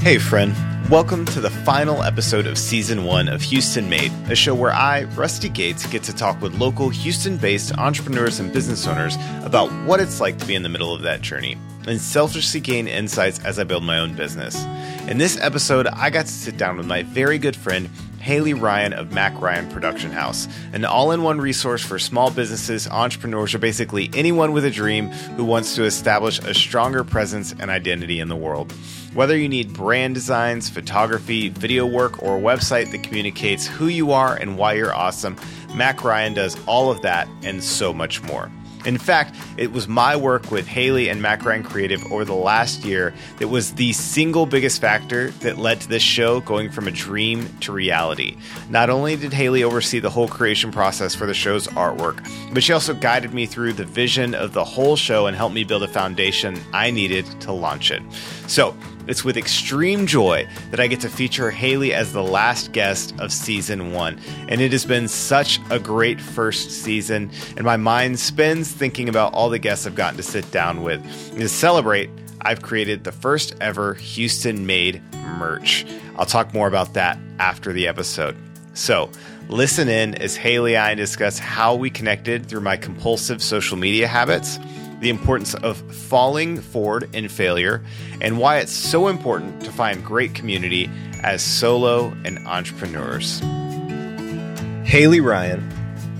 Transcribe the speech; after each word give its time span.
Hey, 0.00 0.18
friend. 0.18 0.54
Welcome 0.88 1.26
to 1.26 1.40
the 1.40 1.50
final 1.50 2.04
episode 2.04 2.46
of 2.46 2.56
season 2.56 3.04
one 3.04 3.28
of 3.28 3.42
Houston 3.42 3.90
Made, 3.90 4.12
a 4.30 4.36
show 4.36 4.54
where 4.54 4.72
I, 4.72 5.02
Rusty 5.02 5.48
Gates, 5.48 5.84
get 5.86 6.04
to 6.04 6.14
talk 6.14 6.40
with 6.40 6.54
local 6.54 6.88
Houston 6.88 7.36
based 7.36 7.76
entrepreneurs 7.76 8.38
and 8.38 8.52
business 8.52 8.86
owners 8.86 9.16
about 9.42 9.70
what 9.86 9.98
it's 9.98 10.20
like 10.20 10.38
to 10.38 10.46
be 10.46 10.54
in 10.54 10.62
the 10.62 10.68
middle 10.68 10.94
of 10.94 11.02
that 11.02 11.20
journey 11.20 11.58
and 11.88 12.00
selfishly 12.00 12.60
gain 12.60 12.86
insights 12.86 13.40
as 13.40 13.58
I 13.58 13.64
build 13.64 13.82
my 13.82 13.98
own 13.98 14.14
business. 14.14 14.64
In 15.08 15.18
this 15.18 15.36
episode, 15.40 15.88
I 15.88 16.10
got 16.10 16.26
to 16.26 16.32
sit 16.32 16.56
down 16.56 16.76
with 16.76 16.86
my 16.86 17.02
very 17.02 17.38
good 17.38 17.56
friend, 17.56 17.90
Haley 18.28 18.52
Ryan 18.52 18.92
of 18.92 19.10
Mac 19.10 19.40
Ryan 19.40 19.70
Production 19.70 20.10
House, 20.10 20.48
an 20.74 20.84
all 20.84 21.12
in 21.12 21.22
one 21.22 21.40
resource 21.40 21.82
for 21.82 21.98
small 21.98 22.30
businesses, 22.30 22.86
entrepreneurs, 22.86 23.54
or 23.54 23.58
basically 23.58 24.10
anyone 24.12 24.52
with 24.52 24.66
a 24.66 24.70
dream 24.70 25.08
who 25.08 25.46
wants 25.46 25.74
to 25.76 25.84
establish 25.84 26.38
a 26.40 26.52
stronger 26.52 27.04
presence 27.04 27.54
and 27.58 27.70
identity 27.70 28.20
in 28.20 28.28
the 28.28 28.36
world. 28.36 28.70
Whether 29.14 29.34
you 29.34 29.48
need 29.48 29.72
brand 29.72 30.14
designs, 30.14 30.68
photography, 30.68 31.48
video 31.48 31.86
work, 31.86 32.22
or 32.22 32.36
a 32.36 32.40
website 32.42 32.90
that 32.90 33.02
communicates 33.02 33.66
who 33.66 33.86
you 33.86 34.12
are 34.12 34.36
and 34.36 34.58
why 34.58 34.74
you're 34.74 34.94
awesome, 34.94 35.34
Mac 35.74 36.04
Ryan 36.04 36.34
does 36.34 36.54
all 36.66 36.90
of 36.90 37.00
that 37.00 37.26
and 37.42 37.64
so 37.64 37.94
much 37.94 38.22
more. 38.24 38.50
In 38.88 38.96
fact, 38.96 39.36
it 39.58 39.70
was 39.70 39.86
my 39.86 40.16
work 40.16 40.50
with 40.50 40.66
Haley 40.66 41.10
and 41.10 41.20
Mac 41.20 41.44
Ryan 41.44 41.62
Creative 41.62 42.02
over 42.10 42.24
the 42.24 42.32
last 42.32 42.86
year 42.86 43.12
that 43.38 43.48
was 43.48 43.74
the 43.74 43.92
single 43.92 44.46
biggest 44.46 44.80
factor 44.80 45.30
that 45.42 45.58
led 45.58 45.82
to 45.82 45.88
this 45.88 46.02
show 46.02 46.40
going 46.40 46.70
from 46.70 46.88
a 46.88 46.90
dream 46.90 47.54
to 47.60 47.70
reality. 47.70 48.38
Not 48.70 48.88
only 48.88 49.14
did 49.14 49.34
Haley 49.34 49.62
oversee 49.62 49.98
the 49.98 50.08
whole 50.08 50.26
creation 50.26 50.72
process 50.72 51.14
for 51.14 51.26
the 51.26 51.34
show's 51.34 51.66
artwork, 51.68 52.26
but 52.54 52.62
she 52.62 52.72
also 52.72 52.94
guided 52.94 53.34
me 53.34 53.44
through 53.44 53.74
the 53.74 53.84
vision 53.84 54.34
of 54.34 54.54
the 54.54 54.64
whole 54.64 54.96
show 54.96 55.26
and 55.26 55.36
helped 55.36 55.54
me 55.54 55.64
build 55.64 55.82
a 55.82 55.88
foundation 55.88 56.58
I 56.72 56.90
needed 56.90 57.26
to 57.42 57.52
launch 57.52 57.90
it. 57.90 58.02
So, 58.46 58.74
it's 59.08 59.24
with 59.24 59.36
extreme 59.36 60.06
joy 60.06 60.46
that 60.70 60.80
I 60.80 60.86
get 60.86 61.00
to 61.00 61.08
feature 61.08 61.50
Haley 61.50 61.94
as 61.94 62.12
the 62.12 62.22
last 62.22 62.72
guest 62.72 63.14
of 63.18 63.32
season 63.32 63.92
one. 63.92 64.20
And 64.48 64.60
it 64.60 64.70
has 64.72 64.84
been 64.84 65.08
such 65.08 65.58
a 65.70 65.78
great 65.78 66.20
first 66.20 66.70
season, 66.70 67.30
and 67.56 67.64
my 67.64 67.78
mind 67.78 68.20
spins 68.20 68.70
thinking 68.70 69.08
about 69.08 69.32
all 69.32 69.48
the 69.48 69.58
guests 69.58 69.86
I've 69.86 69.94
gotten 69.94 70.18
to 70.18 70.22
sit 70.22 70.50
down 70.50 70.82
with. 70.82 71.00
And 71.30 71.40
to 71.40 71.48
celebrate, 71.48 72.10
I've 72.42 72.62
created 72.62 73.04
the 73.04 73.12
first 73.12 73.54
ever 73.60 73.94
Houston 73.94 74.66
made 74.66 75.02
merch. 75.38 75.86
I'll 76.16 76.26
talk 76.26 76.52
more 76.52 76.68
about 76.68 76.94
that 76.94 77.18
after 77.38 77.72
the 77.72 77.88
episode. 77.88 78.36
So, 78.74 79.10
listen 79.48 79.88
in 79.88 80.14
as 80.16 80.36
Haley 80.36 80.76
and 80.76 80.84
I 80.84 80.94
discuss 80.94 81.38
how 81.38 81.74
we 81.74 81.90
connected 81.90 82.46
through 82.46 82.60
my 82.60 82.76
compulsive 82.76 83.42
social 83.42 83.76
media 83.76 84.06
habits 84.06 84.58
the 85.00 85.10
importance 85.10 85.54
of 85.54 85.78
falling 85.94 86.60
forward 86.60 87.14
in 87.14 87.28
failure, 87.28 87.84
and 88.20 88.38
why 88.38 88.58
it's 88.58 88.72
so 88.72 89.08
important 89.08 89.62
to 89.62 89.72
find 89.72 90.04
great 90.04 90.34
community 90.34 90.90
as 91.22 91.42
solo 91.42 92.12
and 92.24 92.38
entrepreneurs. 92.46 93.40
Haley 94.84 95.20
Ryan 95.20 95.60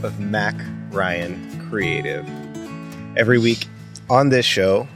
of 0.02 0.20
Mac 0.20 0.54
Ryan 0.90 1.68
Creative. 1.68 2.26
Every 3.16 3.38
week 3.38 3.66
on 4.08 4.28
this 4.28 4.46
show, 4.46 4.86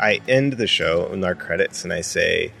I 0.00 0.20
end 0.28 0.54
the 0.54 0.66
show 0.66 1.10
in 1.12 1.24
our 1.24 1.34
credits 1.34 1.84
and 1.84 1.92
I 1.92 2.00
say, 2.00 2.52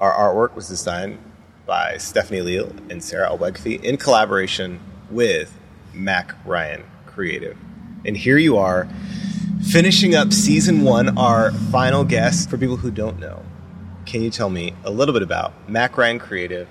Our 0.00 0.12
artwork 0.12 0.54
was 0.54 0.68
designed 0.68 1.18
by 1.66 1.96
Stephanie 1.98 2.40
Leal 2.40 2.72
and 2.90 3.02
Sarah 3.02 3.30
Albegfi 3.30 3.82
in 3.82 3.96
collaboration 3.96 4.80
with 5.10 5.56
Mac 5.94 6.34
Ryan 6.44 6.82
Creative. 7.06 7.56
And 8.04 8.16
here 8.16 8.38
you 8.38 8.56
are 8.58 8.88
finishing 9.62 10.14
up 10.14 10.32
season 10.32 10.82
one, 10.82 11.16
our 11.18 11.52
final 11.70 12.04
guest. 12.04 12.50
For 12.50 12.58
people 12.58 12.76
who 12.76 12.90
don't 12.90 13.18
know, 13.18 13.42
can 14.06 14.22
you 14.22 14.30
tell 14.30 14.50
me 14.50 14.74
a 14.84 14.90
little 14.90 15.12
bit 15.12 15.22
about 15.22 15.52
Mac 15.68 15.96
Ryan 15.96 16.18
Creative, 16.18 16.68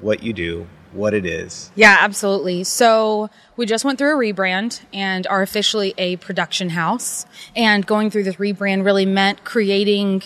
what 0.00 0.22
you 0.22 0.32
do, 0.32 0.66
what 0.92 1.14
it 1.14 1.26
is? 1.26 1.70
Yeah, 1.74 1.96
absolutely. 2.00 2.64
So 2.64 3.30
we 3.56 3.66
just 3.66 3.84
went 3.84 3.98
through 3.98 4.14
a 4.14 4.18
rebrand 4.18 4.80
and 4.92 5.26
are 5.26 5.42
officially 5.42 5.94
a 5.98 6.16
production 6.16 6.70
house. 6.70 7.26
And 7.54 7.86
going 7.86 8.10
through 8.10 8.24
this 8.24 8.36
rebrand 8.36 8.84
really 8.84 9.06
meant 9.06 9.44
creating, 9.44 10.22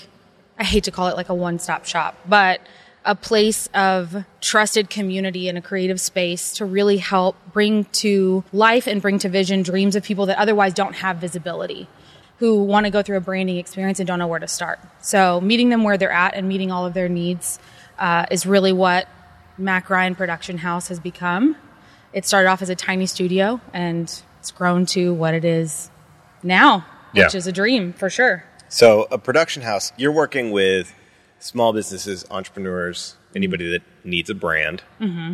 I 0.59 0.65
hate 0.65 0.85
to 0.85 0.91
call 0.91 1.09
it 1.09 1.17
like 1.17 1.29
a 1.29 1.35
one 1.35 1.59
stop 1.59 1.85
shop, 1.85 2.17
but 2.27 2.61
a 3.05 3.15
place 3.15 3.69
of 3.73 4.25
trusted 4.41 4.91
community 4.91 5.49
and 5.49 5.57
a 5.57 5.63
creative 5.63 6.01
space 6.01 6.53
to 6.55 6.65
really 6.65 6.99
help 6.99 7.37
bring 7.53 7.85
to 7.85 8.45
life 8.53 8.87
and 8.87 9.01
bring 9.01 9.19
to 9.19 9.29
vision 9.29 9.63
dreams 9.63 9.97
of 9.97 10.03
people 10.03 10.27
that 10.27 10.39
otherwise 10.39 10.75
don't 10.75 10.95
have 10.97 11.17
visibility 11.17 11.89
who 12.39 12.63
want 12.63 12.87
to 12.87 12.91
go 12.91 13.03
through 13.03 13.17
a 13.17 13.21
branding 13.21 13.57
experience 13.57 13.99
and 14.01 14.07
don't 14.07 14.19
know 14.19 14.27
where 14.27 14.39
to 14.39 14.49
start. 14.49 14.79
So 15.01 15.41
meeting 15.41 15.69
them 15.71 15.83
where 15.83 15.99
they're 15.99 16.13
at 16.13 16.35
and 16.35 16.49
meeting 16.49 16.71
all 16.71 16.87
of 16.87 16.95
their 16.95 17.09
needs 17.09 17.59
uh, 17.99 18.27
is 18.31 18.47
really 18.47 18.73
what 18.73 19.09
Mac 19.57 19.91
Ryan 19.91 20.15
Production 20.15 20.59
House 20.59 20.89
has 20.89 21.01
become. 21.01 21.57
It 22.13 22.25
started 22.25 22.49
off 22.49 22.63
as 22.63 22.69
a 22.71 22.77
tiny 22.77 23.07
studio 23.07 23.61
and 23.73 24.05
it's 24.39 24.51
grown 24.53 24.87
to 24.87 25.13
what 25.13 25.35
it 25.35 25.45
is 25.45 25.91
now, 26.43 26.87
Yeah. 27.13 27.25
which 27.25 27.35
is 27.35 27.47
a 27.49 27.53
dream 27.53 27.93
for 27.93 28.09
sure. 28.09 28.45
So, 28.69 29.09
a 29.11 29.19
production 29.19 29.63
house, 29.63 29.93
you're 29.97 30.13
working 30.13 30.51
with 30.53 30.95
small 31.41 31.73
businesses, 31.73 32.25
entrepreneurs, 32.31 33.17
anybody 33.35 33.71
that 33.73 33.83
needs 34.05 34.31
a 34.31 34.35
brand 34.35 34.83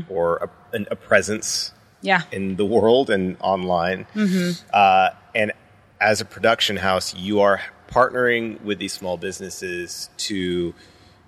or 0.09 0.37
a, 0.39 0.77
an, 0.77 0.87
a 0.91 0.97
presence 0.97 1.73
Yeah. 2.01 2.23
in 2.33 2.57
the 2.57 2.65
world 2.65 3.11
and 3.11 3.37
online. 3.41 4.07
Uh, 4.73 5.11
and 5.35 5.53
as 6.01 6.21
a 6.21 6.25
production 6.25 6.77
house, 6.77 7.15
you 7.15 7.41
are 7.41 7.61
partnering 7.89 8.61
with 8.63 8.79
these 8.79 8.93
small 8.93 9.17
businesses 9.17 10.11
to 10.17 10.75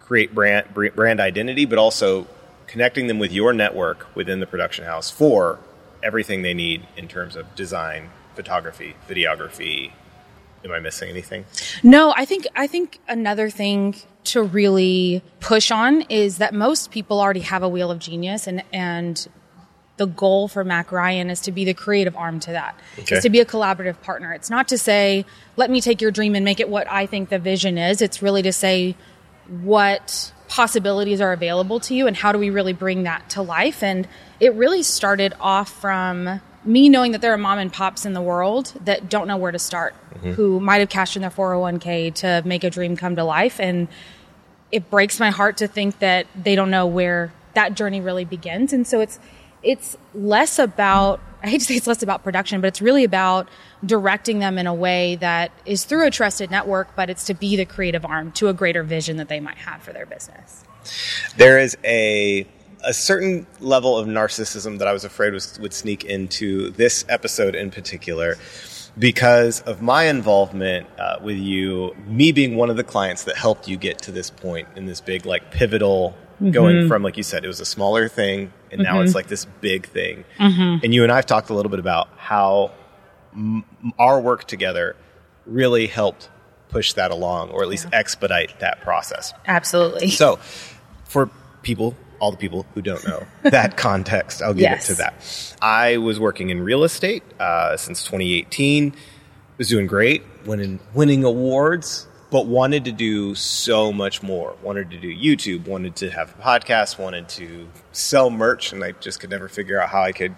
create 0.01 0.35
brand 0.35 0.73
brand 0.73 1.21
identity, 1.21 1.65
but 1.65 1.79
also 1.79 2.27
connecting 2.67 3.07
them 3.07 3.19
with 3.19 3.33
your 3.33 3.53
network 3.53 4.15
within 4.15 4.41
the 4.41 4.47
production 4.47 4.85
house 4.85 5.11
for 5.11 5.59
everything 6.03 6.43
they 6.43 6.55
need 6.55 6.87
in 6.97 7.09
terms 7.09 7.37
of 7.37 7.55
design, 7.55 8.11
photography, 8.35 8.95
videography. 9.09 9.93
Am 10.65 10.73
I 10.73 10.81
missing 10.81 11.09
anything? 11.09 11.45
No, 11.83 12.13
I 12.17 12.25
think 12.25 12.47
I 12.57 12.67
think 12.67 12.99
another 13.09 13.51
thing 13.51 13.95
to 14.25 14.43
really 14.43 15.23
push 15.39 15.71
on 15.71 16.03
is 16.03 16.39
that 16.39 16.53
most 16.53 16.91
people 16.91 17.21
already 17.21 17.41
have 17.41 17.63
a 17.63 17.69
wheel 17.69 17.91
of 17.91 17.99
genius 17.99 18.47
and 18.47 18.63
and 18.73 19.29
the 19.97 20.07
goal 20.07 20.49
for 20.49 20.63
Mac 20.65 20.93
Ryan 20.93 21.31
is 21.31 21.41
to 21.43 21.53
be 21.53 21.65
the 21.65 21.75
creative 21.75 22.17
arm 22.17 22.39
to 22.41 22.53
that. 22.53 22.79
Okay. 22.99 23.17
It's 23.17 23.23
to 23.23 23.31
be 23.31 23.41
a 23.41 23.47
collaborative 23.47 24.01
partner. 24.03 24.33
It's 24.33 24.51
not 24.51 24.69
to 24.69 24.79
say, 24.79 25.25
let 25.57 25.71
me 25.71 25.81
take 25.81 26.01
your 26.01 26.11
dream 26.11 26.35
and 26.35 26.45
make 26.45 26.61
it 26.61 26.69
what 26.69 26.91
I 26.91 27.07
think 27.07 27.31
the 27.31 27.39
vision 27.39 27.79
is. 27.79 28.03
It's 28.03 28.21
really 28.21 28.43
to 28.43 28.53
say 28.53 28.95
what 29.49 30.33
possibilities 30.49 31.21
are 31.21 31.33
available 31.33 31.81
to 31.81 31.95
you 31.95 32.07
and 32.07 32.17
how 32.17 32.33
do 32.33 32.39
we 32.39 32.51
really 32.51 32.73
bring 32.73 33.05
that 33.05 33.29
to 33.31 33.43
life. 33.43 33.83
And 33.83 34.07
it 34.39 34.55
really 34.55 34.83
started 34.83 35.35
off 35.41 35.71
from 35.81 36.41
me 36.65 36.89
knowing 36.89 37.13
that 37.13 37.21
there 37.21 37.33
are 37.33 37.39
mom 37.39 37.59
and 37.59 37.73
pops 37.73 38.05
in 38.05 38.13
the 38.13 38.21
world 38.21 38.73
that 38.85 39.09
don't 39.09 39.29
know 39.29 39.37
where 39.37 39.53
to 39.53 39.59
start, 39.59 39.95
mm-hmm. 40.15 40.33
who 40.33 40.61
might 40.61 40.79
have 40.79 40.89
cashed 40.89 41.17
in 41.17 41.23
their 41.23 41.31
401k 41.31 42.13
to 42.15 42.43
make 42.45 42.65
a 42.65 42.71
dream 42.71 42.97
come 42.97 43.17
to 43.17 43.25
life. 43.25 43.61
And 43.61 43.89
it 44.73 44.91
breaks 44.91 45.21
my 45.21 45.31
heart 45.31 45.59
to 45.59 45.69
think 45.69 46.01
that 46.01 46.27
they 46.37 46.55
don't 46.55 46.71
know 46.71 46.87
where 46.87 47.33
that 47.55 47.75
journey 47.75 48.01
really 48.01 48.25
begins. 48.25 48.73
And 48.73 48.87
so 48.87 49.01
it's 49.01 49.19
it's 49.67 49.97
less 50.15 50.59
about 50.59 51.21
I 51.43 51.49
hate 51.49 51.59
to 51.59 51.67
say 51.67 51.75
it's 51.75 51.87
less 51.87 52.03
about 52.03 52.25
production, 52.25 52.61
but 52.61 52.69
it's 52.69 52.81
really 52.83 53.05
about 53.05 53.49
directing 53.85 54.39
them 54.41 54.59
in 54.59 54.67
a 54.67 54.75
way 54.75 55.17
that 55.17 55.53
is 55.65 55.85
through 55.85 56.07
a 56.07 56.11
trusted 56.11 56.51
network, 56.51 56.97
but 56.97 57.11
it's 57.11 57.25
to 57.27 57.35
be 57.35 57.57
the 57.57 57.65
creative 57.65 58.05
arm 58.05 58.33
to 58.33 58.49
a 58.49 58.55
greater 58.55 58.83
vision 58.83 59.19
that 59.19 59.29
they 59.29 59.39
might 59.39 59.59
have 59.59 59.83
for 59.83 59.93
their 59.93 60.07
business. 60.07 60.65
there 61.37 61.59
is 61.59 61.77
a 61.85 62.47
a 62.85 62.95
certain 62.95 63.47
level 63.61 63.99
of 63.99 64.07
narcissism 64.07 64.79
that 64.79 64.87
I 64.87 64.93
was 64.93 65.05
afraid 65.05 65.33
was, 65.33 65.59
would 65.59 65.73
sneak 65.73 66.05
into 66.05 66.71
this 66.71 67.05
episode 67.09 67.55
in 67.55 67.71
particular 67.71 68.37
because 68.99 69.61
of 69.63 69.83
my 69.83 70.05
involvement 70.05 70.87
uh, 70.99 71.19
with 71.21 71.37
you, 71.37 71.95
me 72.07 72.33
being 72.33 72.57
one 72.57 72.71
of 72.71 72.77
the 72.77 72.85
clients 72.85 73.25
that 73.25 73.37
helped 73.37 73.69
you 73.69 73.77
get 73.77 73.99
to 74.03 74.13
this 74.13 74.31
point 74.31 74.69
in 74.77 74.87
this 74.87 75.01
big 75.01 75.27
like 75.27 75.51
pivotal 75.51 76.17
going 76.51 76.77
mm-hmm. 76.77 76.89
from 76.89 77.03
like 77.03 77.17
you 77.17 77.23
said 77.23 77.45
it 77.45 77.49
was 77.49 77.61
a 77.61 77.65
smaller 77.65 78.09
thing 78.09 78.53
and 78.71 78.83
now 78.83 79.01
it's 79.01 79.11
mm-hmm. 79.11 79.17
like 79.17 79.27
this 79.27 79.47
big 79.61 79.87
thing 79.87 80.25
mm-hmm. 80.39 80.85
and 80.85 80.93
you 80.93 81.03
and 81.03 81.11
i've 81.11 81.25
talked 81.25 81.49
a 81.49 81.55
little 81.55 81.71
bit 81.71 81.79
about 81.81 82.09
how 82.17 82.71
m- 83.33 83.65
our 83.99 84.21
work 84.21 84.45
together 84.45 84.97
really 85.47 85.87
helped 85.87 86.29
push 86.69 86.93
that 86.93 87.11
along 87.11 87.51
or 87.51 87.63
at 87.63 87.69
least 87.69 87.87
expedite 87.93 88.59
that 88.61 88.83
process 88.83 89.33
Absolutely. 89.47 90.11
so, 90.11 90.39
for 91.05 91.31
people, 91.63 91.97
all 92.21 92.31
the 92.31 92.37
people 92.37 92.65
who 92.75 92.81
don't 92.81 93.07
know 93.07 93.27
that 93.43 93.77
context, 93.77 94.41
I'll 94.41 94.55
give 94.55 94.63
Yes. 94.63 94.89
it 94.89 94.95
to 94.95 94.99
that. 94.99 95.57
I 95.61 95.99
was 95.99 96.19
working 96.19 96.51
in 96.51 96.61
real 96.63 96.85
estate 96.85 97.23
uh, 97.39 97.77
since 97.77 98.03
2018. 98.05 98.95
Was 99.59 99.69
doing 99.69 99.87
great, 99.87 100.23
winning 100.45 100.81
winning 100.93 101.25
awards, 101.25 102.07
but 102.37 102.45
wanted 102.45 102.85
to 102.85 102.93
do 102.93 103.35
so 103.35 103.91
much 103.91 104.23
more. 104.23 104.55
Wanted 104.63 104.91
to 104.91 104.99
do 104.99 105.09
YouTube, 105.09 105.67
wanted 105.67 105.97
to 105.97 106.11
have 106.11 106.39
a 106.39 106.43
podcast, 106.43 106.99
wanted 106.99 107.31
to 107.31 107.67
sell 107.93 108.29
merch, 108.29 108.75
and 108.75 108.85
I 108.85 108.93
just 108.93 109.21
could 109.21 109.31
never 109.31 109.49
figure 109.49 109.81
out 109.81 109.89
how 109.89 110.03
I 110.03 110.13
could 110.13 110.37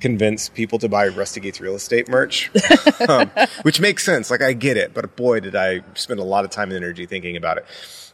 convince 0.00 0.48
people 0.48 0.80
to 0.80 0.88
buy 0.88 1.06
Rusty 1.06 1.38
Gates 1.38 1.60
real 1.60 1.76
estate 1.76 2.08
merch, 2.08 2.50
um, 3.08 3.30
which 3.62 3.78
makes 3.78 4.04
sense. 4.04 4.28
Like 4.28 4.42
I 4.42 4.54
get 4.54 4.76
it, 4.76 4.92
but 4.92 5.14
boy, 5.14 5.38
did 5.38 5.54
I 5.54 5.82
spend 5.94 6.18
a 6.18 6.24
lot 6.24 6.44
of 6.44 6.50
time 6.50 6.70
and 6.70 6.76
energy 6.76 7.06
thinking 7.06 7.36
about 7.36 7.58
it. 7.58 7.66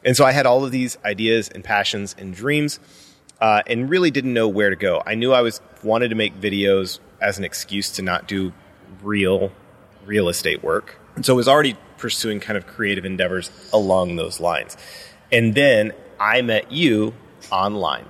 And 0.05 0.15
so 0.15 0.27
I 0.27 0.33
had 0.33 0.45
all 0.45 0.63
of 0.63 0.71
these 0.71 0.99
ideas 1.03 1.49
and 1.49 1.65
passions 1.65 2.15
and 2.19 2.35
dreams, 2.35 2.81
uh, 3.41 3.63
and 3.67 3.89
really 3.89 4.11
didn't 4.11 4.35
know 4.35 4.47
where 4.47 4.69
to 4.69 4.77
go. 4.77 5.03
I 5.07 5.15
knew 5.15 5.33
I 5.33 5.41
was 5.41 5.63
wanted 5.83 6.11
to 6.11 6.17
make 6.17 6.39
videos 6.39 6.99
as 7.23 7.39
an 7.39 7.45
excuse 7.45 7.91
to 7.93 8.03
not 8.03 8.29
do 8.29 8.53
real 9.03 9.53
real 10.05 10.29
estate 10.29 10.63
work, 10.63 10.99
and 11.15 11.25
so 11.25 11.33
I 11.33 11.37
was 11.39 11.49
already 11.49 11.79
pursuing 12.07 12.39
kind 12.39 12.57
of 12.57 12.69
creative 12.69 13.05
endeavors 13.05 13.51
along 13.73 14.15
those 14.15 14.39
lines. 14.39 14.77
And 15.33 15.57
then 15.57 15.93
I 16.21 16.41
met 16.41 16.71
you 16.71 17.15
online, 17.51 18.07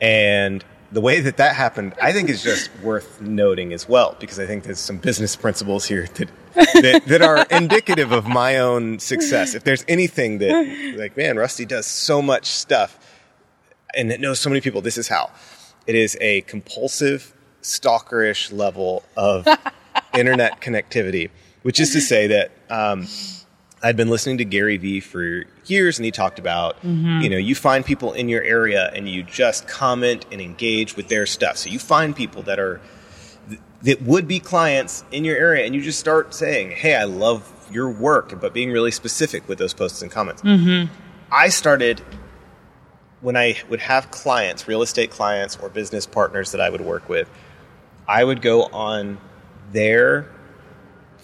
and 0.00 0.64
the 0.90 1.02
way 1.02 1.20
that 1.20 1.36
that 1.36 1.54
happened, 1.54 1.92
I 2.00 2.12
think 2.12 2.30
is 2.30 2.42
just 2.42 2.70
worth 2.82 3.20
noting 3.20 3.74
as 3.74 3.86
well, 3.86 4.16
because 4.18 4.38
I 4.38 4.46
think 4.46 4.64
there's 4.64 4.78
some 4.78 4.96
business 4.96 5.36
principles 5.36 5.84
here 5.84 6.06
that, 6.14 6.28
that, 6.54 7.02
that, 7.06 7.20
are 7.20 7.46
indicative 7.50 8.12
of 8.12 8.26
my 8.26 8.58
own 8.58 8.98
success. 8.98 9.54
If 9.54 9.64
there's 9.64 9.84
anything 9.88 10.38
that, 10.38 10.94
like, 10.96 11.14
man, 11.14 11.36
Rusty 11.36 11.66
does 11.66 11.86
so 11.86 12.22
much 12.22 12.46
stuff 12.46 12.98
and 13.94 14.10
it 14.10 14.20
knows 14.20 14.40
so 14.40 14.48
many 14.48 14.62
people, 14.62 14.80
this 14.80 14.96
is 14.96 15.08
how. 15.08 15.30
It 15.86 15.96
is 15.96 16.16
a 16.20 16.40
compulsive, 16.42 17.34
stalkerish 17.60 18.56
level 18.56 19.02
of 19.18 19.46
internet 20.14 20.62
connectivity, 20.62 21.30
which 21.62 21.80
is 21.80 21.92
to 21.92 22.00
say 22.00 22.26
that 22.28 22.50
um, 22.70 23.06
I'd 23.82 23.96
been 23.96 24.08
listening 24.08 24.38
to 24.38 24.44
Gary 24.44 24.76
Vee 24.76 25.00
for 25.00 25.44
years, 25.66 25.98
and 25.98 26.04
he 26.04 26.10
talked 26.10 26.38
about, 26.38 26.76
mm-hmm. 26.82 27.20
you 27.20 27.28
know, 27.28 27.36
you 27.36 27.54
find 27.54 27.84
people 27.84 28.12
in 28.12 28.28
your 28.28 28.42
area 28.42 28.90
and 28.94 29.08
you 29.08 29.22
just 29.22 29.66
comment 29.66 30.24
and 30.30 30.40
engage 30.40 30.96
with 30.96 31.08
their 31.08 31.26
stuff. 31.26 31.56
So 31.56 31.70
you 31.70 31.78
find 31.78 32.14
people 32.14 32.42
that 32.42 32.58
are 32.58 32.80
that 33.82 34.00
would 34.02 34.28
be 34.28 34.38
clients 34.38 35.02
in 35.10 35.24
your 35.24 35.36
area, 35.36 35.66
and 35.66 35.74
you 35.74 35.82
just 35.82 35.98
start 35.98 36.34
saying, 36.34 36.70
"Hey, 36.70 36.94
I 36.94 37.04
love 37.04 37.50
your 37.72 37.90
work," 37.90 38.40
but 38.40 38.54
being 38.54 38.70
really 38.70 38.92
specific 38.92 39.48
with 39.48 39.58
those 39.58 39.74
posts 39.74 40.02
and 40.02 40.10
comments. 40.10 40.42
Mm-hmm. 40.42 40.92
I 41.32 41.48
started 41.48 42.00
when 43.20 43.36
I 43.36 43.56
would 43.68 43.80
have 43.80 44.10
clients, 44.10 44.68
real 44.68 44.82
estate 44.82 45.10
clients 45.10 45.56
or 45.56 45.68
business 45.68 46.06
partners 46.06 46.52
that 46.52 46.60
I 46.60 46.70
would 46.70 46.80
work 46.80 47.08
with. 47.08 47.28
I 48.06 48.22
would 48.22 48.42
go 48.42 48.64
on 48.64 49.18
their 49.72 50.28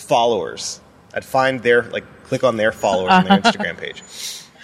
followers. 0.00 0.80
I'd 1.14 1.24
find 1.24 1.62
their 1.62 1.82
like 1.84 2.04
click 2.24 2.44
on 2.44 2.56
their 2.56 2.72
followers 2.72 3.12
on 3.12 3.24
their 3.24 3.38
Instagram 3.40 3.78
page. 3.78 4.02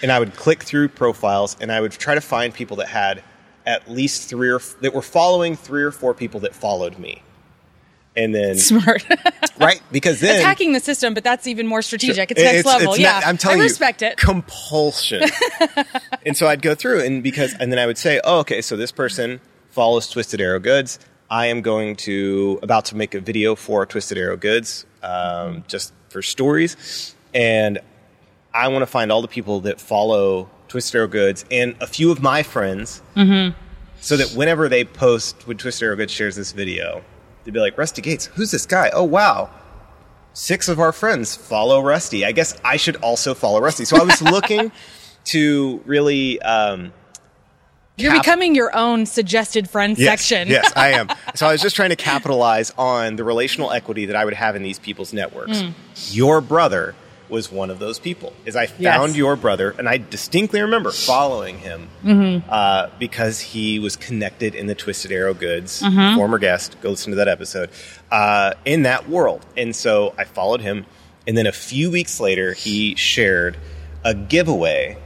And 0.01 0.11
I 0.11 0.19
would 0.19 0.35
click 0.35 0.63
through 0.63 0.89
profiles 0.89 1.57
and 1.59 1.71
I 1.71 1.81
would 1.81 1.91
try 1.91 2.15
to 2.15 2.21
find 2.21 2.53
people 2.53 2.77
that 2.77 2.87
had 2.87 3.23
at 3.65 3.89
least 3.89 4.29
three 4.29 4.49
or 4.49 4.57
f- 4.57 4.75
that 4.81 4.93
were 4.93 5.01
following 5.01 5.55
three 5.55 5.83
or 5.83 5.91
four 5.91 6.13
people 6.13 6.41
that 6.41 6.53
followed 6.53 6.97
me. 6.99 7.21
And 8.17 8.33
then 8.33 8.57
smart, 8.57 9.05
right? 9.59 9.81
Because 9.91 10.21
then 10.21 10.35
it's 10.35 10.45
hacking 10.45 10.71
the 10.71 10.79
system, 10.79 11.13
but 11.13 11.25
that's 11.25 11.47
even 11.47 11.67
more 11.67 11.81
strategic. 11.81 12.31
It's 12.31 12.41
next 12.41 12.59
it's, 12.59 12.65
level. 12.65 12.93
It's 12.93 12.99
yeah, 12.99 13.21
I'm 13.25 13.35
telling 13.35 13.59
I 13.59 13.63
respect 13.63 14.01
you, 14.01 14.07
it. 14.09 14.17
Compulsion. 14.17 15.23
and 16.25 16.37
so 16.37 16.47
I'd 16.47 16.61
go 16.61 16.75
through 16.75 17.01
and 17.01 17.21
because 17.21 17.53
and 17.55 17.73
then 17.73 17.79
I 17.79 17.85
would 17.85 17.97
say, 17.97 18.21
oh, 18.23 18.39
okay, 18.39 18.61
so 18.61 18.77
this 18.77 18.93
person 18.93 19.41
follows 19.71 20.09
Twisted 20.09 20.39
Arrow 20.39 20.59
Goods. 20.59 20.97
I 21.29 21.47
am 21.47 21.61
going 21.61 21.97
to 21.97 22.59
about 22.61 22.85
to 22.85 22.95
make 22.95 23.13
a 23.15 23.19
video 23.19 23.55
for 23.55 23.85
Twisted 23.85 24.17
Arrow 24.17 24.37
Goods, 24.37 24.85
um, 25.05 25.63
just 25.67 25.93
for 26.09 26.21
stories 26.21 27.15
and 27.35 27.79
I 28.55 28.69
want 28.69 28.83
to 28.83 28.87
find 28.87 29.11
all 29.11 29.21
the 29.21 29.27
people 29.27 29.59
that 29.61 29.81
follow 29.81 30.49
Twisted 30.69 30.95
Arrow 30.95 31.07
Goods 31.07 31.43
and 31.51 31.75
a 31.81 31.85
few 31.85 32.09
of 32.09 32.21
my 32.21 32.41
friends, 32.41 33.01
mm-hmm. 33.13 33.55
so 33.99 34.15
that 34.15 34.29
whenever 34.29 34.69
they 34.69 34.85
post 34.85 35.45
when 35.45 35.57
Twisted 35.57 35.85
Arrow 35.85 35.97
Goods 35.97 36.13
shares 36.13 36.37
this 36.37 36.53
video, 36.53 37.03
they'd 37.43 37.53
be 37.53 37.59
like, 37.59 37.77
"Rusty 37.77 38.01
Gates, 38.01 38.27
who's 38.27 38.51
this 38.51 38.65
guy? 38.65 38.89
Oh 38.93 39.03
wow." 39.03 39.49
Six 40.31 40.67
of 40.67 40.79
our 40.79 40.91
friends 40.91 41.35
follow 41.35 41.81
Rusty. 41.81 42.25
I 42.25 42.31
guess 42.31 42.59
I 42.63 42.77
should 42.77 42.97
also 42.97 43.33
follow 43.33 43.61
Rusty. 43.61 43.85
So 43.85 43.97
I 43.97 44.03
was 44.03 44.21
looking 44.21 44.71
to 45.25 45.81
really 45.85 46.41
um, 46.41 46.93
you're 47.97 48.11
Cap- 48.11 48.23
becoming 48.23 48.55
your 48.55 48.75
own 48.75 49.05
suggested 49.05 49.69
friend 49.69 49.97
yes, 49.97 50.21
section. 50.21 50.47
yes, 50.47 50.71
I 50.75 50.91
am. 50.91 51.09
So 51.35 51.47
I 51.47 51.51
was 51.51 51.61
just 51.61 51.75
trying 51.75 51.89
to 51.89 51.97
capitalize 51.97 52.71
on 52.77 53.17
the 53.17 53.25
relational 53.25 53.71
equity 53.71 54.05
that 54.05 54.15
I 54.15 54.23
would 54.23 54.33
have 54.35 54.55
in 54.55 54.63
these 54.63 54.79
people's 54.79 55.11
networks. 55.11 55.61
Mm. 55.61 55.73
Your 56.13 56.39
brother 56.39 56.95
was 57.29 57.51
one 57.51 57.69
of 57.69 57.79
those 57.79 57.99
people. 57.99 58.33
Is 58.45 58.55
I 58.55 58.67
found 58.67 59.09
yes. 59.09 59.17
your 59.17 59.35
brother, 59.35 59.75
and 59.77 59.89
I 59.89 59.97
distinctly 59.97 60.61
remember 60.61 60.91
following 60.91 61.57
him 61.57 61.89
mm-hmm. 62.03 62.49
uh, 62.49 62.89
because 62.99 63.39
he 63.39 63.79
was 63.79 63.95
connected 63.95 64.55
in 64.55 64.67
the 64.67 64.75
Twisted 64.75 65.11
Arrow 65.11 65.33
Goods. 65.33 65.81
Mm-hmm. 65.81 66.15
Former 66.15 66.37
guest, 66.37 66.77
go 66.81 66.91
listen 66.91 67.11
to 67.11 67.17
that 67.17 67.27
episode. 67.27 67.69
Uh, 68.11 68.53
in 68.63 68.83
that 68.83 69.09
world, 69.09 69.45
and 69.57 69.75
so 69.75 70.13
I 70.17 70.23
followed 70.23 70.61
him, 70.61 70.85
and 71.27 71.37
then 71.37 71.47
a 71.47 71.51
few 71.51 71.91
weeks 71.91 72.19
later, 72.19 72.53
he 72.53 72.95
shared 72.95 73.57
a 74.03 74.13
giveaway 74.13 74.97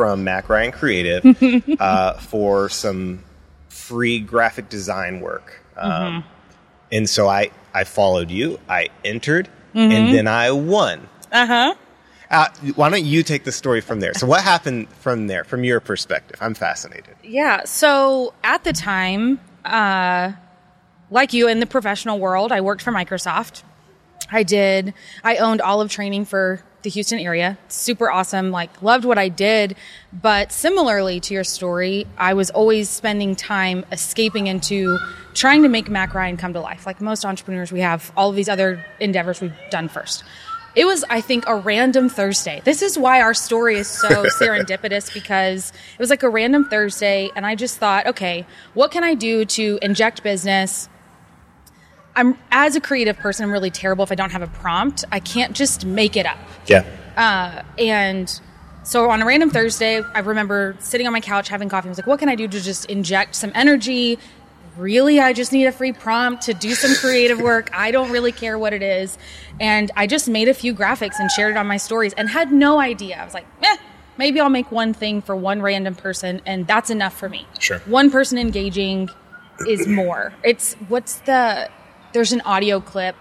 from 0.00 0.24
Mac 0.24 0.48
Ryan 0.48 0.72
Creative 0.72 1.76
uh, 1.78 2.14
for 2.14 2.70
some 2.70 3.22
free 3.68 4.18
graphic 4.18 4.70
design 4.70 5.20
work. 5.20 5.62
Um, 5.76 5.92
mm-hmm. 5.92 6.28
And 6.90 7.10
so 7.10 7.28
I 7.28 7.50
I 7.74 7.84
followed 7.84 8.30
you. 8.30 8.58
I 8.66 8.88
entered, 9.04 9.50
and 9.74 9.92
mm-hmm. 9.92 10.12
then 10.12 10.26
I 10.26 10.52
won. 10.52 11.06
Uh-huh. 11.30 11.74
Uh, 12.30 12.48
why 12.76 12.88
don't 12.88 13.04
you 13.04 13.22
take 13.22 13.44
the 13.44 13.52
story 13.52 13.82
from 13.82 14.00
there? 14.00 14.14
So, 14.14 14.26
what 14.26 14.42
happened 14.42 14.88
from 15.00 15.26
there, 15.26 15.44
from 15.44 15.64
your 15.64 15.80
perspective? 15.80 16.38
I'm 16.40 16.54
fascinated. 16.54 17.14
Yeah. 17.22 17.64
So, 17.64 18.32
at 18.42 18.64
the 18.64 18.72
time, 18.72 19.38
uh, 19.66 20.32
like 21.10 21.34
you 21.34 21.46
in 21.46 21.60
the 21.60 21.66
professional 21.66 22.18
world, 22.18 22.52
I 22.52 22.62
worked 22.62 22.80
for 22.80 22.90
Microsoft. 22.90 23.64
I 24.32 24.44
did, 24.44 24.94
I 25.22 25.36
owned 25.36 25.60
all 25.60 25.82
of 25.82 25.90
training 25.90 26.24
for 26.24 26.62
the 26.82 26.90
Houston 26.90 27.18
area. 27.18 27.58
Super 27.68 28.10
awesome. 28.10 28.50
Like, 28.50 28.82
loved 28.82 29.04
what 29.04 29.18
I 29.18 29.28
did. 29.28 29.76
But 30.12 30.52
similarly 30.52 31.20
to 31.20 31.34
your 31.34 31.44
story, 31.44 32.06
I 32.18 32.34
was 32.34 32.50
always 32.50 32.88
spending 32.88 33.36
time 33.36 33.84
escaping 33.92 34.46
into 34.46 34.98
trying 35.34 35.62
to 35.62 35.68
make 35.68 35.88
Mac 35.88 36.14
Ryan 36.14 36.36
come 36.36 36.52
to 36.54 36.60
life. 36.60 36.86
Like 36.86 37.00
most 37.00 37.24
entrepreneurs, 37.24 37.70
we 37.72 37.80
have 37.80 38.12
all 38.16 38.30
of 38.30 38.36
these 38.36 38.48
other 38.48 38.84
endeavors 38.98 39.40
we've 39.40 39.54
done 39.70 39.88
first. 39.88 40.24
It 40.76 40.84
was, 40.84 41.04
I 41.10 41.20
think, 41.20 41.44
a 41.48 41.56
random 41.56 42.08
Thursday. 42.08 42.62
This 42.64 42.80
is 42.80 42.96
why 42.96 43.20
our 43.20 43.34
story 43.34 43.76
is 43.76 43.88
so 43.88 44.08
serendipitous 44.40 45.12
because 45.12 45.70
it 45.70 45.98
was 45.98 46.10
like 46.10 46.22
a 46.22 46.28
random 46.28 46.64
Thursday, 46.64 47.28
and 47.34 47.44
I 47.44 47.56
just 47.56 47.78
thought, 47.78 48.06
okay, 48.06 48.46
what 48.74 48.92
can 48.92 49.02
I 49.02 49.14
do 49.14 49.44
to 49.44 49.78
inject 49.82 50.22
business? 50.22 50.88
I'm 52.16 52.38
as 52.50 52.76
a 52.76 52.80
creative 52.80 53.16
person, 53.16 53.44
I'm 53.44 53.52
really 53.52 53.70
terrible 53.70 54.02
if 54.02 54.12
I 54.12 54.14
don't 54.14 54.32
have 54.32 54.42
a 54.42 54.48
prompt. 54.48 55.04
I 55.12 55.20
can't 55.20 55.54
just 55.54 55.84
make 55.84 56.16
it 56.16 56.26
up. 56.26 56.38
Yeah. 56.66 56.84
Uh, 57.16 57.62
and 57.78 58.40
so 58.82 59.10
on 59.10 59.22
a 59.22 59.26
random 59.26 59.50
Thursday, 59.50 60.02
I 60.02 60.20
remember 60.20 60.76
sitting 60.80 61.06
on 61.06 61.12
my 61.12 61.20
couch 61.20 61.48
having 61.48 61.68
coffee. 61.68 61.88
I 61.88 61.90
was 61.90 61.98
like, 61.98 62.06
what 62.06 62.18
can 62.18 62.28
I 62.28 62.34
do 62.34 62.48
to 62.48 62.60
just 62.60 62.86
inject 62.86 63.34
some 63.36 63.52
energy, 63.54 64.18
really 64.76 65.20
I 65.20 65.32
just 65.32 65.52
need 65.52 65.66
a 65.66 65.72
free 65.72 65.92
prompt 65.92 66.42
to 66.44 66.54
do 66.54 66.74
some 66.74 66.94
creative 66.94 67.40
work. 67.40 67.70
I 67.72 67.90
don't 67.90 68.10
really 68.10 68.32
care 68.32 68.58
what 68.58 68.72
it 68.72 68.82
is. 68.82 69.18
And 69.60 69.90
I 69.96 70.06
just 70.06 70.28
made 70.28 70.48
a 70.48 70.54
few 70.54 70.74
graphics 70.74 71.18
and 71.18 71.30
shared 71.30 71.52
it 71.52 71.58
on 71.58 71.66
my 71.66 71.76
stories 71.76 72.12
and 72.14 72.28
had 72.28 72.52
no 72.52 72.80
idea. 72.80 73.18
I 73.20 73.24
was 73.24 73.34
like, 73.34 73.46
eh, 73.62 73.76
maybe 74.16 74.40
I'll 74.40 74.48
make 74.48 74.72
one 74.72 74.94
thing 74.94 75.22
for 75.22 75.36
one 75.36 75.60
random 75.62 75.94
person 75.94 76.40
and 76.46 76.66
that's 76.66 76.90
enough 76.90 77.16
for 77.16 77.28
me. 77.28 77.46
Sure. 77.58 77.78
One 77.80 78.10
person 78.10 78.38
engaging 78.38 79.10
is 79.66 79.86
more. 79.86 80.32
It's 80.42 80.74
what's 80.88 81.16
the 81.20 81.68
there's 82.12 82.32
an 82.32 82.40
audio 82.42 82.80
clip 82.80 83.16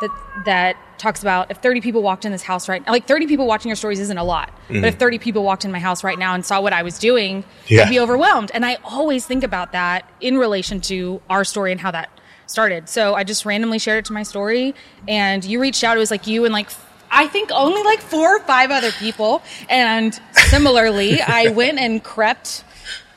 that 0.00 0.10
that 0.44 0.76
talks 0.98 1.20
about 1.20 1.50
if 1.50 1.58
30 1.58 1.80
people 1.80 2.02
walked 2.02 2.24
in 2.24 2.32
this 2.32 2.42
house 2.42 2.68
right 2.68 2.84
now, 2.84 2.92
like 2.92 3.06
30 3.06 3.26
people 3.26 3.46
watching 3.46 3.68
your 3.68 3.76
stories 3.76 4.00
isn't 4.00 4.18
a 4.18 4.24
lot, 4.24 4.48
mm-hmm. 4.68 4.80
but 4.80 4.88
if 4.88 4.96
30 4.96 5.18
people 5.18 5.42
walked 5.44 5.64
in 5.64 5.72
my 5.72 5.78
house 5.78 6.02
right 6.04 6.18
now 6.18 6.34
and 6.34 6.44
saw 6.44 6.60
what 6.60 6.72
I 6.72 6.82
was 6.82 6.98
doing, 6.98 7.44
yeah. 7.66 7.84
they'd 7.84 7.90
be 7.90 8.00
overwhelmed. 8.00 8.50
And 8.54 8.64
I 8.64 8.78
always 8.84 9.26
think 9.26 9.44
about 9.44 9.72
that 9.72 10.08
in 10.20 10.38
relation 10.38 10.80
to 10.82 11.20
our 11.28 11.44
story 11.44 11.72
and 11.72 11.80
how 11.80 11.90
that 11.90 12.10
started. 12.46 12.88
So 12.88 13.14
I 13.14 13.24
just 13.24 13.44
randomly 13.44 13.78
shared 13.78 13.98
it 13.98 14.04
to 14.06 14.12
my 14.12 14.22
story 14.22 14.74
and 15.08 15.44
you 15.44 15.60
reached 15.60 15.84
out. 15.84 15.96
It 15.96 16.00
was 16.00 16.10
like 16.10 16.26
you 16.26 16.44
and 16.44 16.52
like, 16.52 16.70
I 17.10 17.26
think 17.28 17.50
only 17.52 17.82
like 17.82 18.00
four 18.00 18.36
or 18.36 18.40
five 18.40 18.70
other 18.70 18.92
people. 18.92 19.42
And 19.68 20.18
similarly, 20.32 21.20
I 21.20 21.48
went 21.54 21.78
and 21.78 22.02
crept 22.02 22.64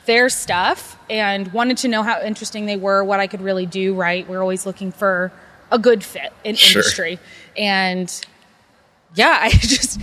their 0.08 0.30
stuff 0.30 0.98
and 1.10 1.52
wanted 1.52 1.76
to 1.76 1.86
know 1.88 2.02
how 2.02 2.20
interesting 2.22 2.64
they 2.64 2.78
were, 2.78 3.04
what 3.04 3.20
I 3.20 3.26
could 3.26 3.42
really 3.42 3.66
do 3.66 3.94
right. 3.94 4.26
We're 4.26 4.40
always 4.40 4.64
looking 4.64 4.90
for 4.90 5.30
a 5.70 5.78
good 5.78 6.02
fit 6.02 6.32
in 6.44 6.56
sure. 6.56 6.80
industry. 6.80 7.18
And 7.58 8.10
yeah, 9.14 9.38
I 9.42 9.50
just 9.50 10.00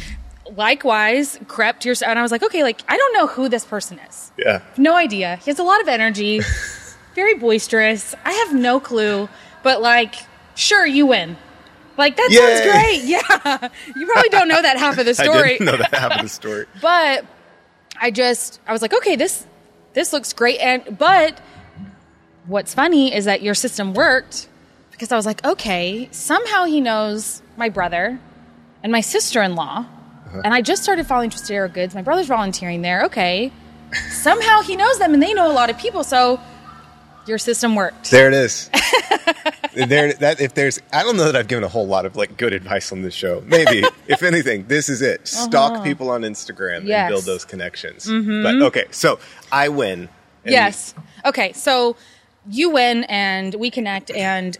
likewise 0.55 1.39
crept 1.47 1.85
your 1.85 1.95
and 2.05 2.19
I 2.19 2.21
was 2.21 2.31
like, 2.31 2.43
okay, 2.43 2.62
like 2.62 2.81
I 2.88 2.95
don't 2.95 3.13
know 3.13 3.25
who 3.25 3.50
this 3.50 3.65
person 3.65 4.00
is. 4.07 4.31
Yeah. 4.38 4.62
No 4.77 4.95
idea. 4.95 5.38
He 5.38 5.50
has 5.50 5.57
a 5.57 5.63
lot 5.63 5.81
of 5.81 5.88
energy, 5.88 6.39
very 7.15 7.33
boisterous. 7.33 8.13
I 8.24 8.31
have 8.31 8.53
no 8.53 8.79
clue, 8.79 9.27
but 9.63 9.81
like, 9.81 10.13
sure, 10.53 10.85
you 10.85 11.07
win. 11.07 11.35
Like 11.97 12.15
that 12.17 12.29
Yay. 12.29 12.38
sounds 12.38 12.62
great. 12.62 13.01
Yeah. 13.05 13.69
You 13.95 14.05
probably 14.05 14.29
don't 14.29 14.50
know 14.50 14.62
that 14.62 14.77
half 14.77 15.00
of 15.00 15.05
the 15.07 15.15
story. 15.15 15.55
I 15.55 15.57
didn't 15.57 15.65
know 15.65 15.77
that 15.77 15.95
half 15.95 16.12
of 16.17 16.21
the 16.21 16.29
story. 16.29 16.67
but 16.79 17.25
I 18.00 18.12
just 18.12 18.59
I 18.67 18.71
was 18.71 18.83
like, 18.83 18.93
okay, 18.93 19.15
this 19.15 19.47
this 19.95 20.13
looks 20.13 20.31
great 20.33 20.59
and 20.59 20.97
but 20.97 21.41
what's 22.45 22.73
funny 22.73 23.13
is 23.13 23.25
that 23.25 23.41
your 23.41 23.55
system 23.55 23.93
worked 23.93 24.47
because 24.91 25.11
I 25.11 25.17
was 25.17 25.25
like, 25.25 25.43
okay, 25.43 26.07
somehow 26.11 26.65
he 26.65 26.79
knows 26.79 27.41
my 27.57 27.69
brother 27.69 28.19
and 28.81 28.91
my 28.91 29.01
sister 29.01 29.41
in 29.41 29.55
law. 29.55 29.79
Uh-huh. 29.79 30.41
And 30.45 30.53
I 30.53 30.61
just 30.61 30.83
started 30.83 31.05
following 31.05 31.29
Twisted 31.29 31.51
Arrow 31.51 31.67
Goods. 31.67 31.93
My 31.93 32.01
brother's 32.01 32.27
volunteering 32.27 32.81
there. 32.81 33.03
Okay. 33.05 33.51
somehow 34.09 34.61
he 34.61 34.75
knows 34.75 34.97
them 34.99 35.13
and 35.13 35.21
they 35.21 35.33
know 35.33 35.51
a 35.51 35.53
lot 35.53 35.69
of 35.69 35.77
people. 35.77 36.03
So 36.03 36.39
your 37.27 37.38
system 37.38 37.75
worked. 37.75 38.12
There 38.12 38.27
it 38.27 38.34
is. 38.34 38.70
there, 39.75 40.13
that 40.13 40.39
if 40.39 40.53
there's, 40.53 40.79
I 40.94 41.03
don't 41.03 41.17
know 41.17 41.25
that 41.25 41.36
I've 41.36 41.48
given 41.48 41.63
a 41.63 41.67
whole 41.67 41.88
lot 41.88 42.05
of 42.05 42.15
like 42.15 42.38
good 42.38 42.53
advice 42.53 42.91
on 42.91 43.01
this 43.01 43.13
show. 43.13 43.41
Maybe, 43.46 43.84
if 44.08 44.24
anything, 44.24 44.67
this 44.67 44.89
is 44.89 45.01
it. 45.01 45.27
Stalk 45.27 45.84
people 45.84 46.10
on 46.10 46.22
Instagram 46.22 46.77
Uh-huh. 46.79 46.88
Yes. 46.88 47.01
and 47.08 47.13
build 47.13 47.25
those 47.25 47.46
connections. 47.46 48.05
But 48.08 48.62
okay, 48.67 48.86
so 48.91 49.20
I 49.51 49.70
win. 49.70 50.10
Yes. 50.46 50.94
Okay. 51.25 51.53
So 51.53 51.96
you 52.50 52.70
win 52.70 53.03
and 53.05 53.55
we 53.55 53.72
connect. 53.72 54.12
And 54.12 54.58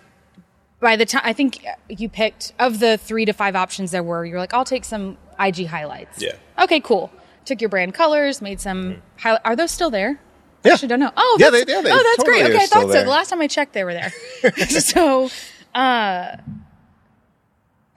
by 0.80 0.96
the 0.96 1.06
time, 1.06 1.22
I 1.24 1.34
think 1.34 1.64
you 1.88 2.10
picked 2.10 2.54
of 2.60 2.80
the 2.80 2.98
three 2.98 3.26
to 3.26 3.34
five 3.34 3.56
options 3.56 3.92
there 3.92 4.04
were, 4.04 4.26
you're 4.26 4.40
like, 4.40 4.54
I'll 4.54 4.66
take 4.66 4.84
some 4.86 5.18
IG 5.40 5.68
highlights. 5.68 6.22
Yeah. 6.22 6.36
Okay, 6.60 6.80
cool. 6.80 7.12
Took 7.46 7.62
your 7.62 7.70
brand 7.70 7.94
colors, 7.94 8.42
made 8.42 8.60
some. 8.60 9.02
Hi- 9.20 9.40
are 9.46 9.56
those 9.56 9.70
still 9.72 9.92
there? 9.92 10.20
Yeah. 10.66 10.74
Actually, 10.74 10.88
don't 10.90 11.00
know. 11.00 11.12
Oh, 11.16 11.38
Yeah, 11.40 11.50
that's, 11.52 11.66
they- 11.66 11.72
yeah, 11.74 11.82
they 11.82 11.92
oh, 11.92 11.96
that's 12.04 12.18
totally 12.18 12.40
great. 12.42 12.56
Okay, 12.56 12.64
I 12.64 12.68
thought 12.68 12.92
so. 12.92 13.04
The 13.04 13.10
last 13.10 13.30
time 13.30 13.42
I 13.42 13.48
checked, 13.48 13.74
they 13.74 13.84
were 13.84 13.94
there. 13.94 14.12
so, 14.68 15.30
uh, 15.76 16.38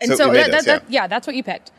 and 0.00 0.10
So 0.10 0.16
so, 0.16 0.32
that, 0.32 0.50
that, 0.50 0.64
that- 0.64 0.90
yeah, 0.90 1.06
that's 1.06 1.26
what 1.26 1.34
you 1.36 1.42
picked. 1.42 1.72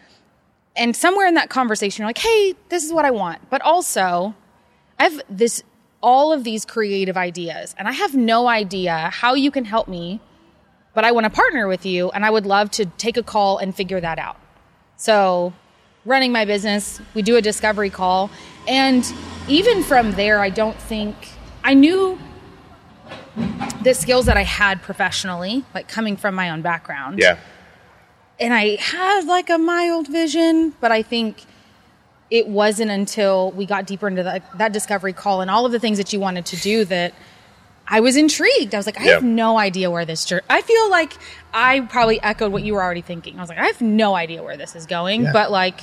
And 0.75 0.95
somewhere 0.95 1.27
in 1.27 1.33
that 1.35 1.49
conversation, 1.49 2.03
you're 2.03 2.09
like, 2.09 2.17
"Hey, 2.19 2.53
this 2.69 2.83
is 2.85 2.93
what 2.93 3.03
I 3.05 3.11
want," 3.11 3.49
but 3.49 3.61
also, 3.61 4.35
I 4.97 5.03
have 5.03 5.21
this 5.29 5.63
all 6.01 6.31
of 6.31 6.43
these 6.43 6.63
creative 6.63 7.17
ideas, 7.17 7.75
and 7.77 7.87
I 7.87 7.91
have 7.91 8.15
no 8.15 8.47
idea 8.47 9.09
how 9.11 9.33
you 9.33 9.51
can 9.51 9.65
help 9.65 9.87
me, 9.89 10.21
but 10.93 11.03
I 11.03 11.11
want 11.11 11.25
to 11.25 11.29
partner 11.29 11.67
with 11.67 11.85
you, 11.85 12.09
and 12.11 12.25
I 12.25 12.29
would 12.29 12.45
love 12.45 12.71
to 12.71 12.85
take 12.85 13.17
a 13.17 13.23
call 13.23 13.57
and 13.57 13.75
figure 13.75 13.99
that 13.99 14.19
out. 14.19 14.37
So, 14.95 15.53
running 16.05 16.31
my 16.31 16.45
business, 16.45 17.01
we 17.13 17.21
do 17.21 17.35
a 17.35 17.41
discovery 17.41 17.89
call, 17.89 18.29
and 18.67 19.05
even 19.47 19.83
from 19.83 20.11
there, 20.13 20.39
I 20.39 20.49
don't 20.49 20.77
think 20.77 21.15
I 21.63 21.73
knew 21.73 22.17
the 23.83 23.93
skills 23.93 24.25
that 24.25 24.37
I 24.37 24.43
had 24.43 24.81
professionally, 24.81 25.63
like 25.73 25.87
coming 25.87 26.17
from 26.17 26.35
my 26.35 26.49
own 26.49 26.61
background 26.61 27.19
Yeah. 27.19 27.37
and 28.39 28.53
I 28.53 28.75
had 28.77 29.25
like 29.25 29.49
a 29.49 29.57
mild 29.57 30.07
vision, 30.07 30.73
but 30.81 30.91
I 30.91 31.01
think 31.01 31.43
it 32.29 32.47
wasn't 32.47 32.91
until 32.91 33.51
we 33.51 33.65
got 33.65 33.87
deeper 33.87 34.07
into 34.07 34.23
that, 34.23 34.57
that 34.57 34.71
discovery 34.73 35.13
call 35.13 35.41
and 35.41 35.49
all 35.49 35.65
of 35.65 35.71
the 35.71 35.79
things 35.79 35.97
that 35.97 36.13
you 36.13 36.19
wanted 36.19 36.45
to 36.47 36.57
do 36.57 36.85
that 36.85 37.13
I 37.91 38.01
was 38.01 38.15
intrigued. 38.15 38.75
I 38.75 38.77
was 38.77 38.85
like, 38.85 38.99
I 38.99 39.05
Yeah. 39.05 39.13
have 39.13 39.23
no 39.23 39.57
idea 39.57 39.89
where 39.89 40.05
this 40.05 40.23
journey. 40.25 40.43
I 40.49 40.61
feel 40.61 40.89
like 40.91 41.13
I 41.53 41.79
probably 41.81 42.21
echoed 42.21 42.51
what 42.51 42.63
you 42.63 42.73
were 42.75 42.83
already 42.83 43.01
thinking. 43.01 43.37
I 43.37 43.41
was 43.41 43.49
like, 43.49 43.57
I 43.57 43.65
have 43.65 43.81
no 43.81 44.15
idea 44.15 44.43
where 44.43 44.57
this 44.57 44.75
is 44.75 44.85
going, 44.85 45.23
Yeah. 45.23 45.31
but 45.33 45.49
like, 45.51 45.81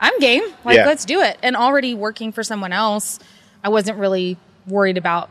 I'm 0.00 0.16
game. 0.20 0.42
Like, 0.64 0.76
Yeah. 0.76 0.86
let's 0.86 1.04
do 1.04 1.20
it. 1.20 1.36
And 1.42 1.56
already 1.56 1.94
working 1.94 2.30
for 2.32 2.42
someone 2.44 2.72
else, 2.72 3.18
I 3.64 3.70
wasn't 3.70 3.98
really 3.98 4.36
worried 4.68 4.96
about 4.98 5.30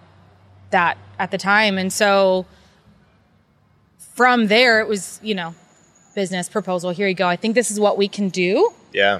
that 0.72 0.98
at 1.20 1.32
the 1.32 1.38
time. 1.38 1.78
And 1.78 1.94
so 1.94 2.46
from 4.16 4.48
there, 4.48 4.80
it 4.82 4.88
was, 4.88 5.20
you 5.24 5.36
know, 5.36 5.56
business 6.16 6.50
proposal. 6.50 6.92
Here 6.92 7.08
you 7.08 7.14
go. 7.16 7.28
I 7.28 7.36
think 7.36 7.56
this 7.56 7.72
is 7.72 7.80
what 7.80 7.98
we 7.98 8.08
can 8.08 8.30
do. 8.30 8.72
Yeah. 8.92 9.20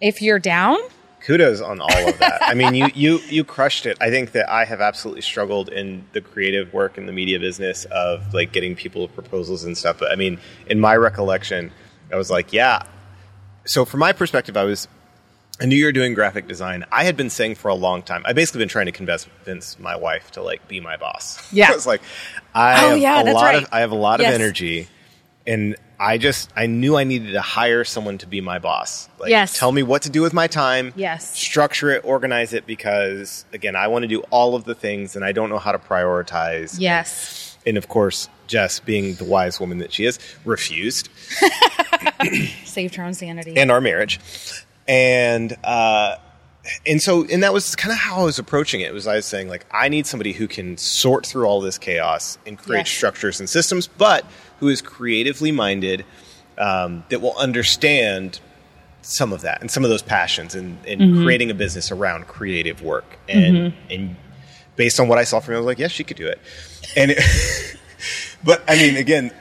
If 0.00 0.20
you're 0.20 0.38
down, 0.38 0.78
kudos 1.24 1.60
on 1.60 1.80
all 1.80 2.08
of 2.08 2.18
that. 2.18 2.38
I 2.42 2.54
mean, 2.54 2.74
you 2.74 2.88
you 2.94 3.18
you 3.28 3.44
crushed 3.44 3.86
it. 3.86 3.96
I 4.00 4.10
think 4.10 4.32
that 4.32 4.50
I 4.50 4.64
have 4.64 4.80
absolutely 4.80 5.22
struggled 5.22 5.68
in 5.68 6.04
the 6.12 6.20
creative 6.20 6.72
work 6.72 6.98
in 6.98 7.06
the 7.06 7.12
media 7.12 7.38
business 7.40 7.84
of 7.86 8.32
like 8.34 8.52
getting 8.52 8.74
people 8.76 9.08
proposals 9.08 9.64
and 9.64 9.76
stuff. 9.76 9.98
But 9.98 10.12
I 10.12 10.16
mean, 10.16 10.38
in 10.66 10.80
my 10.80 10.96
recollection, 10.96 11.72
I 12.12 12.16
was 12.16 12.30
like, 12.30 12.52
yeah. 12.52 12.82
So 13.64 13.84
from 13.84 14.00
my 14.00 14.12
perspective, 14.12 14.56
I 14.56 14.64
was. 14.64 14.88
I 15.60 15.66
knew 15.66 15.76
you 15.76 15.84
were 15.84 15.92
doing 15.92 16.14
graphic 16.14 16.48
design. 16.48 16.84
I 16.90 17.04
had 17.04 17.16
been 17.16 17.30
saying 17.30 17.54
for 17.54 17.68
a 17.68 17.76
long 17.76 18.02
time. 18.02 18.22
I 18.26 18.32
basically 18.32 18.58
been 18.58 18.68
trying 18.68 18.86
to 18.86 18.92
convince 18.92 19.78
my 19.78 19.94
wife 19.94 20.32
to 20.32 20.42
like 20.42 20.66
be 20.66 20.80
my 20.80 20.96
boss. 20.96 21.38
Yeah. 21.52 21.70
I 21.70 21.74
was 21.76 21.86
like, 21.86 22.02
I 22.56 22.84
Oh, 22.84 22.88
have 22.90 22.98
yeah, 22.98 23.22
a 23.22 23.32
lot 23.32 23.42
right. 23.44 23.62
of 23.62 23.68
I 23.70 23.78
have 23.80 23.92
a 23.92 23.96
lot 23.96 24.18
of 24.18 24.26
energy, 24.26 24.88
and 25.46 25.76
I 25.98 26.18
just 26.18 26.50
I 26.56 26.66
knew 26.66 26.96
I 26.96 27.04
needed 27.04 27.32
to 27.32 27.40
hire 27.40 27.84
someone 27.84 28.18
to 28.18 28.26
be 28.26 28.40
my 28.40 28.58
boss. 28.58 29.08
Like, 29.18 29.30
Yes. 29.30 29.58
tell 29.58 29.70
me 29.72 29.82
what 29.82 30.02
to 30.02 30.10
do 30.10 30.22
with 30.22 30.32
my 30.32 30.46
time 30.48 30.92
Yes. 30.96 31.36
structure 31.38 31.90
it, 31.90 32.04
organize 32.04 32.52
it 32.52 32.66
because 32.66 33.44
again, 33.52 33.76
I 33.76 33.86
want 33.88 34.02
to 34.02 34.08
do 34.08 34.20
all 34.30 34.54
of 34.56 34.64
the 34.64 34.74
things 34.74 35.14
and 35.16 35.24
I 35.24 35.32
don't 35.32 35.50
know 35.50 35.58
how 35.58 35.72
to 35.72 35.78
prioritize. 35.78 36.76
yes. 36.78 37.56
And 37.66 37.76
of 37.78 37.88
course, 37.88 38.28
Jess, 38.46 38.78
being 38.80 39.14
the 39.14 39.24
wise 39.24 39.58
woman 39.58 39.78
that 39.78 39.92
she 39.92 40.04
is, 40.04 40.18
refused 40.44 41.08
Saved 42.64 42.94
her 42.96 43.04
own 43.04 43.14
sanity. 43.14 43.56
and 43.56 43.70
our 43.70 43.80
marriage. 43.80 44.20
And 44.86 45.56
uh 45.64 46.16
and 46.86 47.00
so 47.00 47.24
and 47.30 47.42
that 47.42 47.52
was 47.52 47.76
kind 47.76 47.92
of 47.92 47.98
how 47.98 48.20
I 48.20 48.24
was 48.24 48.38
approaching 48.38 48.80
it. 48.80 48.86
It 48.88 48.94
was 48.94 49.06
I 49.06 49.16
was 49.16 49.26
saying 49.26 49.48
like 49.48 49.64
I 49.70 49.88
need 49.88 50.06
somebody 50.06 50.32
who 50.32 50.46
can 50.48 50.76
sort 50.76 51.26
through 51.26 51.44
all 51.46 51.60
this 51.60 51.78
chaos 51.78 52.38
and 52.46 52.58
create 52.58 52.80
Yes. 52.80 52.90
structures 52.90 53.38
and 53.40 53.48
systems, 53.48 53.86
but 53.86 54.24
who 54.60 54.68
is 54.68 54.82
creatively 54.82 55.52
minded, 55.52 56.04
um, 56.58 57.04
that 57.08 57.20
will 57.20 57.36
understand 57.36 58.40
some 59.02 59.32
of 59.32 59.42
that 59.42 59.60
and 59.60 59.70
some 59.70 59.84
of 59.84 59.90
those 59.90 60.02
passions 60.02 60.54
and, 60.54 60.78
and 60.86 61.00
mm-hmm. 61.00 61.24
creating 61.24 61.50
a 61.50 61.54
business 61.54 61.90
around 61.90 62.26
creative 62.26 62.82
work. 62.82 63.18
And 63.28 63.56
mm-hmm. 63.56 63.92
and 63.92 64.16
based 64.76 64.98
on 64.98 65.08
what 65.08 65.18
I 65.18 65.24
saw 65.24 65.40
from 65.40 65.54
him, 65.54 65.58
I 65.58 65.60
was 65.60 65.66
like, 65.66 65.78
yes, 65.78 65.90
she 65.90 66.04
could 66.04 66.16
do 66.16 66.26
it. 66.26 66.40
And 66.96 67.12
it, 67.12 67.76
but 68.44 68.62
I 68.68 68.76
mean, 68.76 68.96
again, 68.96 69.32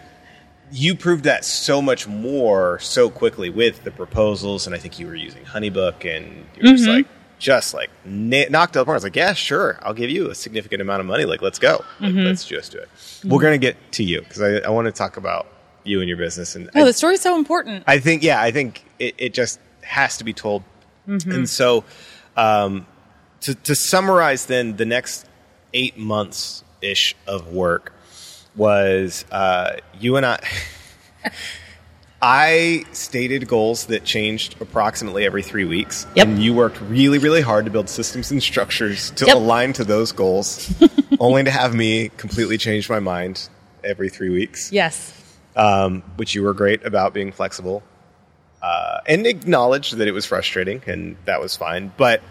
you 0.71 0.95
proved 0.95 1.25
that 1.25 1.45
so 1.45 1.81
much 1.81 2.07
more 2.07 2.79
so 2.79 3.09
quickly 3.09 3.49
with 3.49 3.83
the 3.83 3.91
proposals, 3.91 4.65
and 4.65 4.75
I 4.75 4.79
think 4.79 4.99
you 4.99 5.05
were 5.07 5.15
using 5.15 5.45
Honeybook, 5.45 6.03
and 6.05 6.45
you 6.55 6.63
were 6.63 6.75
just 6.75 6.83
mm-hmm. 6.83 6.97
like, 6.97 7.07
just 7.43 7.73
like 7.73 7.89
na- 8.05 8.45
knocked 8.49 8.77
out 8.77 8.81
the 8.81 8.85
park. 8.85 8.93
I 8.95 8.97
was 8.97 9.03
like, 9.03 9.15
yeah, 9.17 9.33
sure, 9.33 9.77
I'll 9.83 9.93
give 9.93 10.09
you 10.09 10.29
a 10.31 10.35
significant 10.35 10.81
amount 10.81 11.01
of 11.01 11.05
money. 11.05 11.25
Like, 11.25 11.41
let's 11.41 11.59
go, 11.59 11.83
like, 11.99 12.13
let's 12.15 12.45
just 12.45 12.71
do 12.71 12.77
it. 12.79 12.89
We're 13.25 13.41
gonna 13.41 13.57
get 13.57 13.75
to 13.93 14.03
you 14.03 14.21
because 14.21 14.41
I, 14.41 14.57
I 14.59 14.69
want 14.69 14.85
to 14.85 14.91
talk 14.93 15.17
about 15.17 15.47
you 15.83 15.99
and 15.99 16.07
your 16.07 16.17
business, 16.17 16.55
and 16.55 16.69
Oh, 16.73 16.81
I- 16.81 16.85
the 16.85 16.93
story's 16.93 17.19
so 17.21 17.35
important. 17.37 17.83
I 17.85 17.99
think, 17.99 18.23
yeah, 18.23 18.41
I 18.41 18.51
think 18.51 18.85
it, 18.97 19.15
it 19.17 19.33
just 19.33 19.59
has 19.81 20.17
to 20.17 20.23
be 20.23 20.31
told. 20.33 20.63
And 21.05 21.49
so, 21.49 21.83
um, 22.37 22.85
to, 23.41 23.53
to 23.53 23.75
summarize, 23.75 24.45
then 24.45 24.77
the 24.77 24.85
next 24.85 25.25
eight 25.73 25.97
months 25.97 26.63
ish 26.81 27.13
of 27.27 27.51
work 27.53 27.91
was 28.55 29.25
uh, 29.31 29.73
you 29.99 30.15
and 30.15 30.25
I. 30.25 30.39
I 32.25 32.85
stated 32.93 33.49
goals 33.49 33.87
that 33.87 34.05
changed 34.05 34.55
approximately 34.61 35.25
every 35.25 35.43
three 35.43 35.65
weeks. 35.65 36.07
Yep. 36.15 36.27
And 36.27 36.41
you 36.41 36.53
worked 36.53 36.79
really, 36.79 37.17
really 37.17 37.41
hard 37.41 37.65
to 37.65 37.71
build 37.71 37.89
systems 37.89 38.31
and 38.31 38.41
structures 38.41 39.11
to 39.11 39.25
Yep. 39.25 39.35
align 39.35 39.73
to 39.73 39.83
those 39.83 40.13
goals, 40.13 40.73
only 41.19 41.43
to 41.43 41.51
have 41.51 41.75
me 41.75 42.09
completely 42.15 42.57
change 42.57 42.89
my 42.89 43.01
mind 43.01 43.49
every 43.83 44.07
three 44.09 44.29
weeks 44.29 44.71
Yes. 44.71 45.11
um, 45.57 46.01
which 46.15 46.33
you 46.33 46.43
were 46.43 46.53
great 46.53 46.85
about 46.85 47.13
being 47.13 47.33
flexible 47.33 47.83
uh, 48.61 48.99
and 49.05 49.27
acknowledged 49.27 49.97
that 49.97 50.07
it 50.07 50.13
was 50.13 50.25
frustrating 50.25 50.81
and 50.87 51.17
that 51.25 51.41
was 51.41 51.57
fine. 51.57 51.91
But 51.97 52.21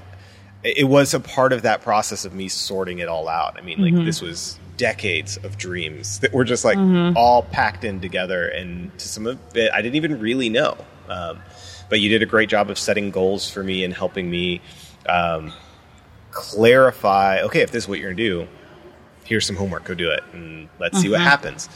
it 0.65 0.89
was 0.89 1.13
a 1.13 1.21
part 1.21 1.53
of 1.53 1.63
that 1.63 1.83
process 1.83 2.25
of 2.25 2.33
me 2.33 2.49
sorting 2.49 2.99
it 3.01 3.09
all 3.09 3.29
out. 3.29 3.59
I 3.59 3.61
mean, 3.61 3.79
like 3.83 4.07
this 4.07 4.23
was 4.23 4.59
decades 4.77 5.37
of 5.39 5.59
dreams 5.59 6.21
that 6.21 6.33
were 6.33 6.45
just 6.45 6.65
like 6.65 6.79
all 7.17 7.43
packed 7.43 7.85
in 7.85 8.01
together, 8.01 8.49
and 8.49 8.97
to 8.99 9.09
some 9.09 9.27
of 9.27 9.39
it, 9.55 9.71
I 9.73 9.83
didn't 9.83 9.97
even 9.97 10.21
really 10.21 10.49
know. 10.49 10.77
Um, 11.09 11.41
but 11.89 12.01
you 12.01 12.09
did 12.09 12.23
a 12.23 12.27
great 12.27 12.49
job 12.49 12.71
of 12.71 12.79
setting 12.79 13.11
goals 13.11 13.51
for 13.51 13.63
me 13.63 13.85
and 13.85 13.93
helping 13.93 14.31
me 14.31 14.61
um, 15.09 15.53
clarify. 16.31 17.41
Okay, 17.43 17.61
if 17.61 17.71
this 17.71 17.85
is 17.85 17.89
what 17.89 17.99
you're 17.99 18.11
gonna 18.11 18.17
do, 18.17 18.49
here's 19.25 19.47
some 19.47 19.57
homework. 19.57 19.85
Go 19.85 19.95
do 19.95 20.11
it, 20.11 20.23
and 20.33 20.69
let's 20.79 21.01
see 21.01 21.09
what 21.09 21.21
happens. 21.21 21.69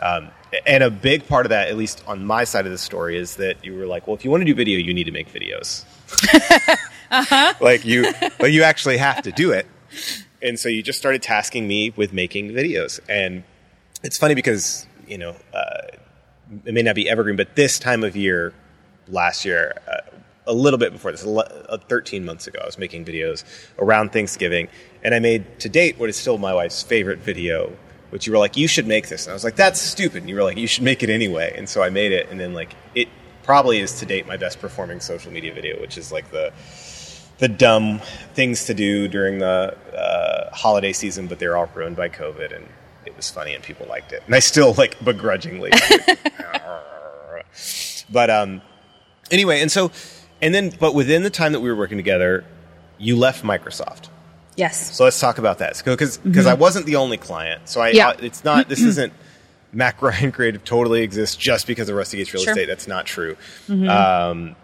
Um, 0.00 0.30
and 0.66 0.82
a 0.82 0.90
big 0.90 1.26
part 1.26 1.46
of 1.46 1.50
that, 1.50 1.68
at 1.68 1.76
least 1.76 2.02
on 2.06 2.24
my 2.24 2.44
side 2.44 2.66
of 2.66 2.72
the 2.72 2.78
story, 2.78 3.16
is 3.16 3.36
that 3.36 3.64
you 3.64 3.74
were 3.74 3.86
like, 3.86 4.06
well, 4.06 4.14
if 4.14 4.24
you 4.24 4.30
want 4.30 4.42
to 4.42 4.44
do 4.44 4.54
video, 4.54 4.78
you 4.78 4.94
need 4.94 5.04
to 5.04 5.10
make 5.10 5.32
videos. 5.32 5.84
uh-huh. 7.10 7.54
Like 7.60 7.84
you, 7.84 8.12
like 8.40 8.52
you 8.52 8.62
actually 8.62 8.98
have 8.98 9.22
to 9.22 9.32
do 9.32 9.52
it. 9.52 9.66
And 10.46 10.58
so 10.58 10.68
you 10.68 10.80
just 10.80 10.98
started 10.98 11.22
tasking 11.22 11.66
me 11.66 11.92
with 11.96 12.12
making 12.12 12.50
videos. 12.50 13.00
And 13.08 13.42
it's 14.04 14.16
funny 14.16 14.36
because, 14.36 14.86
you 15.08 15.18
know, 15.18 15.34
uh, 15.52 15.88
it 16.64 16.72
may 16.72 16.82
not 16.82 16.94
be 16.94 17.08
evergreen, 17.08 17.34
but 17.34 17.56
this 17.56 17.80
time 17.80 18.04
of 18.04 18.14
year, 18.14 18.54
last 19.08 19.44
year, 19.44 19.74
uh, 19.88 20.02
a 20.46 20.52
little 20.52 20.78
bit 20.78 20.92
before 20.92 21.10
this, 21.10 21.26
uh, 21.26 21.78
13 21.88 22.24
months 22.24 22.46
ago, 22.46 22.60
I 22.62 22.66
was 22.66 22.78
making 22.78 23.04
videos 23.04 23.42
around 23.80 24.12
Thanksgiving. 24.12 24.68
And 25.02 25.16
I 25.16 25.18
made 25.18 25.58
to 25.58 25.68
date 25.68 25.98
what 25.98 26.08
is 26.08 26.16
still 26.16 26.38
my 26.38 26.54
wife's 26.54 26.80
favorite 26.80 27.18
video, 27.18 27.76
which 28.10 28.28
you 28.28 28.32
were 28.32 28.38
like, 28.38 28.56
you 28.56 28.68
should 28.68 28.86
make 28.86 29.08
this. 29.08 29.26
And 29.26 29.32
I 29.32 29.34
was 29.34 29.42
like, 29.42 29.56
that's 29.56 29.80
stupid. 29.80 30.22
And 30.22 30.30
you 30.30 30.36
were 30.36 30.44
like, 30.44 30.58
you 30.58 30.68
should 30.68 30.84
make 30.84 31.02
it 31.02 31.10
anyway. 31.10 31.52
And 31.56 31.68
so 31.68 31.82
I 31.82 31.90
made 31.90 32.12
it. 32.12 32.30
And 32.30 32.38
then, 32.38 32.54
like, 32.54 32.76
it 32.94 33.08
probably 33.42 33.80
is 33.80 33.98
to 34.00 34.06
date 34.06 34.28
my 34.28 34.36
best 34.36 34.60
performing 34.60 35.00
social 35.00 35.32
media 35.32 35.52
video, 35.52 35.80
which 35.80 35.98
is 35.98 36.12
like 36.12 36.30
the 36.30 36.52
the 37.38 37.48
dumb 37.48 38.00
things 38.34 38.64
to 38.66 38.74
do 38.74 39.08
during 39.08 39.38
the 39.38 39.76
uh, 39.94 40.54
holiday 40.54 40.92
season, 40.92 41.26
but 41.26 41.38
they're 41.38 41.56
all 41.56 41.70
ruined 41.74 41.96
by 41.96 42.08
COVID, 42.08 42.54
and 42.54 42.66
it 43.04 43.16
was 43.16 43.30
funny 43.30 43.54
and 43.54 43.62
people 43.62 43.86
liked 43.88 44.12
it, 44.12 44.22
and 44.26 44.34
I 44.34 44.40
still 44.40 44.72
like 44.74 45.02
begrudgingly. 45.04 45.70
but 48.10 48.30
um, 48.30 48.62
anyway, 49.30 49.60
and 49.60 49.70
so 49.70 49.90
and 50.40 50.54
then, 50.54 50.72
but 50.78 50.94
within 50.94 51.22
the 51.22 51.30
time 51.30 51.52
that 51.52 51.60
we 51.60 51.68
were 51.68 51.76
working 51.76 51.98
together, 51.98 52.44
you 52.98 53.16
left 53.16 53.44
Microsoft. 53.44 54.08
Yes. 54.56 54.96
So 54.96 55.04
let's 55.04 55.20
talk 55.20 55.38
about 55.38 55.58
that. 55.58 55.80
Because 55.84 56.18
because 56.18 56.46
I 56.46 56.54
wasn't 56.54 56.86
the 56.86 56.96
only 56.96 57.18
client. 57.18 57.68
So 57.68 57.80
I, 57.80 57.90
Yeah. 57.90 58.08
I- 58.08 58.16
it's 58.22 58.42
not 58.44 58.68
this 58.68 58.82
isn't 58.82 59.12
Mac 59.72 60.00
Ryan 60.00 60.32
Creative 60.32 60.64
totally 60.64 61.02
exists 61.02 61.36
just 61.36 61.66
because 61.66 61.88
of 61.90 61.96
Rusty 61.96 62.16
Gates 62.16 62.32
Real 62.32 62.42
Sure. 62.42 62.52
Estate. 62.52 62.66
That's 62.66 62.88
not 62.88 63.04
true. 63.04 63.36
Um, 63.68 64.56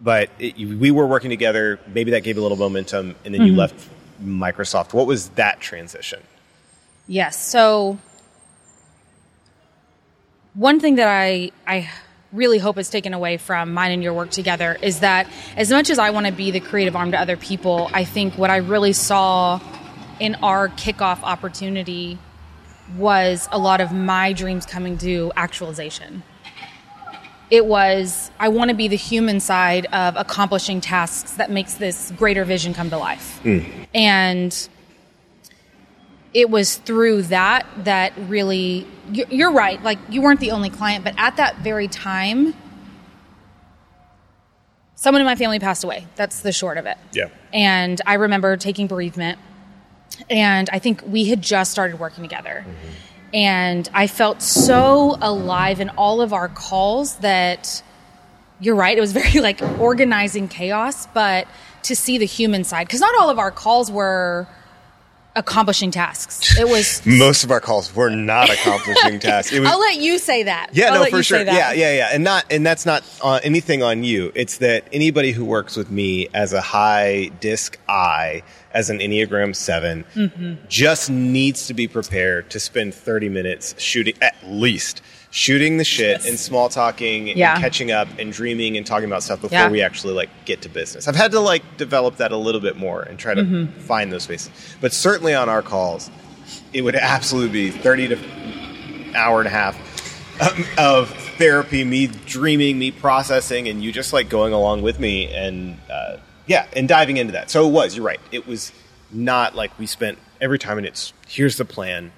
but 0.00 0.30
it, 0.38 0.56
we 0.56 0.90
were 0.90 1.06
working 1.06 1.30
together. 1.30 1.78
Maybe 1.86 2.12
that 2.12 2.22
gave 2.22 2.38
a 2.38 2.40
little 2.40 2.56
momentum, 2.56 3.14
and 3.24 3.34
then 3.34 3.42
you 3.42 3.48
mm-hmm. 3.48 3.58
left 3.58 3.88
Microsoft. 4.22 4.92
What 4.92 5.06
was 5.06 5.30
that 5.30 5.60
transition? 5.60 6.22
Yes. 7.06 7.42
So 7.42 7.98
one 10.54 10.80
thing 10.80 10.96
that 10.96 11.08
I 11.08 11.52
I 11.66 11.90
really 12.32 12.58
hope 12.58 12.76
is 12.76 12.90
taken 12.90 13.14
away 13.14 13.38
from 13.38 13.72
mine 13.72 13.90
and 13.90 14.02
your 14.02 14.12
work 14.12 14.30
together 14.30 14.76
is 14.82 15.00
that 15.00 15.26
as 15.56 15.70
much 15.70 15.88
as 15.88 15.98
I 15.98 16.10
want 16.10 16.26
to 16.26 16.32
be 16.32 16.50
the 16.50 16.60
creative 16.60 16.94
arm 16.94 17.12
to 17.12 17.18
other 17.18 17.36
people, 17.36 17.90
I 17.92 18.04
think 18.04 18.36
what 18.36 18.50
I 18.50 18.58
really 18.58 18.92
saw 18.92 19.60
in 20.20 20.34
our 20.36 20.68
kickoff 20.68 21.22
opportunity 21.22 22.18
was 22.96 23.48
a 23.50 23.58
lot 23.58 23.80
of 23.80 23.92
my 23.92 24.32
dreams 24.32 24.66
coming 24.66 24.98
to 24.98 25.32
actualization. 25.36 26.22
It 27.50 27.64
was 27.64 28.30
I 28.38 28.48
want 28.48 28.68
to 28.70 28.76
be 28.76 28.88
the 28.88 28.96
human 28.96 29.40
side 29.40 29.86
of 29.86 30.16
accomplishing 30.16 30.80
tasks 30.80 31.32
that 31.32 31.50
makes 31.50 31.74
this 31.74 32.12
greater 32.16 32.44
vision 32.44 32.74
come 32.74 32.90
to 32.90 32.98
life. 32.98 33.38
Hmm. 33.42 33.60
And 33.94 34.68
it 36.34 36.50
was 36.50 36.76
through 36.76 37.22
that 37.22 37.66
that 37.84 38.12
really 38.28 38.86
you- 39.10 39.24
you're 39.30 39.50
right 39.50 39.82
like 39.82 39.98
you 40.10 40.20
weren't 40.20 40.40
the 40.40 40.50
only 40.50 40.68
client 40.68 41.02
but 41.02 41.14
at 41.16 41.36
that 41.38 41.56
very 41.56 41.88
time 41.88 42.52
someone 44.94 45.20
in 45.22 45.26
my 45.26 45.36
family 45.36 45.58
passed 45.58 45.84
away. 45.84 46.06
That's 46.16 46.40
the 46.40 46.52
short 46.52 46.76
of 46.76 46.84
it. 46.86 46.98
Yeah. 47.12 47.28
and 47.54 47.98
i 48.06 48.14
remember 48.14 48.56
taking 48.58 48.86
bereavement 48.88 49.38
and 50.28 50.68
i 50.70 50.78
think 50.78 51.02
we 51.06 51.24
had 51.24 51.40
just 51.40 51.70
started 51.70 51.98
working 51.98 52.22
together 52.22 52.66
mm-hmm. 52.68 52.92
And 53.32 53.88
i 53.94 54.06
felt 54.06 54.40
so 54.42 55.16
alive 55.20 55.80
in 55.80 55.88
all 55.90 56.20
of 56.20 56.32
our 56.32 56.48
calls 56.48 57.16
that 57.16 57.82
you're 58.60 58.74
right 58.74 58.96
it 58.96 59.00
was 59.00 59.12
very 59.22 59.40
like 59.40 59.60
organizing 59.78 60.48
chaos 60.48 61.06
but 61.08 61.46
to 61.82 61.94
see 61.94 62.18
the 62.18 62.26
human 62.26 62.64
side 62.64 62.86
because 62.86 63.00
not 63.00 63.14
all 63.18 63.30
of 63.30 63.38
our 63.38 63.50
calls 63.50 63.90
were 63.90 64.46
accomplishing 65.36 65.90
tasks 65.90 66.56
it 66.58 66.66
was 66.68 67.04
Most 67.06 67.44
of 67.44 67.50
our 67.50 67.60
calls 67.60 67.94
were 67.94 68.10
not 68.10 68.50
accomplishing 68.50 69.20
tasks. 69.20 69.56
Was, 69.56 69.68
I'll 69.68 69.78
let 69.78 69.98
you 69.98 70.18
say 70.18 70.42
that. 70.44 70.70
Yeah, 70.72 70.92
I'll 70.92 71.04
no, 71.04 71.10
for 71.10 71.22
sure. 71.22 71.42
Yeah, 71.42 71.72
yeah, 71.72 71.92
yeah, 71.92 72.08
and 72.12 72.24
not, 72.24 72.44
and 72.50 72.66
that's 72.66 72.84
not 72.84 73.04
uh, 73.22 73.38
anything 73.42 73.82
on 73.82 74.02
you. 74.04 74.32
It's 74.34 74.58
that 74.58 74.88
anybody 74.92 75.32
who 75.32 75.44
works 75.44 75.76
with 75.76 75.90
me 75.90 76.28
as 76.34 76.52
a 76.52 76.60
high 76.60 77.30
disc 77.40 77.78
I, 77.88 78.42
as 78.72 78.90
an 78.90 78.98
Enneagram 78.98 79.54
7 79.54 80.04
Mm-hmm. 80.14 80.54
just 80.68 81.08
needs 81.10 81.66
to 81.68 81.74
be 81.74 81.86
prepared 81.88 82.50
to 82.50 82.60
spend 82.60 82.94
thirty 82.94 83.28
minutes 83.28 83.74
shooting 83.80 84.14
at 84.20 84.34
least 84.44 85.00
shooting 85.30 85.76
the 85.76 85.84
shit 85.84 86.24
and 86.24 86.38
small 86.38 86.68
talking 86.70 87.28
Yeah. 87.28 87.52
and 87.54 87.62
catching 87.62 87.90
up 87.90 88.08
and 88.18 88.32
dreaming 88.32 88.76
and 88.78 88.86
talking 88.86 89.06
about 89.06 89.22
stuff 89.22 89.42
before 89.42 89.58
Yeah. 89.58 89.68
we 89.70 89.82
actually 89.82 90.14
like 90.14 90.30
get 90.46 90.62
to 90.62 90.68
business. 90.70 91.06
I've 91.06 91.16
had 91.16 91.32
to 91.32 91.40
like 91.40 91.76
develop 91.76 92.16
that 92.16 92.32
a 92.32 92.36
little 92.36 92.60
bit 92.62 92.76
more 92.76 93.02
and 93.02 93.18
try 93.18 93.34
to 93.34 93.42
Mm-hmm. 93.42 93.80
find 93.80 94.10
those 94.12 94.22
spaces. 94.22 94.50
But 94.80 94.92
certainly 94.94 95.34
on 95.34 95.48
our 95.48 95.60
calls, 95.62 96.10
it 96.72 96.80
would 96.82 96.96
absolutely 96.96 97.50
be 97.52 97.70
thirty 97.70 98.08
to 98.08 98.18
hour 99.14 99.40
and 99.40 99.46
a 99.46 99.50
half 99.50 99.76
um, 100.40 100.64
of 100.78 101.10
therapy, 101.36 101.84
me 101.84 102.06
dreaming, 102.06 102.78
me 102.78 102.90
processing, 102.90 103.68
and 103.68 103.82
you 103.82 103.92
just 103.92 104.12
like 104.12 104.28
going 104.28 104.52
along 104.52 104.82
with 104.82 104.98
me 104.98 105.26
and 105.32 105.78
uh, 105.90 106.16
yeah, 106.46 106.66
and 106.74 106.88
diving 106.88 107.16
into 107.18 107.32
that. 107.32 107.50
So 107.50 107.68
it 107.68 107.72
was. 107.72 107.96
You're 107.96 108.06
right. 108.06 108.20
It 108.32 108.46
was 108.46 108.72
not 109.10 109.54
like 109.54 109.78
we 109.78 109.86
spent 109.86 110.18
every 110.40 110.58
time 110.58 110.78
and 110.78 110.86
it's 110.86 111.12
here's 111.26 111.56
the 111.58 111.64
plan, 111.66 112.12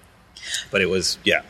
but 0.71 0.81
it 0.81 0.87
was 0.89 1.19
yeah. 1.25 1.43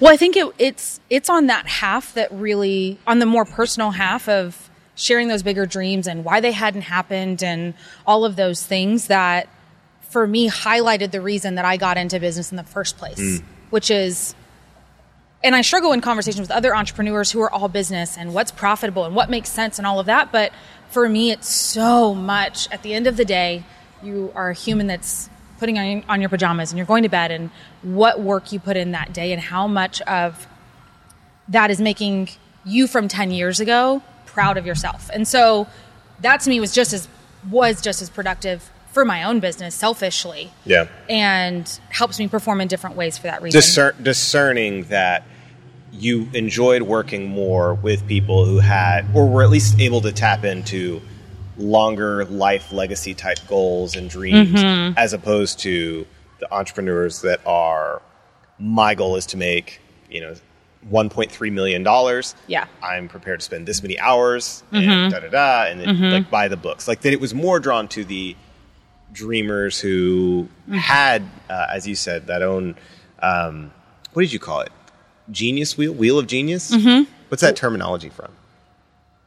Well, 0.00 0.12
I 0.12 0.16
think 0.16 0.36
it, 0.36 0.52
it's 0.58 1.00
it's 1.10 1.28
on 1.28 1.46
that 1.46 1.66
half 1.66 2.14
that 2.14 2.30
really 2.32 2.98
on 3.06 3.18
the 3.18 3.26
more 3.26 3.44
personal 3.44 3.90
half 3.90 4.28
of 4.28 4.70
sharing 4.94 5.28
those 5.28 5.42
bigger 5.42 5.66
dreams 5.66 6.06
and 6.06 6.24
why 6.24 6.40
they 6.40 6.52
hadn't 6.52 6.82
happened 6.82 7.42
and 7.42 7.74
all 8.06 8.24
of 8.24 8.36
those 8.36 8.64
things 8.64 9.08
that 9.08 9.48
for 10.02 10.26
me 10.26 10.48
highlighted 10.48 11.10
the 11.10 11.20
reason 11.20 11.56
that 11.56 11.64
I 11.64 11.76
got 11.76 11.96
into 11.96 12.20
business 12.20 12.52
in 12.52 12.56
the 12.56 12.62
first 12.62 12.96
place, 12.96 13.18
hmm. 13.18 13.44
which 13.70 13.90
is 13.90 14.34
and 15.42 15.54
I 15.54 15.60
struggle 15.60 15.92
in 15.92 16.00
conversations 16.00 16.40
with 16.40 16.50
other 16.50 16.74
entrepreneurs 16.74 17.30
who 17.30 17.40
are 17.40 17.50
all 17.52 17.68
business 17.68 18.16
and 18.16 18.32
what's 18.32 18.50
profitable 18.50 19.04
and 19.04 19.14
what 19.14 19.28
makes 19.28 19.50
sense 19.50 19.78
and 19.78 19.86
all 19.86 20.00
of 20.00 20.06
that. 20.06 20.32
But 20.32 20.52
for 20.88 21.06
me, 21.06 21.32
it's 21.32 21.48
so 21.48 22.14
much. 22.14 22.66
At 22.72 22.82
the 22.82 22.94
end 22.94 23.06
of 23.06 23.18
the 23.18 23.26
day, 23.26 23.64
you 24.02 24.32
are 24.34 24.50
a 24.50 24.54
human 24.54 24.86
that's 24.86 25.28
putting 25.64 25.78
on, 25.78 26.04
on 26.10 26.20
your 26.20 26.28
pajamas 26.28 26.70
and 26.70 26.76
you're 26.76 26.86
going 26.86 27.04
to 27.04 27.08
bed 27.08 27.30
and 27.30 27.48
what 27.82 28.20
work 28.20 28.52
you 28.52 28.60
put 28.60 28.76
in 28.76 28.90
that 28.92 29.14
day 29.14 29.32
and 29.32 29.40
how 29.40 29.66
much 29.66 30.02
of 30.02 30.46
that 31.48 31.70
is 31.70 31.80
making 31.80 32.28
you 32.66 32.86
from 32.86 33.08
10 33.08 33.30
years 33.30 33.60
ago 33.60 34.02
proud 34.26 34.58
of 34.58 34.66
yourself. 34.66 35.08
And 35.14 35.26
so 35.26 35.66
that 36.20 36.40
to 36.40 36.50
me 36.50 36.60
was 36.60 36.74
just 36.74 36.92
as 36.92 37.08
was 37.50 37.80
just 37.80 38.02
as 38.02 38.10
productive 38.10 38.70
for 38.92 39.06
my 39.06 39.22
own 39.24 39.40
business 39.40 39.74
selfishly 39.74 40.50
Yeah. 40.66 40.86
and 41.08 41.66
helps 41.88 42.18
me 42.18 42.28
perform 42.28 42.60
in 42.60 42.68
different 42.68 42.94
ways 42.96 43.16
for 43.16 43.24
that 43.28 43.40
reason. 43.40 43.58
Discer- 43.58 43.94
discerning 44.02 44.84
that 44.84 45.22
you 45.92 46.28
enjoyed 46.34 46.82
working 46.82 47.26
more 47.30 47.72
with 47.72 48.06
people 48.06 48.44
who 48.44 48.58
had, 48.58 49.06
or 49.14 49.26
were 49.28 49.42
at 49.42 49.48
least 49.50 49.80
able 49.80 50.02
to 50.02 50.12
tap 50.12 50.44
into 50.44 51.00
longer 51.56 52.24
life 52.24 52.72
legacy 52.72 53.14
type 53.14 53.38
goals 53.48 53.96
and 53.96 54.10
dreams, 54.10 54.60
as 54.96 55.12
opposed 55.12 55.60
to 55.60 56.06
the 56.40 56.52
entrepreneurs 56.52 57.22
that 57.22 57.40
are, 57.46 58.02
my 58.58 58.94
goal 58.94 59.16
is 59.16 59.26
to 59.26 59.36
make, 59.36 59.80
you 60.10 60.20
know, 60.20 60.34
$1.3 60.90 61.52
million. 61.52 62.22
Yeah. 62.46 62.66
I'm 62.82 63.08
prepared 63.08 63.40
to 63.40 63.44
spend 63.44 63.66
this 63.66 63.82
many 63.82 63.98
hours 63.98 64.62
and 64.72 65.12
da 65.12 65.20
da 65.20 65.28
da, 65.28 65.64
and 65.70 65.80
then 65.80 66.10
like 66.10 66.30
buy 66.30 66.48
the 66.48 66.56
books. 66.56 66.86
Like 66.86 67.00
that, 67.02 67.12
it 67.12 67.20
was 67.20 67.32
more 67.34 67.60
drawn 67.60 67.88
to 67.88 68.04
the 68.04 68.36
dreamers 69.12 69.80
who 69.80 70.48
had, 70.70 71.22
uh, 71.48 71.66
as 71.72 71.86
you 71.86 71.94
said, 71.94 72.26
that 72.26 72.42
own. 72.42 72.76
Um, 73.20 73.72
what 74.12 74.22
did 74.22 74.32
you 74.32 74.38
call 74.38 74.60
it? 74.60 74.72
Genius 75.30 75.78
wheel, 75.78 75.92
wheel 75.92 76.18
of 76.18 76.26
genius. 76.26 76.70
Mm-hmm. 76.70 77.10
What's 77.28 77.40
that 77.40 77.56
terminology 77.56 78.10
from? 78.10 78.30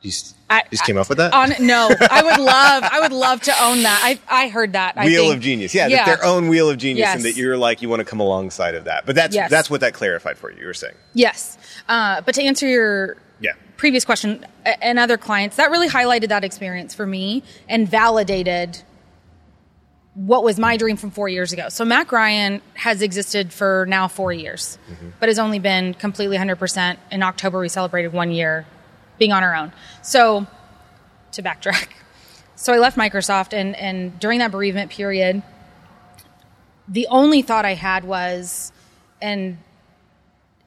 You 0.02 0.12
I- 0.50 0.64
just 0.72 0.86
came 0.86 0.98
up 0.98 1.10
with 1.10 1.18
that. 1.18 1.34
On 1.34 1.52
no, 1.60 1.90
I 2.10 2.24
would 2.24 2.40
love, 2.44 2.84
I 2.84 3.00
would 3.02 3.12
love 3.12 3.42
to 3.42 3.64
own 3.64 3.84
that. 3.84 4.00
I 4.04 4.20
I 4.46 4.48
heard 4.50 4.74
that. 4.74 4.94
I 4.98 5.06
wheel 5.06 5.24
think. 5.24 5.36
of 5.36 5.42
genius, 5.42 5.76
yeah, 5.76 5.90
that 5.90 6.06
their 6.06 6.24
own 6.26 6.48
wheel 6.48 6.70
of 6.70 6.78
genius, 6.78 7.10
and 7.10 7.24
that 7.26 7.36
you're 7.36 7.58
like 7.58 7.82
you 7.82 7.90
want 7.90 8.00
to 8.00 8.06
come 8.06 8.20
alongside 8.22 8.76
of 8.76 8.86
that. 8.86 9.06
But 9.06 9.16
that's 9.16 9.36
Yes. 9.36 9.50
that's 9.52 9.70
what 9.70 9.82
that 9.82 9.94
clarified 9.94 10.38
for 10.38 10.50
you. 10.52 10.60
You 10.62 10.66
were 10.68 10.74
saying, 10.74 10.96
Yes, 11.14 11.58
uh, 11.90 12.22
but 12.22 12.34
to 12.36 12.44
answer 12.44 12.66
your 12.68 13.18
yeah, 13.40 13.54
previous 13.76 14.06
question 14.06 14.46
and 14.82 14.98
other 14.98 15.18
clients, 15.18 15.58
that 15.58 15.70
really 15.70 15.90
highlighted 15.90 16.30
that 16.30 16.44
experience 16.46 16.94
for 16.96 17.06
me 17.06 17.44
and 17.68 17.88
validated 17.90 18.82
what 20.16 20.44
was 20.44 20.58
my 20.58 20.78
dream 20.78 20.98
from 20.98 21.12
four 21.12 21.30
years 21.30 21.54
ago. 21.54 21.70
So 21.70 21.86
Mac 21.86 22.12
Ryan 22.12 22.62
has 22.74 23.04
existed 23.04 23.54
for 23.54 23.86
now 23.88 24.08
four 24.08 24.34
years, 24.34 24.80
but 25.20 25.30
has 25.30 25.38
only 25.38 25.60
been 25.60 25.94
completely 25.94 26.38
100%. 26.38 26.98
In 27.12 27.22
October, 27.22 27.60
we 27.60 27.70
celebrated 27.70 28.14
one 28.14 28.32
year 28.32 28.66
being 29.18 29.32
on 29.32 29.44
our 29.44 29.56
own. 29.56 29.72
So 30.02 30.48
to 31.34 31.44
backtrack, 31.44 31.90
so 32.56 32.74
I 32.74 32.80
left 32.80 32.98
Microsoft, 32.98 33.54
and, 33.54 33.76
and 33.76 34.20
during 34.20 34.40
that 34.40 34.52
bereavement 34.52 34.90
period, 34.90 35.44
the 36.88 37.06
only 37.08 37.44
thought 37.44 37.66
I 37.66 37.76
had 37.76 38.04
was, 38.04 38.72
and 39.22 39.60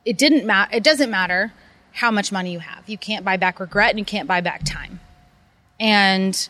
it 0.04 0.16
didn't 0.16 0.46
matter. 0.46 0.76
It 0.76 0.84
doesn't 0.84 1.10
matter 1.10 1.52
how 1.92 2.12
much 2.12 2.30
money 2.30 2.52
you 2.52 2.60
have. 2.60 2.88
You 2.88 2.96
can't 2.96 3.24
buy 3.24 3.36
back 3.36 3.58
regret, 3.58 3.90
and 3.90 3.98
you 3.98 4.04
can't 4.04 4.28
buy 4.28 4.40
back 4.40 4.62
time. 4.64 5.00
And 5.80 6.48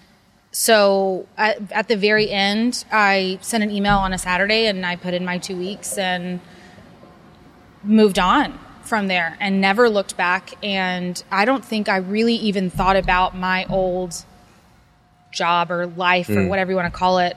so 0.52 1.26
at, 1.38 1.72
at 1.72 1.88
the 1.88 1.96
very 1.96 2.28
end, 2.28 2.84
I 2.92 3.38
sent 3.40 3.62
an 3.62 3.70
email 3.70 3.96
on 3.96 4.12
a 4.12 4.18
Saturday, 4.18 4.66
and 4.66 4.84
I 4.84 4.96
put 4.96 5.14
in 5.14 5.24
my 5.24 5.38
two 5.38 5.56
weeks 5.56 5.96
and 5.96 6.40
moved 7.82 8.18
on 8.18 8.58
from 8.90 9.06
there, 9.06 9.38
and 9.40 9.62
never 9.62 9.88
looked 9.88 10.18
back. 10.18 10.52
And 10.62 11.22
I 11.30 11.46
don't 11.46 11.64
think 11.64 11.88
I 11.88 11.98
really 11.98 12.34
even 12.34 12.68
thought 12.68 12.96
about 12.96 13.34
my 13.34 13.64
old 13.70 14.22
job 15.32 15.70
or 15.70 15.86
life 15.86 16.28
or 16.28 16.46
whatever 16.48 16.72
you 16.72 16.76
want 16.76 16.92
to 16.92 16.98
call 16.98 17.20
it 17.20 17.36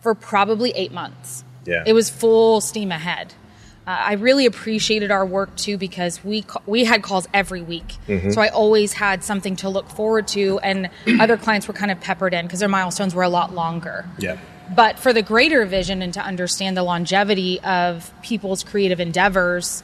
for 0.00 0.14
probably 0.14 0.72
eight 0.72 0.92
months. 0.92 1.44
Yeah. 1.64 1.84
It 1.86 1.92
was 1.92 2.10
full 2.10 2.60
steam 2.60 2.90
ahead. 2.90 3.34
Uh, 3.86 3.90
I 3.90 4.12
really 4.14 4.46
appreciated 4.46 5.10
our 5.10 5.24
work 5.24 5.56
too 5.56 5.78
because 5.78 6.22
we 6.22 6.42
ca- 6.42 6.60
we 6.66 6.84
had 6.84 7.02
calls 7.02 7.26
every 7.32 7.62
week, 7.62 7.96
so 8.32 8.40
I 8.40 8.48
always 8.48 8.92
had 8.92 9.24
something 9.24 9.56
to 9.56 9.68
look 9.70 9.88
forward 9.88 10.28
to, 10.28 10.58
and 10.58 10.90
other 11.20 11.36
clients 11.38 11.68
were 11.68 11.74
kind 11.74 11.90
of 11.90 12.00
peppered 12.00 12.34
in 12.34 12.46
because 12.46 12.60
their 12.60 12.68
milestones 12.68 13.14
were 13.14 13.22
a 13.22 13.30
lot 13.30 13.54
longer. 13.54 14.04
Yeah. 14.18 14.36
But 14.74 14.98
for 14.98 15.14
the 15.14 15.22
greater 15.22 15.64
vision 15.64 16.02
and 16.02 16.12
to 16.14 16.20
understand 16.20 16.76
the 16.76 16.82
longevity 16.82 17.60
of 17.60 18.12
people's 18.22 18.62
creative 18.62 19.00
endeavors, 19.00 19.82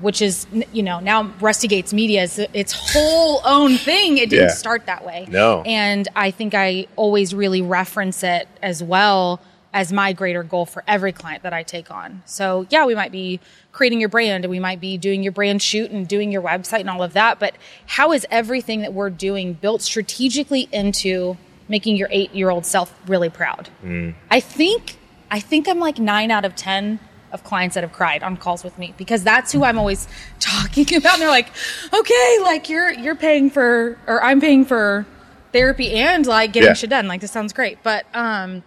which 0.00 0.20
is 0.22 0.46
you 0.72 0.82
know 0.82 1.00
now 1.00 1.32
Rusty 1.40 1.68
Gates 1.68 1.92
Media 1.92 2.22
is 2.24 2.38
its 2.52 2.72
whole 2.92 3.40
own 3.44 3.76
thing. 3.78 4.18
It 4.18 4.30
didn't 4.30 4.48
Yeah. 4.48 4.54
start 4.54 4.86
that 4.86 5.04
way. 5.04 5.26
No. 5.28 5.62
and 5.64 6.08
I 6.16 6.30
think 6.30 6.54
I 6.54 6.86
always 6.96 7.34
really 7.34 7.62
reference 7.62 8.22
it 8.22 8.48
as 8.62 8.82
well 8.82 9.40
as 9.72 9.92
my 9.92 10.12
greater 10.12 10.44
goal 10.44 10.66
for 10.66 10.84
every 10.86 11.10
client 11.10 11.42
that 11.42 11.52
I 11.52 11.64
take 11.64 11.90
on. 11.90 12.22
So 12.26 12.66
yeah, 12.70 12.86
we 12.86 12.94
might 12.94 13.10
be 13.10 13.40
creating 13.72 13.98
your 13.98 14.08
brand 14.08 14.44
and 14.44 14.50
we 14.50 14.60
might 14.60 14.80
be 14.80 14.96
doing 14.98 15.22
your 15.24 15.32
brand 15.32 15.60
shoot 15.62 15.90
and 15.90 16.06
doing 16.06 16.30
your 16.30 16.42
website 16.42 16.80
and 16.80 16.90
all 16.90 17.02
of 17.02 17.12
that. 17.14 17.40
But 17.40 17.54
how 17.86 18.12
is 18.12 18.24
everything 18.30 18.82
that 18.82 18.92
we're 18.92 19.10
doing 19.10 19.54
built 19.54 19.82
strategically 19.82 20.68
into 20.70 21.36
making 21.68 21.96
your 21.96 22.08
eight 22.12 22.32
year 22.34 22.50
old 22.50 22.66
self 22.66 22.94
really 23.08 23.30
proud? 23.30 23.68
Mm. 23.84 24.14
I 24.30 24.38
think 24.38 24.96
I 25.30 25.40
think 25.40 25.66
I'm 25.68 25.80
like 25.80 25.98
nine 25.98 26.30
out 26.30 26.44
of 26.44 26.54
ten 26.54 27.00
of 27.34 27.44
clients 27.44 27.74
that 27.74 27.82
have 27.84 27.92
cried 27.92 28.22
on 28.22 28.36
calls 28.38 28.64
with 28.64 28.78
me 28.78 28.94
because 28.96 29.22
that's 29.22 29.52
who 29.52 29.64
I'm 29.64 29.78
always 29.78 30.08
talking 30.40 30.86
about. 30.96 31.14
And 31.14 31.22
they're 31.22 31.28
like, 31.28 31.50
okay, 31.92 32.38
like 32.42 32.70
you're 32.70 32.92
you're 32.92 33.16
paying 33.16 33.50
for 33.50 33.98
or 34.06 34.22
I'm 34.24 34.40
paying 34.40 34.64
for 34.64 35.04
therapy 35.52 35.92
and 35.94 36.24
like 36.26 36.52
getting 36.52 36.68
Yeah. 36.68 36.74
shit 36.74 36.90
done. 36.90 37.08
Like 37.08 37.20
this 37.20 37.32
sounds 37.32 37.52
great. 37.52 37.82
But 37.82 38.06
um 38.14 38.62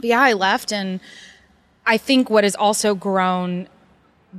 yeah, 0.00 0.20
I 0.22 0.32
left 0.32 0.72
and 0.72 1.00
I 1.84 1.98
think 1.98 2.30
what 2.30 2.44
has 2.44 2.54
also 2.54 2.94
grown 2.94 3.68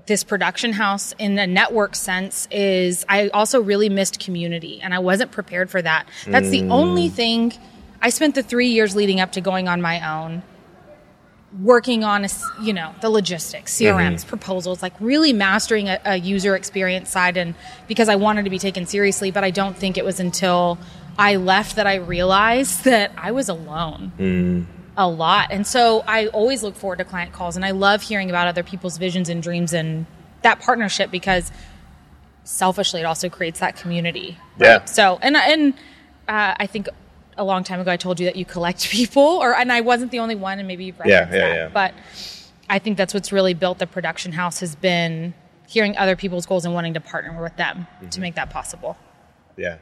this 0.07 0.23
production 0.23 0.73
house 0.73 1.13
in 1.19 1.37
a 1.37 1.45
network 1.45 1.93
sense 1.95 2.47
is 2.49 3.05
I 3.07 3.27
also 3.29 3.61
really 3.61 3.89
missed 3.89 4.19
community 4.19 4.79
and 4.81 4.93
I 4.93 4.99
wasn't 4.99 5.31
prepared 5.31 5.69
for 5.69 5.81
that. 5.81 6.07
That's 6.25 6.49
the 6.49 6.63
only 6.69 7.09
thing 7.09 7.53
I 8.01 8.09
spent 8.09 8.33
the 8.35 8.41
3 8.43 8.67
years 8.67 8.95
leading 8.95 9.19
up 9.19 9.33
to 9.33 9.41
going 9.41 9.67
on 9.67 9.81
my 9.81 10.01
own 10.17 10.41
working 11.61 12.03
on 12.03 12.25
a 12.25 12.29
you 12.61 12.73
know 12.73 12.95
the 13.01 13.09
logistics 13.09 13.77
crms 13.79 14.25
proposals 14.25 14.81
like 14.81 14.93
really 14.99 15.31
mastering 15.33 15.87
a, 15.87 15.99
a 16.05 16.15
user 16.15 16.55
experience 16.55 17.11
side 17.11 17.37
and 17.37 17.53
because 17.87 18.09
i 18.09 18.15
wanted 18.15 18.43
to 18.43 18.49
be 18.49 18.57
taken 18.57 18.87
seriously 18.87 19.29
but 19.29 19.43
i 19.43 19.51
don't 19.51 19.77
think 19.77 19.95
it 19.97 20.03
was 20.03 20.19
until 20.19 20.79
i 21.17 21.35
left 21.35 21.75
that 21.75 21.85
i 21.85 21.95
realized 21.95 22.83
that 22.85 23.11
i 23.17 23.31
was 23.31 23.49
alone 23.49 24.11
a 24.95 25.07
lot. 25.09 25.51
And 25.51 25.65
so 25.65 26.03
i 26.07 26.27
always 26.27 26.63
look 26.63 26.75
forward 26.75 26.97
to 26.97 27.05
client 27.05 27.33
calls 27.33 27.55
and 27.55 27.65
i 27.65 27.71
love 27.71 28.01
hearing 28.01 28.29
about 28.29 28.47
other 28.47 28.63
people's 28.63 28.97
visions 28.97 29.29
and 29.29 29.41
dreams 29.41 29.73
and 29.73 30.05
that 30.43 30.59
partnership 30.59 31.09
because 31.11 31.51
selfishly 32.43 33.01
it 33.01 33.05
also 33.05 33.29
creates 33.29 33.59
that 33.59 33.75
community. 33.75 34.37
Yeah. 34.59 34.85
so 34.85 35.19
and 35.21 35.35
and 35.35 35.73
uh, 36.27 36.55
i 36.57 36.67
think 36.67 36.89
a 37.37 37.43
long 37.43 37.63
time 37.63 37.79
ago 37.79 37.91
i 37.91 37.97
told 37.97 38.19
you 38.19 38.25
that 38.25 38.35
you 38.35 38.45
collect 38.45 38.89
people 38.97 39.21
or 39.23 39.53
and 39.55 39.71
i 39.71 39.81
wasn't 39.81 40.11
the 40.11 40.19
only 40.19 40.35
one 40.35 40.59
and 40.59 40.67
maybe 40.67 40.85
you've 40.85 40.99
Yeah, 41.05 41.19
referenced 41.21 41.33
yeah, 41.33 41.47
that 41.49 41.55
yeah. 41.55 41.67
but 41.73 41.93
i 42.69 42.79
think 42.79 42.97
that's 42.97 43.13
what's 43.13 43.31
really 43.31 43.53
built 43.53 43.79
the 43.79 43.87
production 43.87 44.31
house 44.31 44.59
has 44.59 44.75
been 44.75 45.33
hearing 45.67 45.97
other 45.97 46.15
people's 46.15 46.45
goals 46.45 46.65
and 46.65 46.73
wanting 46.73 46.93
to 46.93 46.99
partner 47.01 47.41
with 47.41 47.55
them 47.57 47.87
Mm-hmm. 47.97 48.09
to 48.09 48.21
make 48.21 48.35
that 48.35 48.49
possible 48.49 48.97
Yeah. 49.57 49.77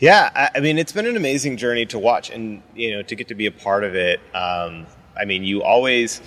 Yeah, 0.00 0.30
I, 0.34 0.58
I 0.58 0.60
mean, 0.60 0.76
it's 0.76 0.90
been 0.92 1.06
an 1.06 1.16
amazing 1.16 1.56
journey 1.56 1.86
to 1.86 1.98
watch, 1.98 2.30
and 2.30 2.62
you 2.74 2.90
know, 2.90 3.02
to 3.02 3.14
get 3.14 3.28
to 3.28 3.34
be 3.36 3.46
a 3.46 3.52
part 3.52 3.84
of 3.84 3.94
it. 3.94 4.18
Um, 4.34 4.86
I 5.16 5.24
mean, 5.24 5.44
you 5.44 5.62
always, 5.62 6.20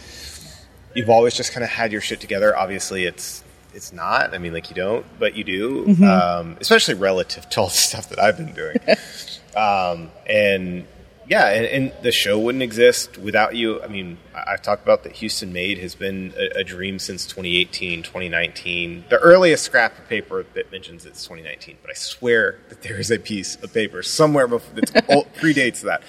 you've 0.96 1.10
always 1.10 1.34
just 1.36 1.52
kind 1.52 1.64
of 1.64 1.70
had 1.70 1.92
your 1.92 2.00
shit 2.00 2.22
together. 2.22 2.58
Obviously, 2.58 3.04
it's 3.04 3.44
it's 3.74 3.92
not. 3.92 4.34
I 4.34 4.38
mean, 4.38 4.54
like 4.54 4.70
you 4.70 4.76
don't, 4.76 5.06
but 5.20 5.36
you 5.36 5.44
do. 5.44 5.86
Um, 6.06 6.56
especially 6.62 6.94
relative 6.94 7.50
to 7.50 7.60
all 7.62 7.68
the 7.68 7.74
stuff 7.74 8.08
that 8.10 8.20
I've 8.20 8.38
been 8.38 8.54
doing. 8.54 8.78
um, 9.56 10.12
and 10.26 10.86
yeah, 11.28 11.50
and, 11.50 11.66
and 11.66 12.04
the 12.04 12.12
show 12.12 12.38
wouldn't 12.38 12.64
exist 12.64 13.18
without 13.18 13.56
you. 13.56 13.82
I 13.82 13.88
mean, 13.88 14.18
I've 14.36 14.62
talked 14.62 14.84
about 14.84 15.04
that 15.04 15.14
Houston 15.14 15.52
Made 15.54 15.80
has 15.80 15.96
been 15.96 16.34
a, 16.38 16.60
a 16.60 16.64
dream 16.64 17.00
since 17.00 17.26
2018, 17.26 18.04
2019. 18.04 19.06
The 19.10 19.18
earliest 19.18 19.64
scrap 19.64 19.98
of 19.98 20.08
paper 20.08 20.46
that 20.54 20.72
mentions 20.72 21.06
it's 21.06 21.24
2019, 21.24 21.78
but 21.82 21.90
I 21.90 21.96
swear 21.96 22.60
that 22.70 22.84
there 22.84 23.00
is 23.00 23.10
a 23.10 23.18
piece 23.18 23.56
of 23.56 23.74
paper 23.74 24.04
somewhere 24.04 24.48
before 24.48 24.82
that 24.82 25.06
old- 25.10 25.34
predates 25.34 25.82
that. 25.82 26.04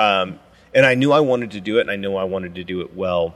Um, 0.00 0.40
and 0.74 0.86
I 0.86 0.94
knew 0.94 1.12
I 1.12 1.20
wanted 1.20 1.50
to 1.52 1.60
do 1.60 1.78
it, 1.78 1.82
and 1.82 1.90
I 1.90 1.96
knew 1.96 2.14
I 2.16 2.24
wanted 2.24 2.54
to 2.54 2.64
do 2.64 2.80
it 2.80 2.96
well. 2.96 3.34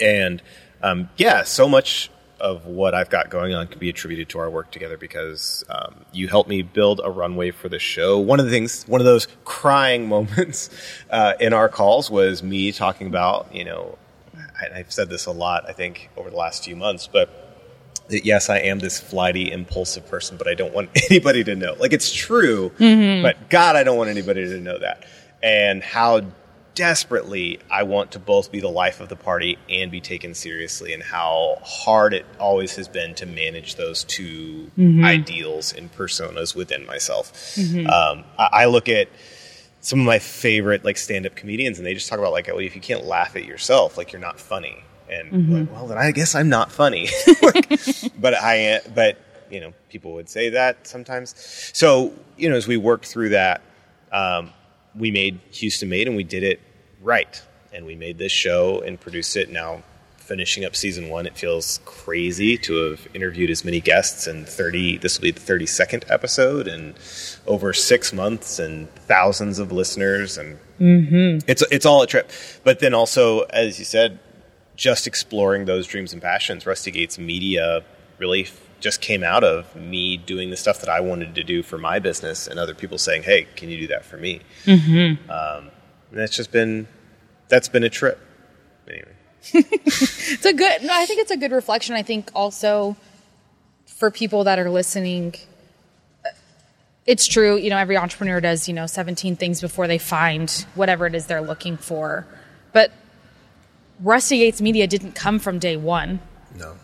And 0.00 0.40
um, 0.82 1.08
yeah, 1.16 1.42
so 1.42 1.68
much 1.68 2.10
of 2.40 2.66
what 2.66 2.94
I've 2.94 3.10
got 3.10 3.30
going 3.30 3.54
on 3.54 3.66
can 3.66 3.78
be 3.78 3.88
attributed 3.88 4.28
to 4.30 4.38
our 4.38 4.50
work 4.50 4.70
together 4.70 4.96
because 4.96 5.64
um, 5.68 6.04
you 6.12 6.28
helped 6.28 6.48
me 6.48 6.62
build 6.62 7.00
a 7.02 7.10
runway 7.10 7.50
for 7.50 7.68
the 7.68 7.78
show. 7.78 8.18
One 8.18 8.40
of 8.40 8.46
the 8.46 8.52
things, 8.52 8.84
one 8.84 9.00
of 9.00 9.04
those 9.04 9.28
crying 9.44 10.08
moments 10.08 10.70
uh, 11.10 11.34
in 11.40 11.52
our 11.52 11.68
calls 11.68 12.10
was 12.10 12.42
me 12.42 12.72
talking 12.72 13.06
about, 13.06 13.54
you 13.54 13.64
know, 13.64 13.98
I, 14.36 14.78
I've 14.78 14.92
said 14.92 15.08
this 15.08 15.26
a 15.26 15.32
lot, 15.32 15.68
I 15.68 15.72
think, 15.72 16.10
over 16.16 16.30
the 16.30 16.36
last 16.36 16.64
few 16.64 16.76
months, 16.76 17.08
but 17.10 17.30
that 18.08 18.24
yes, 18.24 18.48
I 18.48 18.58
am 18.58 18.78
this 18.78 18.98
flighty, 18.98 19.52
impulsive 19.52 20.08
person, 20.08 20.36
but 20.36 20.48
I 20.48 20.54
don't 20.54 20.72
want 20.72 20.90
anybody 21.10 21.44
to 21.44 21.54
know. 21.54 21.74
Like 21.78 21.92
it's 21.92 22.12
true, 22.12 22.72
but 23.22 23.50
God, 23.50 23.76
I 23.76 23.84
don't 23.84 23.96
want 23.96 24.10
anybody 24.10 24.46
to 24.46 24.60
know 24.60 24.78
that. 24.78 25.04
And 25.42 25.82
how 25.82 26.22
desperately 26.78 27.58
I 27.68 27.82
want 27.82 28.12
to 28.12 28.20
both 28.20 28.52
be 28.52 28.60
the 28.60 28.68
life 28.70 29.00
of 29.00 29.08
the 29.08 29.16
party 29.16 29.58
and 29.68 29.90
be 29.90 30.00
taken 30.00 30.32
seriously, 30.32 30.94
and 30.94 31.02
how 31.02 31.56
hard 31.64 32.14
it 32.14 32.24
always 32.38 32.76
has 32.76 32.86
been 32.86 33.16
to 33.16 33.26
manage 33.26 33.74
those 33.74 34.04
2 34.04 34.70
ideals 35.04 35.72
and 35.72 35.92
personas 35.92 36.54
within 36.54 36.86
myself. 36.86 37.32
Um, 37.88 38.24
I, 38.38 38.48
I 38.52 38.64
look 38.66 38.88
at 38.88 39.08
some 39.80 39.98
of 39.98 40.06
my 40.06 40.20
favorite 40.20 40.84
like 40.84 40.96
stand-up 40.98 41.34
comedians 41.34 41.78
and 41.78 41.86
they 41.86 41.94
just 41.94 42.08
talk 42.08 42.18
about 42.20 42.30
like 42.32 42.46
well, 42.46 42.58
if 42.58 42.74
you 42.76 42.80
can't 42.80 43.04
laugh 43.04 43.34
at 43.36 43.44
yourself 43.44 43.96
like 43.98 44.12
you're 44.12 44.20
not 44.20 44.38
funny. 44.38 44.84
And 45.10 45.52
like, 45.52 45.72
well 45.74 45.86
then 45.86 45.98
i 45.98 46.10
guess 46.12 46.34
i'm 46.34 46.48
not 46.48 46.70
funny. 46.70 47.08
Like, 47.42 47.80
but 48.20 48.34
i 48.34 48.80
but 48.94 49.18
you 49.50 49.60
know 49.60 49.72
people 49.88 50.12
would 50.14 50.28
say 50.28 50.50
that 50.50 50.86
sometimes. 50.86 51.34
So 51.74 52.12
you 52.36 52.48
know 52.48 52.56
as 52.56 52.68
we 52.68 52.76
worked 52.76 53.06
through 53.06 53.30
that 53.30 53.62
um, 54.12 54.52
we 54.94 55.10
made 55.10 55.40
houston 55.50 55.88
made 55.88 56.06
and 56.06 56.16
we 56.16 56.24
did 56.24 56.42
it 56.42 56.60
right. 57.00 57.42
And 57.72 57.84
we 57.86 57.94
made 57.94 58.18
this 58.18 58.32
show 58.32 58.80
and 58.80 58.98
produced 59.00 59.36
it. 59.36 59.50
Now 59.50 59.82
finishing 60.28 60.62
up 60.62 60.76
season 60.76 61.08
one 61.08 61.24
it 61.26 61.34
feels 61.38 61.80
crazy 61.86 62.58
to 62.58 62.90
have 62.90 63.08
interviewed 63.14 63.48
as 63.48 63.64
many 63.64 63.80
guests 63.80 64.26
and 64.26 64.46
30 64.46 64.98
this 64.98 65.16
will 65.16 65.22
be 65.22 65.30
the 65.30 65.40
32nd 65.40 66.04
episode 66.10 66.68
and 66.68 66.94
over 67.46 67.72
six 67.72 68.12
months 68.12 68.58
and 68.58 68.90
thousands 69.06 69.58
of 69.58 69.72
listeners 69.72 70.36
and 70.36 70.58
it's 71.48 71.62
it's 71.70 71.86
all 71.86 72.02
a 72.02 72.06
trip. 72.06 72.30
But 72.62 72.80
then 72.80 72.92
also 72.92 73.40
as 73.44 73.78
you 73.78 73.86
said 73.86 74.18
just 74.76 75.06
exploring 75.06 75.64
those 75.64 75.86
dreams 75.86 76.12
and 76.12 76.20
passions. 76.20 76.66
Rusty 76.66 76.90
gates 76.90 77.18
media 77.18 77.82
really 78.18 78.42
f- 78.42 78.60
just 78.80 79.00
came 79.00 79.24
out 79.24 79.44
of 79.44 79.74
me 79.74 80.18
doing 80.18 80.50
the 80.50 80.56
stuff 80.56 80.80
that 80.80 80.88
i 80.88 81.00
wanted 81.00 81.34
to 81.34 81.42
do 81.42 81.62
for 81.64 81.78
my 81.78 81.98
business 81.98 82.46
and 82.46 82.60
other 82.60 82.74
people 82.74 82.96
saying 82.98 83.22
hey 83.22 83.46
can 83.56 83.70
you 83.70 83.78
do 83.78 83.86
that 83.86 84.04
for 84.04 84.18
me? 84.18 84.40
Mm-hmm. 84.66 85.30
um, 85.30 85.70
and 86.10 86.18
that's 86.18 86.34
just 86.34 86.50
been 86.50 86.86
that's 87.48 87.68
been 87.68 87.84
a 87.84 87.90
trip. 87.90 88.18
Anyway. 88.86 89.12
It's 90.30 90.44
a 90.44 90.52
good 90.52 90.82
no, 90.82 90.90
i 90.92 91.06
think 91.06 91.20
it's 91.20 91.30
a 91.30 91.36
good 91.36 91.52
reflection. 91.52 91.94
I 91.94 92.02
think 92.02 92.30
also 92.34 92.96
for 93.86 94.10
people 94.10 94.44
that 94.44 94.58
are 94.58 94.70
listening 94.70 95.34
uh, 96.24 96.30
it's 97.06 97.26
true 97.26 97.56
you 97.56 97.70
know 97.70 97.78
every 97.78 97.96
entrepreneur 97.96 98.40
does 98.40 98.68
you 98.68 98.74
know 98.74 98.86
17 98.86 99.36
things 99.36 99.60
before 99.60 99.86
they 99.86 99.98
find 99.98 100.66
whatever 100.74 101.06
it 101.06 101.14
is 101.14 101.26
they're 101.26 101.40
looking 101.40 101.76
for. 101.76 102.26
But 102.72 102.92
rusty 104.00 104.38
gates 104.38 104.60
media 104.60 104.86
didn't 104.86 105.12
come 105.12 105.38
from 105.38 105.58
day 105.58 105.76
one. 105.76 106.20
No. 106.56 106.76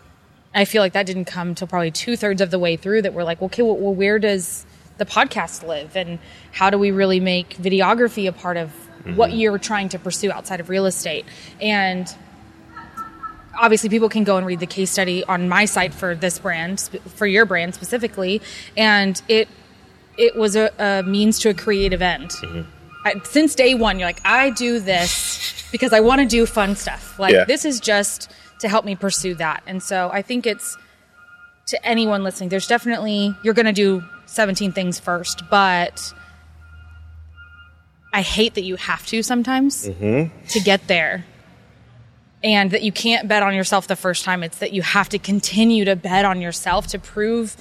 I 0.53 0.63
feel 0.65 0.81
like 0.81 0.93
that 0.93 1.05
didn't 1.05 1.25
come 1.25 1.53
till 1.53 1.67
probably 1.67 1.91
two-thirds 1.91 2.39
of 2.39 2.49
the 2.49 2.59
way 2.59 2.77
through 2.77 3.01
that 3.03 3.13
we're 3.13 3.23
like 3.23 3.41
okay 3.41 3.61
well, 3.61 3.77
well 3.77 3.93
where 3.93 4.19
does 4.19 4.65
the 4.97 5.05
podcast 5.05 5.67
live? 5.67 5.95
And 5.95 6.19
how 6.51 6.69
do 6.69 6.77
we 6.77 6.91
really 6.91 7.19
make 7.19 7.57
videography 7.57 8.27
a 8.27 8.31
part 8.31 8.57
of 8.57 8.71
what 9.13 9.29
mm-hmm. 9.29 9.39
you're 9.39 9.57
trying 9.57 9.89
to 9.89 9.99
pursue 9.99 10.31
outside 10.31 10.59
of 10.59 10.69
real 10.69 10.85
estate. 10.85 11.25
And 11.61 12.13
obviously 13.57 13.89
people 13.89 14.09
can 14.09 14.23
go 14.23 14.37
and 14.37 14.45
read 14.45 14.59
the 14.59 14.67
case 14.67 14.91
study 14.91 15.23
on 15.25 15.47
my 15.47 15.65
site 15.65 15.93
for 15.93 16.15
this 16.15 16.39
brand 16.39 16.79
for 17.15 17.25
your 17.25 17.45
brand 17.45 17.73
specifically 17.73 18.41
and 18.75 19.21
it 19.27 19.47
it 20.17 20.35
was 20.35 20.55
a, 20.55 20.71
a 20.79 21.03
means 21.03 21.39
to 21.39 21.49
a 21.49 21.53
creative 21.53 22.01
end. 22.01 22.29
Mm-hmm. 22.29 22.69
I, 23.05 23.21
since 23.23 23.55
day 23.55 23.75
one 23.75 23.99
you're 23.99 24.07
like 24.07 24.21
i 24.25 24.49
do 24.49 24.79
this 24.79 25.67
because 25.71 25.93
i 25.93 25.99
want 25.99 26.21
to 26.21 26.27
do 26.27 26.45
fun 26.45 26.75
stuff. 26.75 27.19
Like 27.19 27.33
Yeah. 27.33 27.45
this 27.45 27.65
is 27.65 27.79
just 27.79 28.31
to 28.59 28.69
help 28.69 28.85
me 28.85 28.95
pursue 28.95 29.35
that. 29.35 29.63
And 29.67 29.81
so 29.81 30.09
i 30.11 30.21
think 30.21 30.45
it's 30.45 30.77
to 31.67 31.85
anyone 31.85 32.23
listening 32.23 32.49
there's 32.49 32.67
definitely 32.67 33.35
you're 33.43 33.53
going 33.53 33.65
to 33.65 33.73
do 33.73 34.03
17 34.27 34.71
things 34.71 34.99
first 34.99 35.43
but 35.49 36.13
i 38.15 38.21
hate 38.21 38.55
that 38.55 38.63
you 38.63 38.75
have 38.75 39.05
to 39.05 39.21
sometimes 39.21 39.87
mm-hmm. 39.87 40.47
to 40.47 40.59
get 40.59 40.87
there 40.87 41.25
and 42.45 42.69
that 42.71 42.83
you 42.83 42.91
can't 42.91 43.27
bet 43.27 43.41
on 43.41 43.55
yourself 43.55 43.87
the 43.87 43.95
first 43.95 44.23
time. 44.23 44.43
It's 44.43 44.59
that 44.59 44.71
you 44.71 44.83
have 44.83 45.09
to 45.09 45.17
continue 45.17 45.83
to 45.85 45.95
bet 45.95 46.25
on 46.25 46.41
yourself 46.41 46.85
to 46.87 46.99
prove 46.99 47.57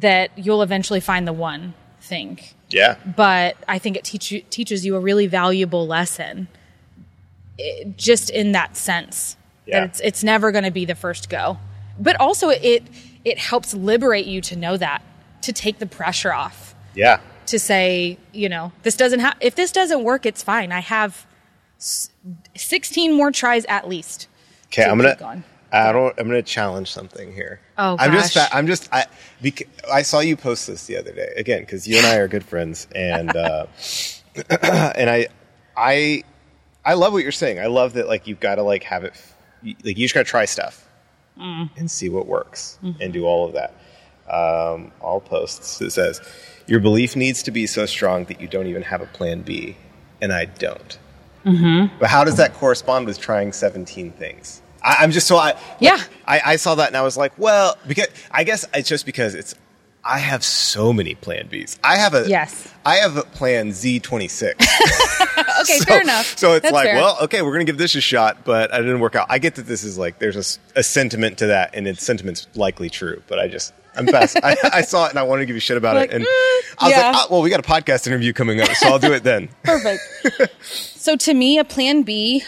that 0.00 0.30
you'll 0.36 0.62
eventually 0.62 1.00
find 1.00 1.28
the 1.28 1.32
one 1.34 1.74
thing. 2.00 2.40
Yeah. 2.70 2.96
But 3.04 3.56
I 3.68 3.78
think 3.78 3.98
it 3.98 4.04
teach 4.04 4.32
teaches 4.48 4.86
you 4.86 4.96
a 4.96 5.00
really 5.00 5.26
valuable 5.26 5.86
lesson, 5.86 6.48
it, 7.58 7.98
just 7.98 8.30
in 8.30 8.52
that 8.52 8.78
sense 8.78 9.36
Yeah. 9.66 9.80
that 9.80 9.90
it's 9.90 10.00
it's 10.00 10.24
never 10.24 10.52
going 10.52 10.64
to 10.64 10.70
be 10.70 10.86
the 10.86 10.94
first 10.94 11.28
go. 11.28 11.58
But 12.00 12.18
also 12.18 12.48
it 12.48 12.84
it 13.26 13.38
helps 13.38 13.74
liberate 13.74 14.26
you 14.26 14.40
to 14.40 14.56
know 14.56 14.78
that 14.78 15.02
to 15.42 15.52
take 15.52 15.80
the 15.80 15.86
pressure 15.86 16.32
off 16.32 16.74
Yeah. 16.94 17.20
To 17.50 17.58
say, 17.58 18.18
you 18.32 18.48
know, 18.48 18.72
this 18.82 18.96
doesn't 18.96 19.20
have, 19.20 19.36
if 19.40 19.54
this 19.54 19.72
doesn't 19.72 20.02
work, 20.04 20.26
it's 20.26 20.42
fine. 20.42 20.72
I 20.72 20.80
have 20.80 21.26
s- 21.78 22.10
16 22.56 23.12
more 23.14 23.30
tries 23.30 23.64
at 23.66 23.88
least. 23.88 24.28
Okay, 24.66 24.84
I'm 24.84 24.98
gonna. 24.98 25.16
going. 25.16 25.44
I 25.72 25.92
don't. 25.92 26.18
I'm 26.18 26.26
gonna 26.26 26.42
challenge 26.42 26.90
something 26.90 27.32
here. 27.32 27.60
Oh, 27.78 27.96
I'm 27.98 28.12
just. 28.12 28.36
I'm 28.54 28.66
just. 28.66 28.88
I. 28.92 29.06
Bec- 29.42 29.68
I 29.90 30.02
saw 30.02 30.20
you 30.20 30.36
post 30.36 30.66
this 30.66 30.86
the 30.86 30.96
other 30.96 31.12
day 31.12 31.32
again 31.36 31.60
because 31.60 31.86
you 31.88 31.96
and 31.98 32.06
I 32.06 32.16
are 32.16 32.28
good 32.28 32.44
friends, 32.44 32.86
and 32.94 33.34
uh, 33.36 33.66
and 34.50 35.10
I, 35.10 35.28
I, 35.76 36.22
I 36.84 36.94
love 36.94 37.12
what 37.12 37.22
you're 37.22 37.32
saying. 37.32 37.58
I 37.60 37.66
love 37.66 37.94
that 37.94 38.08
like 38.08 38.26
you've 38.26 38.40
got 38.40 38.56
to 38.56 38.62
like 38.62 38.82
have 38.84 39.04
it. 39.04 39.12
f- 39.14 39.34
Like 39.62 39.96
you 39.98 40.04
just 40.06 40.14
got 40.14 40.20
to 40.26 40.30
try 40.30 40.44
stuff 40.44 40.84
Mm. 41.38 41.70
and 41.76 41.88
see 41.90 42.08
what 42.08 42.26
works 42.26 42.78
Mm-hmm. 42.82 43.00
and 43.00 43.12
do 43.12 43.24
all 43.24 43.46
of 43.46 43.52
that. 43.54 43.70
Um, 44.28 44.90
all 45.00 45.20
posts 45.20 45.80
it 45.80 45.90
says 45.92 46.20
your 46.68 46.80
belief 46.80 47.16
needs 47.16 47.42
to 47.44 47.50
be 47.50 47.66
so 47.66 47.86
strong 47.86 48.24
that 48.26 48.40
you 48.40 48.48
don't 48.48 48.66
even 48.66 48.82
have 48.82 49.00
a 49.00 49.06
plan 49.06 49.42
B, 49.42 49.76
and 50.20 50.32
I 50.32 50.44
don't. 50.44 50.98
Mm-hmm. 51.44 51.96
But 51.98 52.10
how 52.10 52.24
does 52.24 52.36
that 52.36 52.54
correspond 52.54 53.06
with 53.06 53.18
trying 53.18 53.52
17 53.52 54.12
things? 54.12 54.60
I, 54.82 54.96
I'm 55.00 55.10
just 55.10 55.26
so 55.26 55.36
I 55.36 55.54
Yeah. 55.80 55.98
I, 56.26 56.40
I 56.44 56.56
saw 56.56 56.74
that 56.76 56.88
and 56.88 56.96
I 56.96 57.02
was 57.02 57.16
like, 57.16 57.32
well, 57.38 57.76
because 57.86 58.08
I 58.30 58.44
guess 58.44 58.66
it's 58.74 58.88
just 58.88 59.06
because 59.06 59.34
it's 59.34 59.54
I 60.04 60.18
have 60.18 60.44
so 60.44 60.92
many 60.92 61.14
Plan 61.14 61.48
Bs. 61.48 61.78
I 61.82 61.96
have 61.96 62.14
a 62.14 62.28
Yes. 62.28 62.72
I 62.84 62.96
have 62.96 63.16
a 63.16 63.22
Plan 63.22 63.70
Z26. 63.70 64.54
Okay, 65.60 65.78
so, 65.78 65.84
fair 65.86 66.02
enough. 66.02 66.38
So 66.38 66.54
it's 66.54 66.62
That's 66.62 66.72
like, 66.72 66.86
fair. 66.86 66.96
well, 66.96 67.18
okay, 67.22 67.42
we're 67.42 67.52
gonna 67.52 67.64
give 67.64 67.78
this 67.78 67.94
a 67.96 68.00
shot, 68.00 68.44
but 68.44 68.72
I 68.72 68.78
didn't 68.78 69.00
work 69.00 69.16
out. 69.16 69.26
I 69.28 69.38
get 69.38 69.56
that 69.56 69.66
this 69.66 69.82
is 69.82 69.98
like 69.98 70.18
there's 70.20 70.36
a, 70.36 70.78
a 70.78 70.82
sentiment 70.84 71.38
to 71.38 71.46
that, 71.48 71.74
and 71.74 71.88
its 71.88 72.04
sentiment's 72.04 72.46
likely 72.54 72.88
true, 72.88 73.22
but 73.26 73.38
I 73.40 73.48
just 73.48 73.72
I'm 73.98 74.06
fast. 74.06 74.38
I, 74.42 74.56
I 74.72 74.82
saw 74.82 75.06
it 75.06 75.10
and 75.10 75.18
I 75.18 75.22
wanted 75.24 75.42
to 75.42 75.46
give 75.46 75.56
you 75.56 75.60
shit 75.60 75.76
about 75.76 75.96
Like, 75.96 76.10
it, 76.10 76.16
and 76.16 76.24
mm, 76.24 76.76
I 76.78 76.84
was 76.84 76.90
yeah. 76.92 77.10
like, 77.10 77.16
oh, 77.16 77.26
well, 77.30 77.42
we 77.42 77.50
got 77.50 77.60
a 77.60 77.68
podcast 77.68 78.06
interview 78.06 78.32
coming 78.32 78.60
up, 78.60 78.68
so 78.70 78.88
I'll 78.88 78.98
do 78.98 79.12
it 79.12 79.24
then. 79.24 79.48
Perfect. 79.64 80.02
so 80.62 81.16
to 81.16 81.34
me, 81.34 81.58
a 81.58 81.64
plan 81.64 82.02
B 82.02 82.42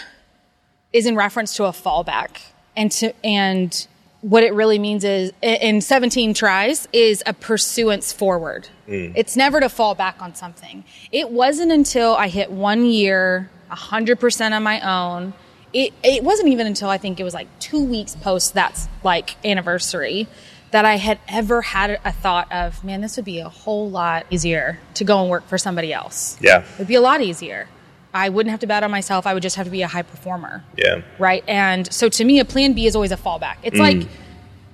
is 0.93 1.07
in 1.07 1.17
reference 1.17 1.57
to 1.57 1.65
a 1.65 1.71
fallback, 1.71 2.41
and 2.77 2.91
to 2.93 3.13
and 3.25 3.87
what 4.23 4.43
it 4.43 4.53
really 4.53 4.79
means 4.79 5.03
is 5.03 5.33
in 5.41 5.81
17 5.81 6.35
tries 6.35 6.87
is 6.93 7.23
a 7.27 7.33
pursuance 7.33 8.13
forward. 8.13 8.69
It's 8.87 9.37
never 9.37 9.61
to 9.61 9.69
fall 9.69 9.95
back 9.95 10.21
on 10.21 10.35
something. 10.35 10.85
It 11.13 11.31
wasn't 11.31 11.73
until 11.73 12.15
I 12.15 12.29
hit 12.29 12.51
one 12.51 12.85
year, 12.85 13.49
100% 13.71 14.51
on 14.53 14.63
my 14.63 14.81
own. 14.81 15.33
It, 15.73 15.95
it 16.03 16.25
wasn't 16.25 16.49
even 16.49 16.67
until 16.67 16.89
I 16.91 16.99
think 16.99 17.21
it 17.21 17.25
was 17.25 17.33
like 17.33 17.47
two 17.61 17.83
weeks 17.83 18.17
post 18.17 18.53
that's 18.53 18.89
like 19.05 19.43
anniversary 19.47 20.27
that 20.71 20.85
I 20.85 20.97
had 20.97 21.19
ever 21.29 21.63
had 21.63 22.01
a 22.05 22.13
thought 22.13 22.51
of, 22.53 22.85
man, 22.85 23.01
this 23.01 23.17
would 23.17 23.25
be 23.25 23.41
a 23.41 23.49
whole 23.49 23.91
lot 23.91 24.27
easier 24.31 24.79
to 24.95 25.05
go 25.05 25.21
and 25.21 25.31
work 25.31 25.47
for 25.49 25.59
somebody 25.59 25.93
else. 25.93 26.39
Yeah, 26.41 26.65
It'd 26.75 26.87
be 26.87 26.95
a 26.95 27.01
lot 27.01 27.21
easier. 27.21 27.69
I 28.13 28.29
wouldn't 28.29 28.51
have 28.51 28.61
to 28.61 28.67
bet 28.67 28.83
on 28.83 28.91
myself. 28.91 29.27
I 29.27 29.35
would 29.35 29.43
just 29.43 29.57
have 29.57 29.67
to 29.67 29.71
be 29.71 29.83
a 29.83 29.89
high 29.89 30.03
performer. 30.03 30.65
yeah, 30.77 31.03
Right. 31.19 31.45
And 31.47 31.93
so 31.93 32.09
to 32.09 32.25
me, 32.25 32.41
a 32.41 32.45
plan 32.45 32.73
B 32.73 32.87
is 32.87 32.97
always 32.97 33.13
a 33.13 33.17
fallback. 33.17 33.57
It's 33.63 33.77
mm. 33.77 33.81
like 33.81 34.09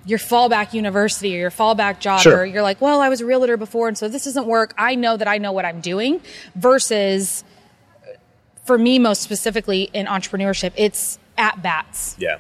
your 0.07 0.19
fallback 0.19 0.73
university 0.73 1.35
or 1.37 1.41
your 1.41 1.51
fallback 1.51 1.99
job, 1.99 2.21
Sure. 2.21 2.39
or 2.39 2.47
you're 2.47 2.63
like, 2.63 2.81
well, 2.81 3.01
I 3.01 3.09
was 3.09 3.21
a 3.21 3.27
realtor 3.27 3.57
before, 3.57 3.89
and 3.89 3.99
so 3.99 4.09
this 4.09 4.25
doesn't 4.25 4.47
work. 4.47 4.73
I 4.79 4.95
know 4.95 5.17
that 5.17 5.29
I 5.29 5.39
know 5.39 5.53
what 5.53 5.65
I'm 5.65 5.81
doing 5.81 6.21
versus 6.55 7.45
for 8.65 8.77
me, 8.79 8.99
most 8.99 9.23
specifically 9.23 9.91
in 9.93 10.07
entrepreneurship, 10.07 10.73
it's 10.77 11.19
at 11.39 11.63
bats 11.63 12.17
yeah, 12.19 12.39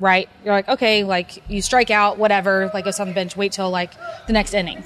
right? 0.00 0.28
You're 0.44 0.54
like, 0.54 0.68
okay, 0.68 1.04
like 1.04 1.48
you 1.50 1.62
strike 1.62 1.90
out, 1.90 2.18
whatever, 2.18 2.70
like 2.74 2.84
goes 2.84 3.00
on 3.00 3.08
the 3.08 3.14
bench, 3.14 3.36
wait 3.36 3.52
till 3.52 3.70
like 3.70 3.92
the 4.26 4.32
next 4.32 4.54
inning. 4.54 4.84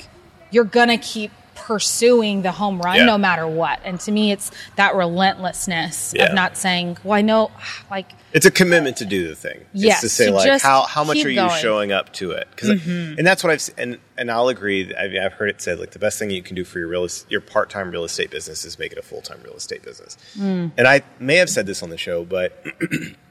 You're 0.50 0.64
gonna 0.64 0.98
keep 0.98 1.30
pursuing 1.54 2.42
the 2.42 2.52
home 2.52 2.80
run 2.80 2.96
Yeah. 2.98 3.04
no 3.04 3.18
matter 3.18 3.46
what. 3.46 3.80
And 3.84 3.98
to 4.00 4.12
me, 4.12 4.30
it's 4.32 4.50
that 4.76 4.94
relentlessness 4.94 6.14
Yeah. 6.16 6.26
of 6.26 6.34
not 6.34 6.56
saying, 6.56 6.98
well, 7.02 7.18
I 7.18 7.20
know, 7.22 7.50
like, 7.90 8.06
it's 8.32 8.46
a 8.46 8.50
commitment 8.50 8.96
to 8.98 9.04
do 9.06 9.26
the 9.26 9.34
thing. 9.34 9.64
Yes, 9.72 10.04
it's 10.04 10.14
to 10.16 10.24
say 10.24 10.30
like 10.30 10.60
how 10.62 10.82
how 10.82 11.02
much 11.02 11.24
are 11.24 11.28
you 11.30 11.34
going. 11.36 11.48
Mm-hmm. 11.48 11.60
showing 11.62 11.92
up 11.92 12.12
to 12.14 12.32
it? 12.32 12.46
'Cause- 12.56 12.68
and 12.86 13.26
that's 13.26 13.42
what 13.42 13.50
I've 13.52 13.68
and 13.78 13.98
and 14.18 14.30
I'll 14.30 14.48
agree. 14.48 14.94
I 14.94 15.08
mean, 15.08 15.22
I've 15.22 15.32
heard 15.32 15.48
it 15.48 15.60
said 15.62 15.78
like 15.80 15.90
the 15.92 15.98
best 15.98 16.18
thing 16.18 16.28
you 16.30 16.42
can 16.42 16.54
do 16.54 16.64
for 16.64 16.78
your 16.78 16.88
real 16.88 17.08
your 17.30 17.40
part 17.40 17.70
time 17.70 17.90
real 17.90 18.04
estate 18.04 18.30
business 18.30 18.64
is 18.66 18.78
make 18.78 18.92
it 18.92 18.98
a 18.98 19.02
full 19.02 19.22
time 19.22 19.40
real 19.44 19.54
estate 19.54 19.82
business. 19.82 20.16
Mm. 20.38 20.72
And 20.76 20.86
I 20.86 21.02
may 21.18 21.36
have 21.36 21.48
said 21.48 21.66
this 21.66 21.82
on 21.82 21.88
the 21.90 21.96
show, 21.96 22.22
but 22.24 22.52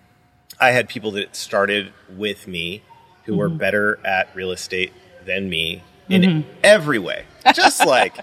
I 0.59 0.71
had 0.71 0.89
people 0.89 1.11
that 1.11 1.35
started 1.35 1.93
with 2.15 2.47
me 2.47 2.81
who 3.25 3.37
were 3.37 3.49
Mm-hmm. 3.49 3.57
better 3.57 3.99
at 4.05 4.29
real 4.35 4.51
estate 4.51 4.93
than 5.25 5.49
me 5.49 5.83
in 6.09 6.45
every 6.63 6.99
way, 6.99 7.25
just 7.53 7.85
like. 7.85 8.17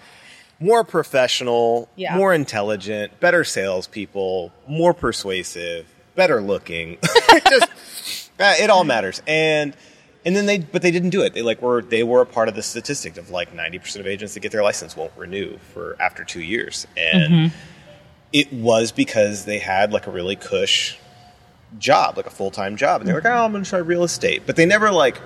More 0.60 0.84
professional, 0.84 1.88
Yeah. 1.96 2.16
more 2.16 2.32
intelligent, 2.32 3.18
better 3.20 3.42
salespeople, 3.44 4.52
more 4.68 4.94
persuasive, 4.94 5.84
better 6.14 6.40
looking. 6.40 6.96
Just 7.50 8.30
uh, 8.38 8.54
it 8.60 8.70
all 8.70 8.84
matters. 8.84 9.20
And 9.26 9.76
and 10.24 10.34
then 10.34 10.46
they 10.46 10.58
but 10.60 10.80
they 10.80 10.92
didn't 10.92 11.10
do 11.10 11.22
it. 11.22 11.34
They 11.34 11.42
like 11.42 11.60
were 11.60 11.82
they 11.82 12.04
were 12.04 12.20
a 12.22 12.26
part 12.26 12.48
of 12.48 12.54
the 12.54 12.62
statistic 12.62 13.16
of 13.18 13.30
like 13.30 13.52
ninety 13.52 13.80
percent 13.80 14.00
of 14.00 14.06
agents 14.06 14.34
that 14.34 14.40
get 14.40 14.52
their 14.52 14.62
license 14.62 14.96
won't 14.96 15.12
renew 15.16 15.58
for 15.74 15.96
after 16.00 16.22
two 16.24 16.40
years. 16.40 16.86
And 16.96 17.52
it 18.32 18.52
was 18.52 18.92
because 18.92 19.44
they 19.44 19.58
had 19.58 19.92
like 19.92 20.06
a 20.06 20.10
really 20.12 20.36
cush 20.36 20.96
job, 21.78 22.16
like 22.16 22.26
a 22.26 22.30
full 22.30 22.50
time 22.50 22.76
job, 22.76 23.00
and 23.00 23.08
they 23.08 23.12
were 23.12 23.20
like, 23.20 23.32
"Oh, 23.32 23.44
I'm 23.44 23.52
going 23.52 23.64
to 23.64 23.68
try 23.70 23.78
real 23.78 24.04
estate," 24.04 24.42
but 24.46 24.56
they 24.56 24.66
never 24.66 24.90
like 24.90 25.20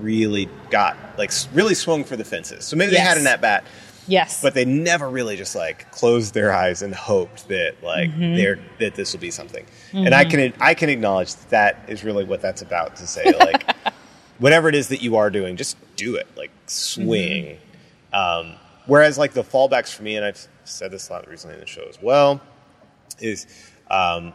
really 0.00 0.48
got 0.70 0.96
like 1.18 1.30
really 1.52 1.74
swung 1.74 2.04
for 2.04 2.16
the 2.16 2.24
fences. 2.24 2.64
So 2.64 2.76
maybe 2.76 2.92
they 2.92 2.98
had 2.98 3.16
Yes. 3.16 3.20
an 3.20 3.26
at 3.28 3.40
bat, 3.40 3.64
yes. 4.08 4.42
but 4.42 4.54
they 4.54 4.64
never 4.64 5.08
really 5.08 5.36
just 5.36 5.54
like 5.54 5.90
closed 5.92 6.34
their 6.34 6.52
eyes 6.52 6.82
and 6.82 6.94
hoped 6.94 7.48
that 7.48 7.76
like 7.82 8.10
Mm-hmm. 8.10 8.34
they're 8.36 8.58
that 8.80 8.94
this 8.94 9.12
will 9.12 9.20
be 9.20 9.30
something. 9.30 9.64
And 9.92 10.14
I 10.14 10.24
can 10.24 10.52
I 10.60 10.74
can 10.74 10.88
acknowledge 10.88 11.34
that, 11.34 11.50
that 11.50 11.90
is 11.92 12.02
really 12.04 12.24
what 12.24 12.40
that's 12.40 12.62
about 12.62 12.96
to 12.96 13.06
say 13.06 13.32
like 13.38 13.64
whatever 14.38 14.68
it 14.68 14.74
is 14.74 14.88
that 14.88 15.02
you 15.02 15.16
are 15.16 15.30
doing, 15.30 15.56
just 15.56 15.76
do 15.96 16.16
it. 16.16 16.26
Like 16.36 16.50
swing. 16.66 17.58
Mm-hmm. 18.12 18.48
Um, 18.50 18.56
whereas 18.86 19.18
like 19.18 19.32
the 19.34 19.44
fallbacks 19.44 19.94
for 19.94 20.02
me, 20.02 20.16
and 20.16 20.24
I've 20.24 20.48
said 20.64 20.90
this 20.90 21.08
a 21.10 21.12
lot 21.12 21.28
recently 21.28 21.54
in 21.54 21.60
the 21.60 21.66
show 21.66 21.84
as 21.88 22.00
well, 22.02 22.40
is 23.20 23.46
um, 23.90 24.32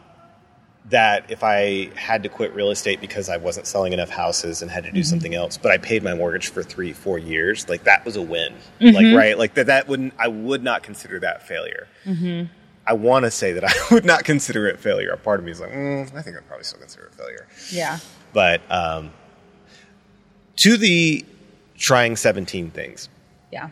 that 0.90 1.30
if 1.30 1.44
I 1.44 1.90
had 1.96 2.22
to 2.22 2.28
quit 2.28 2.54
real 2.54 2.70
estate 2.70 3.00
because 3.00 3.28
I 3.28 3.36
wasn't 3.36 3.66
selling 3.66 3.92
enough 3.92 4.08
houses 4.08 4.62
and 4.62 4.70
had 4.70 4.84
to 4.84 4.90
do 4.90 5.00
Mm-hmm. 5.00 5.04
something 5.08 5.34
else, 5.34 5.58
but 5.58 5.70
I 5.70 5.78
paid 5.78 6.02
my 6.02 6.14
mortgage 6.14 6.48
for 6.48 6.62
three, 6.62 6.92
four 6.92 7.18
years, 7.18 7.68
like 7.68 7.84
that 7.84 8.04
was 8.04 8.16
a 8.16 8.22
win. 8.22 8.54
Mm-hmm. 8.80 8.96
Like 8.96 9.16
right, 9.16 9.36
like 9.38 9.54
that 9.54 9.66
that 9.66 9.86
wouldn't 9.88 10.14
I 10.18 10.28
would 10.28 10.62
not 10.62 10.82
consider 10.82 11.18
that 11.20 11.46
failure. 11.46 11.88
Mm-hmm. 12.06 12.50
I 12.86 12.92
want 12.94 13.26
to 13.26 13.30
say 13.30 13.52
that 13.52 13.64
I 13.64 13.72
would 13.94 14.06
not 14.06 14.24
consider 14.24 14.66
it 14.66 14.80
failure. 14.80 15.10
A 15.10 15.18
part 15.18 15.40
of 15.40 15.44
me 15.44 15.52
is 15.52 15.60
like, 15.60 15.72
mm, 15.72 16.14
I 16.16 16.22
think 16.22 16.36
I'd 16.38 16.46
probably 16.48 16.64
still 16.64 16.78
consider 16.80 17.04
it 17.04 17.14
failure. 17.14 17.46
yeah. 17.70 17.98
But 18.32 18.62
um, 18.70 19.10
to 20.56 20.76
the 20.78 21.24
trying 21.76 22.16
17 22.16 22.70
things, 22.70 23.08
Yeah. 23.52 23.70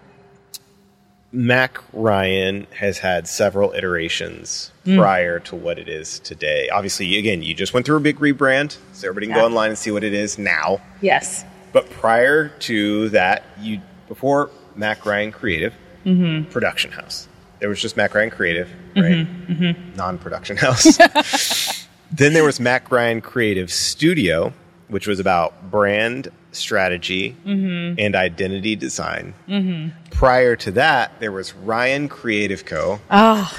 Mac 1.33 1.79
Ryan 1.93 2.67
has 2.77 2.99
had 2.99 3.29
several 3.29 3.73
iterations 3.73 4.71
hmm. 4.85 4.97
prior 4.97 5.41
to 5.41 5.57
what 5.57 5.79
it 5.79 5.89
is 5.89 6.19
today. 6.21 6.69
Obviously, 6.71 7.19
again, 7.19 7.43
you 7.43 7.55
just 7.55 7.75
went 7.75 7.85
through 7.85 7.97
a 7.97 8.01
big 8.01 8.19
rebrand, 8.19 8.77
so 8.93 9.09
everybody 9.09 9.27
can 9.27 9.37
go 9.37 9.45
online 9.45 9.71
and 9.71 9.79
see 9.79 9.91
what 9.91 10.05
it 10.05 10.15
is 10.15 10.39
now. 10.39 10.81
Yes. 11.01 11.45
But 11.73 11.91
prior 11.91 12.49
to 12.61 13.09
that, 13.11 13.45
you 13.61 13.81
before 14.09 14.51
Mac 14.77 15.05
Ryan 15.05 15.33
Creative 15.33 15.75
mm-hmm. 16.05 16.51
Production 16.51 16.93
House, 16.93 17.29
there 17.59 17.69
was 17.69 17.81
just 17.81 17.97
Mac 17.97 18.15
Ryan 18.15 18.31
Creative, 18.31 18.69
mm-hmm, 18.95 19.01
right? 19.01 19.49
Mm-hmm. 19.49 19.97
Non-production 19.97 20.57
house. 20.57 21.87
then 22.11 22.33
there 22.33 22.45
was 22.45 22.61
Mac 22.61 22.91
Ryan 22.91 23.21
Creative 23.21 23.73
Studio, 23.73 24.53
which 24.89 25.07
was 25.07 25.19
about 25.21 25.71
brand 25.71 26.31
strategy 26.53 27.37
mm-hmm. 27.45 27.99
and 27.99 28.15
identity 28.15 28.77
design. 28.77 29.35
Mm-hmm. 29.49 30.11
Prior 30.11 30.57
to 30.57 30.71
that, 30.73 31.19
there 31.21 31.33
was 31.33 31.55
Ryan 31.55 32.09
Creative 32.09 32.65
Co., 32.65 33.01
Oh, 33.11 33.53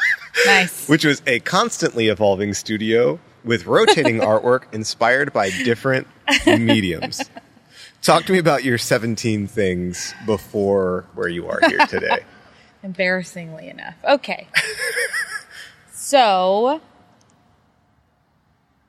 nice. 0.46 0.88
which 0.88 1.04
was 1.04 1.22
a 1.26 1.40
constantly 1.40 2.08
evolving 2.08 2.54
studio 2.54 3.18
with 3.44 3.66
rotating 3.66 4.18
artwork 4.20 4.64
inspired 4.72 5.32
by 5.32 5.50
different 5.50 6.06
mediums. 6.46 7.22
Talk 8.02 8.24
to 8.24 8.32
me 8.32 8.38
about 8.38 8.64
your 8.64 8.78
17 8.78 9.46
things 9.46 10.12
before 10.26 11.06
where 11.14 11.28
you 11.28 11.48
are 11.48 11.60
here 11.68 11.86
today. 11.86 12.20
Embarrassingly 12.82 13.68
enough. 13.68 13.94
Okay. 14.04 14.48
so 15.92 16.80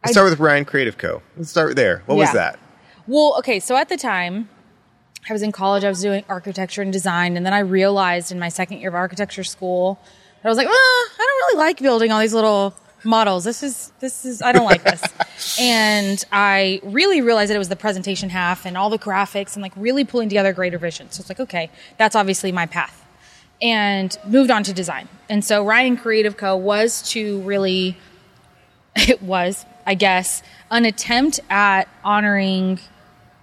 Let's 0.03 0.13
start 0.13 0.29
with 0.29 0.39
Ryan 0.39 0.65
Creative 0.65 0.97
Co. 0.97 1.21
Let's 1.37 1.49
start 1.49 1.75
there. 1.75 2.03
What 2.05 2.17
was 2.17 2.33
that? 2.33 2.59
Well, 3.07 3.35
okay, 3.39 3.59
so 3.59 3.75
at 3.75 3.89
the 3.89 3.97
time, 3.97 4.49
I 5.29 5.33
was 5.33 5.41
in 5.41 5.51
college, 5.51 5.83
I 5.83 5.89
was 5.89 6.01
doing 6.01 6.25
architecture 6.27 6.81
and 6.81 6.91
design, 6.91 7.37
and 7.37 7.45
then 7.45 7.53
I 7.53 7.59
realized 7.59 8.31
in 8.31 8.39
my 8.39 8.49
second 8.49 8.79
year 8.79 8.89
of 8.89 8.95
architecture 8.95 9.43
school 9.43 9.99
that 10.41 10.47
I 10.47 10.49
was 10.49 10.57
like, 10.57 10.67
"Ah, 10.67 10.71
I 10.73 11.17
don't 11.17 11.55
really 11.55 11.65
like 11.65 11.79
building 11.79 12.11
all 12.11 12.19
these 12.19 12.33
little 12.33 12.73
models. 13.05 13.43
This 13.43 13.63
is, 13.63 13.91
this 13.99 14.25
is, 14.25 14.41
I 14.41 14.51
don't 14.51 14.65
like 14.65 14.83
this. 14.83 15.57
and 15.59 16.23
I 16.31 16.79
really 16.83 17.21
realized 17.21 17.49
that 17.49 17.55
it 17.55 17.59
was 17.59 17.69
the 17.69 17.75
presentation 17.75 18.29
half 18.29 18.65
and 18.65 18.77
all 18.77 18.89
the 18.89 18.99
graphics 18.99 19.55
and 19.55 19.61
like 19.61 19.73
really 19.75 20.03
pulling 20.03 20.29
together 20.29 20.53
greater 20.53 20.77
vision. 20.77 21.11
So 21.11 21.21
it's 21.21 21.29
like, 21.29 21.39
okay, 21.39 21.69
that's 21.97 22.15
obviously 22.15 22.51
my 22.51 22.65
path. 22.65 23.05
And 23.61 24.17
moved 24.25 24.51
on 24.51 24.63
to 24.63 24.73
design. 24.73 25.07
And 25.29 25.43
so 25.43 25.65
Ryan 25.65 25.97
Creative 25.97 26.35
Co. 26.35 26.55
was 26.57 27.01
to 27.11 27.41
really 27.41 27.97
it 28.95 29.21
was, 29.21 29.65
I 29.85 29.95
guess, 29.95 30.43
an 30.71 30.85
attempt 30.85 31.39
at 31.49 31.87
honoring 32.03 32.79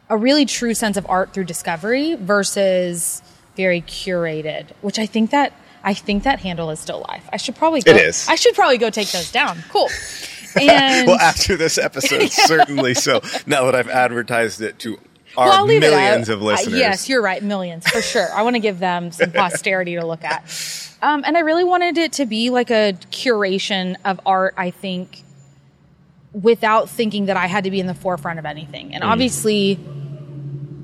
a 0.09 0.17
really 0.17 0.47
true 0.47 0.75
sense 0.75 0.97
of 0.97 1.07
art 1.09 1.33
through 1.33 1.45
discovery 1.45 2.15
versus 2.15 3.23
very 3.57 3.83
curated, 3.83 4.71
which 4.81 4.99
I 4.99 5.07
think 5.07 5.31
that 5.31 5.53
I 5.83 5.95
think 5.95 6.25
that 6.25 6.41
handle 6.41 6.71
is 6.71 6.79
still 6.79 6.99
alive. 6.99 7.29
I 7.33 7.37
should 7.37 7.57
probably 7.57 7.81
go, 7.81 7.93
It 7.93 7.97
is. 7.97 8.27
I 8.29 8.35
should 8.35 8.55
probably 8.55 8.79
go 8.79 8.91
take 8.91 9.11
those 9.11 9.31
down. 9.31 9.63
Cool. 9.71 9.89
And 10.61 11.07
Well, 11.07 11.21
after 11.21 11.57
this 11.57 11.79
episode, 11.79 12.29
certainly 12.33 12.93
so. 12.95 13.21
Now 13.47 13.67
that 13.67 13.77
I've 13.77 13.89
advertised 13.89 14.61
it 14.61 14.81
to 14.81 14.99
our 15.37 15.47
Well, 15.47 15.59
I'll 15.59 15.65
leave 15.65 15.85
it 15.85 15.91
millions 15.91 16.29
of 16.29 16.43
listeners. 16.43 16.75
Uh, 16.75 16.77
yes, 16.77 17.09
you're 17.09 17.23
right, 17.23 17.41
millions 17.41 17.87
for 17.89 18.03
sure. 18.03 18.27
I 18.35 18.43
want 18.43 18.57
to 18.57 18.61
give 18.61 18.81
them 18.81 19.13
some 19.13 19.31
posterity 19.31 19.95
to 19.95 20.05
look 20.05 20.25
at. 20.25 20.43
Um, 21.03 21.23
and 21.25 21.37
I 21.37 21.41
really 21.41 21.63
wanted 21.63 21.99
it 21.99 22.15
to 22.15 22.27
be 22.27 22.51
like 22.51 22.71
a 22.71 22.95
curation 23.13 23.95
of 24.05 24.21
art. 24.27 24.55
I 24.57 24.73
think 24.73 25.23
without 26.33 26.89
thinking 26.89 27.27
that 27.27 27.37
I 27.37 27.47
had 27.47 27.65
to 27.65 27.71
be 27.71 27.81
in 27.81 27.87
the 27.87 27.95
forefront 27.95 28.39
of 28.39 28.45
anything. 28.45 28.95
And 28.95 29.03
mm. 29.03 29.09
obviously, 29.09 29.79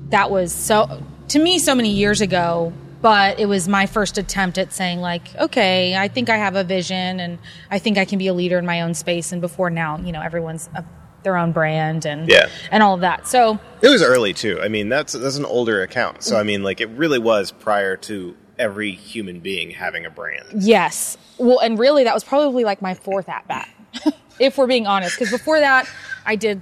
that 0.09 0.31
was 0.31 0.53
so 0.53 1.03
to 1.29 1.39
me 1.39 1.59
so 1.59 1.75
many 1.75 1.91
years 1.91 2.21
ago. 2.21 2.73
But 2.99 3.39
it 3.39 3.45
was 3.45 3.67
my 3.67 3.85
first 3.85 4.17
attempt 4.17 4.57
at 4.57 4.73
saying 4.73 5.01
like, 5.01 5.35
okay, 5.35 5.95
I 5.95 6.07
think 6.07 6.31
I 6.31 6.37
have 6.37 6.55
a 6.55 6.63
vision, 6.63 7.19
and 7.19 7.37
I 7.69 7.77
think 7.77 7.99
I 7.99 8.05
can 8.05 8.17
be 8.17 8.25
a 8.25 8.33
leader 8.33 8.57
in 8.57 8.65
my 8.65 8.81
own 8.81 8.95
space. 8.95 9.31
And 9.31 9.39
before 9.39 9.69
now, 9.69 9.99
you 9.99 10.11
know, 10.11 10.19
everyone's 10.19 10.67
a, 10.73 10.83
their 11.21 11.37
own 11.37 11.51
brand 11.51 12.05
and 12.05 12.27
Yeah. 12.27 12.49
and 12.71 12.81
all 12.81 12.95
of 12.95 13.01
that. 13.01 13.27
So 13.27 13.59
It 13.81 13.89
was 13.89 14.01
early 14.01 14.33
too. 14.33 14.59
I 14.61 14.67
mean, 14.67 14.89
that's 14.89 15.13
that's 15.13 15.37
an 15.37 15.45
older 15.45 15.83
account. 15.83 16.23
So 16.23 16.37
I 16.37 16.41
mm. 16.41 16.47
mean, 16.47 16.63
like 16.63 16.81
it 16.81 16.89
really 16.89 17.19
was 17.19 17.51
prior 17.51 17.97
to 17.97 18.35
every 18.57 18.91
human 18.91 19.39
being 19.39 19.71
having 19.71 20.05
a 20.05 20.09
brand. 20.09 20.45
Yes. 20.55 21.17
Well, 21.37 21.59
and 21.59 21.77
really, 21.77 22.03
that 22.05 22.13
was 22.13 22.23
probably 22.23 22.63
like 22.63 22.81
my 22.81 22.93
fourth 22.93 23.29
at 23.29 23.47
bat, 23.47 23.69
if 24.39 24.57
we're 24.57 24.67
being 24.67 24.87
honest. 24.87 25.17
Because 25.17 25.31
before 25.31 25.59
that, 25.59 25.89
I 26.25 26.35
did 26.35 26.61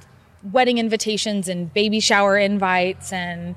wedding 0.52 0.78
invitations 0.78 1.48
and 1.48 1.74
baby 1.74 2.00
shower 2.00 2.38
invites, 2.38 3.12
and 3.12 3.56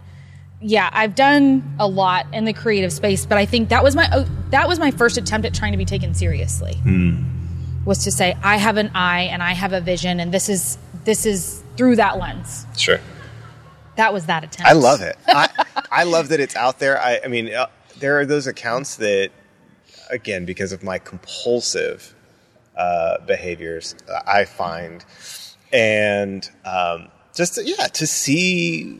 yeah, 0.61 0.91
I've 0.93 1.15
done 1.15 1.77
a 1.79 1.87
lot 1.87 2.27
in 2.33 2.45
the 2.45 2.53
creative 2.53 2.93
space. 2.93 3.27
But 3.27 3.39
I 3.39 3.47
think 3.47 3.69
that 3.69 3.83
was 3.83 3.95
my 3.95 4.09
oh, 4.13 4.27
that 4.51 4.69
was 4.69 4.79
my 4.79 4.91
first 4.91 5.17
attempt 5.17 5.47
at 5.47 5.55
trying 5.55 5.73
to 5.73 5.79
be 5.79 5.85
taken 5.85 6.15
seriously. 6.15 6.81
Was 7.85 8.05
to 8.05 8.11
say 8.11 8.37
I 8.43 8.57
have 8.57 8.77
an 8.77 8.91
eye 8.95 9.23
and 9.23 9.43
I 9.43 9.53
have 9.53 9.73
a 9.73 9.81
vision, 9.81 10.21
and 10.21 10.33
this 10.33 10.49
is 10.49 10.79
this 11.05 11.25
is 11.25 11.63
through 11.77 11.97
that 11.97 12.19
lens. 12.19 12.67
Sure. 12.77 12.99
That 13.97 14.13
was 14.13 14.27
that 14.27 14.45
attempt. 14.45 14.71
I 14.71 14.75
love 14.75 15.01
it. 15.01 15.17
I, 15.27 15.49
I 15.91 16.05
love 16.05 16.29
that 16.29 16.39
it's 16.39 16.55
out 16.55 16.79
there. 16.79 17.01
I, 17.01 17.21
I 17.25 17.29
mean, 17.29 17.53
uh, 17.53 17.67
there 17.99 18.21
are 18.21 18.25
those 18.25 18.47
accounts 18.47 18.95
that, 18.97 19.31
again, 20.09 20.45
because 20.45 20.71
of 20.71 20.85
my 20.85 20.99
compulsive 21.01 22.15
uh, 22.79 23.19
behaviors, 23.27 23.95
uh, 24.09 24.21
I 24.27 24.45
find, 24.47 25.05
and 25.73 26.49
um, 26.65 27.09
just 27.35 27.57
to- 27.57 27.65
yeah, 27.65 27.89
to 27.89 28.07
see 28.07 28.99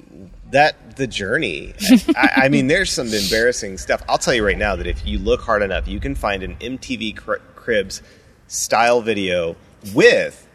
that 0.51 0.97
the 0.97 1.07
journey. 1.07 1.75
I, 2.17 2.31
I 2.45 2.49
mean, 2.49 2.67
there's 2.67 2.91
some 2.91 3.07
embarrassing 3.13 3.79
stuff. 3.79 4.03
I'll 4.09 4.19
tell 4.19 4.35
you 4.35 4.45
right 4.45 4.59
now 4.59 4.77
that 4.77 4.87
if 4.87 5.07
you 5.07 5.19
look 5.19 5.41
hard 5.43 5.63
enough, 5.63 5.87
you 5.89 6.01
can 6.01 6.15
find 6.15 6.43
an 6.43 6.57
MTV 6.57 7.17
Cri- 7.17 7.39
Cribs 7.55 8.03
style 8.49 9.01
video 9.01 9.57
with 9.95 10.47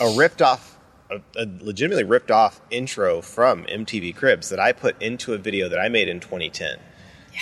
a 0.00 0.14
ripped 0.16 0.42
off, 0.42 0.78
a, 1.10 1.20
a 1.36 1.46
legitimately 1.60 2.04
ripped 2.04 2.30
off 2.30 2.60
intro 2.70 3.20
from 3.20 3.64
MTV 3.64 4.14
Cribs 4.14 4.48
that 4.50 4.60
I 4.60 4.72
put 4.72 5.00
into 5.02 5.34
a 5.34 5.38
video 5.38 5.68
that 5.68 5.78
I 5.78 5.88
made 5.88 6.08
in 6.08 6.20
2010. 6.20 6.78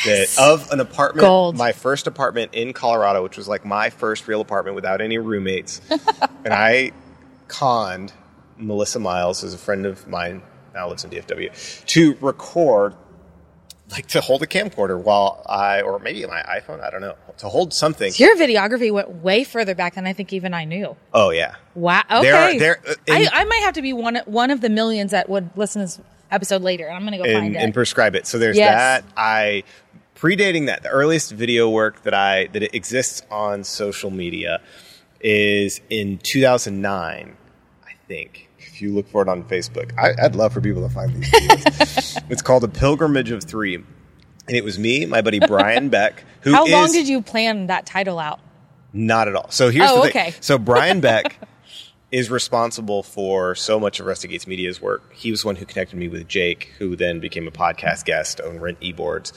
That 0.05 0.37
of 0.39 0.71
an 0.73 0.81
apartment, 0.81 1.21
Gold. 1.25 1.57
my 1.57 1.73
first 1.73 2.07
apartment 2.07 2.55
in 2.55 2.73
Colorado, 2.73 3.23
which 3.23 3.37
was 3.37 3.47
like 3.49 3.65
my 3.65 3.91
first 3.91 4.27
real 4.29 4.41
apartment 4.41 4.75
without 4.75 5.01
any 5.01 5.19
roommates, 5.19 5.81
and 6.45 6.53
I 6.53 6.93
conned 7.49 8.13
Melissa 8.57 8.99
Miles, 8.99 9.41
who's 9.43 9.55
a 9.55 9.59
friend 9.59 9.87
of 9.87 10.07
mine, 10.09 10.43
now 10.75 10.89
lives 10.89 11.05
in 11.05 11.11
DFW, 11.11 11.85
to 11.87 12.17
record, 12.21 12.95
like 13.91 14.07
to 14.09 14.21
hold 14.21 14.43
a 14.43 14.47
camcorder 14.47 15.01
while 15.01 15.43
I, 15.49 15.83
or 15.83 15.99
maybe 15.99 16.25
my 16.27 16.43
iPhone, 16.43 16.83
I 16.83 16.91
don't 16.91 17.01
know, 17.01 17.15
to 17.39 17.49
hold 17.49 17.73
something. 17.73 18.13
Your 18.17 18.35
videography 18.37 18.93
went 18.93 19.09
way 19.23 19.45
further 19.45 19.75
back 19.75 19.95
than 19.95 20.07
I 20.07 20.13
think 20.13 20.33
even 20.33 20.55
I 20.55 20.65
knew. 20.65 20.97
Oh 21.13 21.31
yeah, 21.31 21.55
Wow. 21.75 22.03
Okay. 22.11 22.23
There 22.23 22.37
are- 22.37 22.59
there- 22.59 22.81
uh, 22.89 22.95
I, 23.11 23.29
I 23.33 23.45
might 23.45 23.63
have 23.63 23.75
to 23.75 23.83
be 23.83 23.93
one 23.93 24.17
one 24.27 24.51
of 24.51 24.61
the 24.61 24.69
millions 24.71 25.11
that 25.13 25.29
would 25.29 25.51
listen 25.57 25.81
to 25.81 25.87
this 25.87 26.01
episode 26.31 26.63
later. 26.63 26.91
I'm 26.91 27.03
going 27.03 27.13
to 27.13 27.19
go 27.19 27.25
and, 27.25 27.39
find 27.39 27.55
it. 27.57 27.59
and 27.59 27.75
prescribe 27.75 28.15
it. 28.17 28.27
So 28.27 28.39
there's 28.39 28.57
Yes. 28.57 28.75
that. 28.75 29.05
I 29.17 29.63
predating 30.25 30.67
that. 30.67 30.83
The 30.83 30.89
earliest 30.89 31.33
video 31.33 31.69
work 31.69 32.03
that 32.05 32.15
I 32.15 32.47
that 32.49 32.75
exists 32.75 33.23
on 33.31 33.63
social 33.63 34.11
media 34.11 34.61
is 35.21 35.81
in 35.91 36.19
2009, 36.19 37.37
I 37.85 37.91
think. 38.09 38.49
If 38.59 38.81
you 38.81 38.95
look 38.95 39.07
for 39.09 39.23
it 39.23 39.29
on 39.29 39.45
Facebook, 39.45 39.93
I, 39.99 40.13
I'd 40.25 40.35
love 40.35 40.53
for 40.53 40.61
people 40.61 40.87
to 40.89 40.93
find 40.93 41.15
these 41.15 41.31
videos. 41.31 42.25
it's 42.31 42.43
called 42.43 42.65
A 42.65 42.69
Pilgrimage 42.69 43.31
of 43.31 43.45
Three, 43.45 43.75
and 43.77 43.87
it 44.49 44.65
was 44.65 44.79
me, 44.79 45.05
my 45.07 45.21
buddy 45.21 45.39
Brian 45.39 45.91
Beck, 45.91 46.25
who 46.41 46.53
How 46.53 46.67
long 46.67 46.91
did 46.91 47.07
you 47.07 47.21
plan 47.21 47.67
that 47.67 47.87
title 47.87 48.19
out? 48.19 48.41
not 48.97 49.27
at 49.27 49.35
all. 49.35 49.51
So 49.51 49.71
here's 49.71 49.91
Oh, 49.91 49.97
the 49.97 50.03
thing. 50.03 50.11
okay. 50.29 50.35
So 50.41 50.57
Brian 50.57 51.01
Beck 51.01 51.37
is 52.13 52.31
responsible 52.31 53.03
for 53.03 53.57
so 53.57 53.81
much 53.81 53.99
of 53.99 54.07
Rusty 54.07 54.29
Gates 54.29 54.47
Media's 54.47 54.81
work. 54.81 55.13
He 55.13 55.33
was 55.33 55.43
the 55.43 55.49
one 55.49 55.57
who 55.57 55.67
connected 55.67 55.99
me 55.99 56.07
with 56.09 56.29
Jake, 56.29 56.73
who 56.79 56.95
then 56.95 57.19
became 57.19 57.49
a 57.49 57.51
podcast 57.51 58.05
guest 58.05 58.41
on 58.41 58.61
Rent 58.61 58.81
eBoards. 58.81 59.33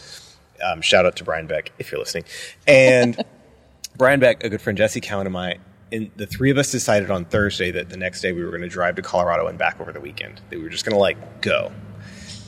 Um, 0.63 0.81
shout 0.81 1.05
out 1.05 1.15
to 1.17 1.23
Brian 1.23 1.47
Beck 1.47 1.71
if 1.79 1.91
you're 1.91 1.99
listening. 1.99 2.25
And 2.67 3.23
Brian 3.97 4.19
Beck, 4.19 4.43
a 4.43 4.49
good 4.49 4.61
friend, 4.61 4.77
Jesse 4.77 5.01
Cowan, 5.01 5.27
and 5.27 5.37
I, 5.37 5.57
and 5.91 6.11
the 6.15 6.25
three 6.25 6.51
of 6.51 6.57
us 6.57 6.71
decided 6.71 7.09
on 7.09 7.25
Thursday 7.25 7.71
that 7.71 7.89
the 7.89 7.97
next 7.97 8.21
day 8.21 8.31
we 8.31 8.43
were 8.43 8.49
going 8.49 8.61
to 8.61 8.67
drive 8.67 8.95
to 8.95 9.01
Colorado 9.01 9.47
and 9.47 9.57
back 9.57 9.79
over 9.79 9.91
the 9.91 10.01
weekend. 10.01 10.41
That 10.49 10.57
we 10.57 10.63
were 10.63 10.69
just 10.69 10.85
going 10.85 10.95
to 10.95 10.99
like 10.99 11.41
go. 11.41 11.71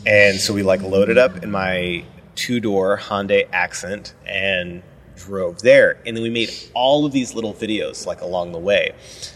And 0.05 0.39
so 0.39 0.53
we 0.53 0.63
like 0.63 0.81
loaded 0.81 1.17
up 1.17 1.43
in 1.43 1.51
my 1.51 2.03
two 2.35 2.59
door 2.59 2.97
Hyundai 2.97 3.47
Accent 3.51 4.13
and 4.25 4.81
drove 5.15 5.61
there. 5.61 5.99
And 6.05 6.15
then 6.15 6.23
we 6.23 6.29
made 6.29 6.51
all 6.73 7.05
of 7.05 7.11
these 7.11 7.33
little 7.35 7.53
videos 7.53 8.05
like 8.05 8.21
along 8.21 8.51
the 8.51 8.59
way. 8.59 8.93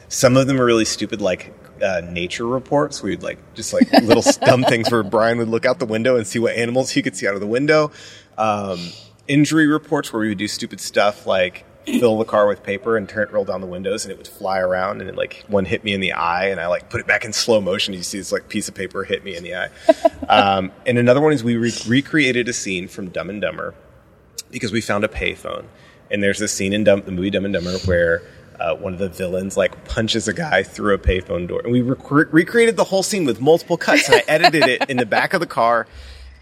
Some 0.08 0.38
of 0.38 0.48
them 0.48 0.60
are 0.60 0.66
really 0.66 0.86
stupid, 0.86 1.22
like 1.22 1.54
uh, 1.82 2.02
nature 2.10 2.48
reports. 2.48 3.04
We'd 3.04 3.24
like 3.24 3.54
just 3.54 3.74
like 3.74 3.92
little 3.92 4.24
dumb 4.46 4.64
things 4.64 4.90
where 4.92 5.04
Brian 5.04 5.38
would 5.38 5.50
look 5.50 5.66
out 5.66 5.80
the 5.80 5.86
window 5.86 6.16
and 6.16 6.26
see 6.26 6.40
what 6.40 6.56
animals 6.56 6.92
he 6.92 7.02
could 7.02 7.16
see 7.16 7.28
out 7.28 7.36
of 7.36 7.42
the 7.42 7.48
window. 7.48 7.92
Um, 8.38 8.80
injury 9.28 9.68
reports 9.68 10.12
where 10.12 10.22
we 10.22 10.30
would 10.30 10.38
do 10.38 10.48
stupid 10.48 10.82
stuff 10.82 11.26
like 11.26 11.66
fill 11.86 12.18
the 12.18 12.26
car 12.26 12.48
with 12.48 12.64
paper 12.64 12.96
and 12.96 13.10
turn 13.10 13.28
it 13.28 13.32
roll 13.32 13.44
down 13.44 13.62
the 13.62 13.68
windows 13.68 14.06
and 14.06 14.12
it 14.12 14.18
would 14.18 14.28
fly 14.28 14.60
around 14.60 15.02
and 15.02 15.10
it 15.10 15.16
like 15.16 15.44
one 15.48 15.66
hit 15.66 15.84
me 15.84 15.94
in 15.94 16.00
the 16.00 16.14
eye 16.14 16.48
and 16.48 16.60
I 16.60 16.68
like 16.68 16.90
put 16.90 17.02
it 17.02 17.08
back 17.08 17.26
in 17.26 17.34
slow 17.34 17.60
motion. 17.60 17.94
You 17.94 18.04
see 18.04 18.18
this 18.18 18.32
like 18.32 18.48
piece 18.48 18.68
of 18.68 18.76
paper 18.76 19.04
hit 19.04 19.24
me 19.24 19.36
in 19.36 19.44
the 19.44 19.56
eye. 19.56 19.70
um, 20.30 20.72
and 20.86 20.98
another 20.98 21.22
one 21.22 21.34
is 21.34 21.44
we 21.44 21.58
re- 21.58 21.74
recreated 21.88 22.48
a 22.48 22.54
scene 22.54 22.88
from 22.88 23.10
Dumb 23.10 23.30
and 23.30 23.42
Dumber 23.42 23.74
because 24.52 24.72
we 24.72 24.82
found 24.82 25.04
a 25.04 25.08
payphone. 25.08 25.66
And 26.10 26.22
there's 26.22 26.40
this 26.40 26.54
scene 26.54 26.74
in 26.74 26.84
Dumb, 26.84 27.04
the 27.06 27.12
movie 27.12 27.30
Dumb 27.30 27.46
and 27.46 27.54
Dumber 27.54 27.78
where 27.80 28.22
uh, 28.60 28.76
one 28.76 28.94
of 28.94 29.00
the 29.00 29.10
villains 29.10 29.58
like 29.58 29.84
punches 29.86 30.28
a 30.28 30.34
guy 30.34 30.64
through 30.64 30.94
a 30.94 31.00
payphone 31.00 31.48
door. 31.48 31.62
And 31.62 31.72
we 31.72 31.82
rec- 31.82 32.32
recreated 32.32 32.78
the 32.78 32.84
whole 32.86 33.04
scene 33.04 33.26
with 33.26 33.42
multiple 33.42 33.78
cuts. 33.78 34.08
And 34.08 34.16
I 34.16 34.24
edited 34.28 34.64
it 34.64 34.90
in 34.90 34.98
the 34.98 35.06
back 35.06 35.34
of 35.34 35.42
the 35.42 35.48
car 35.48 35.88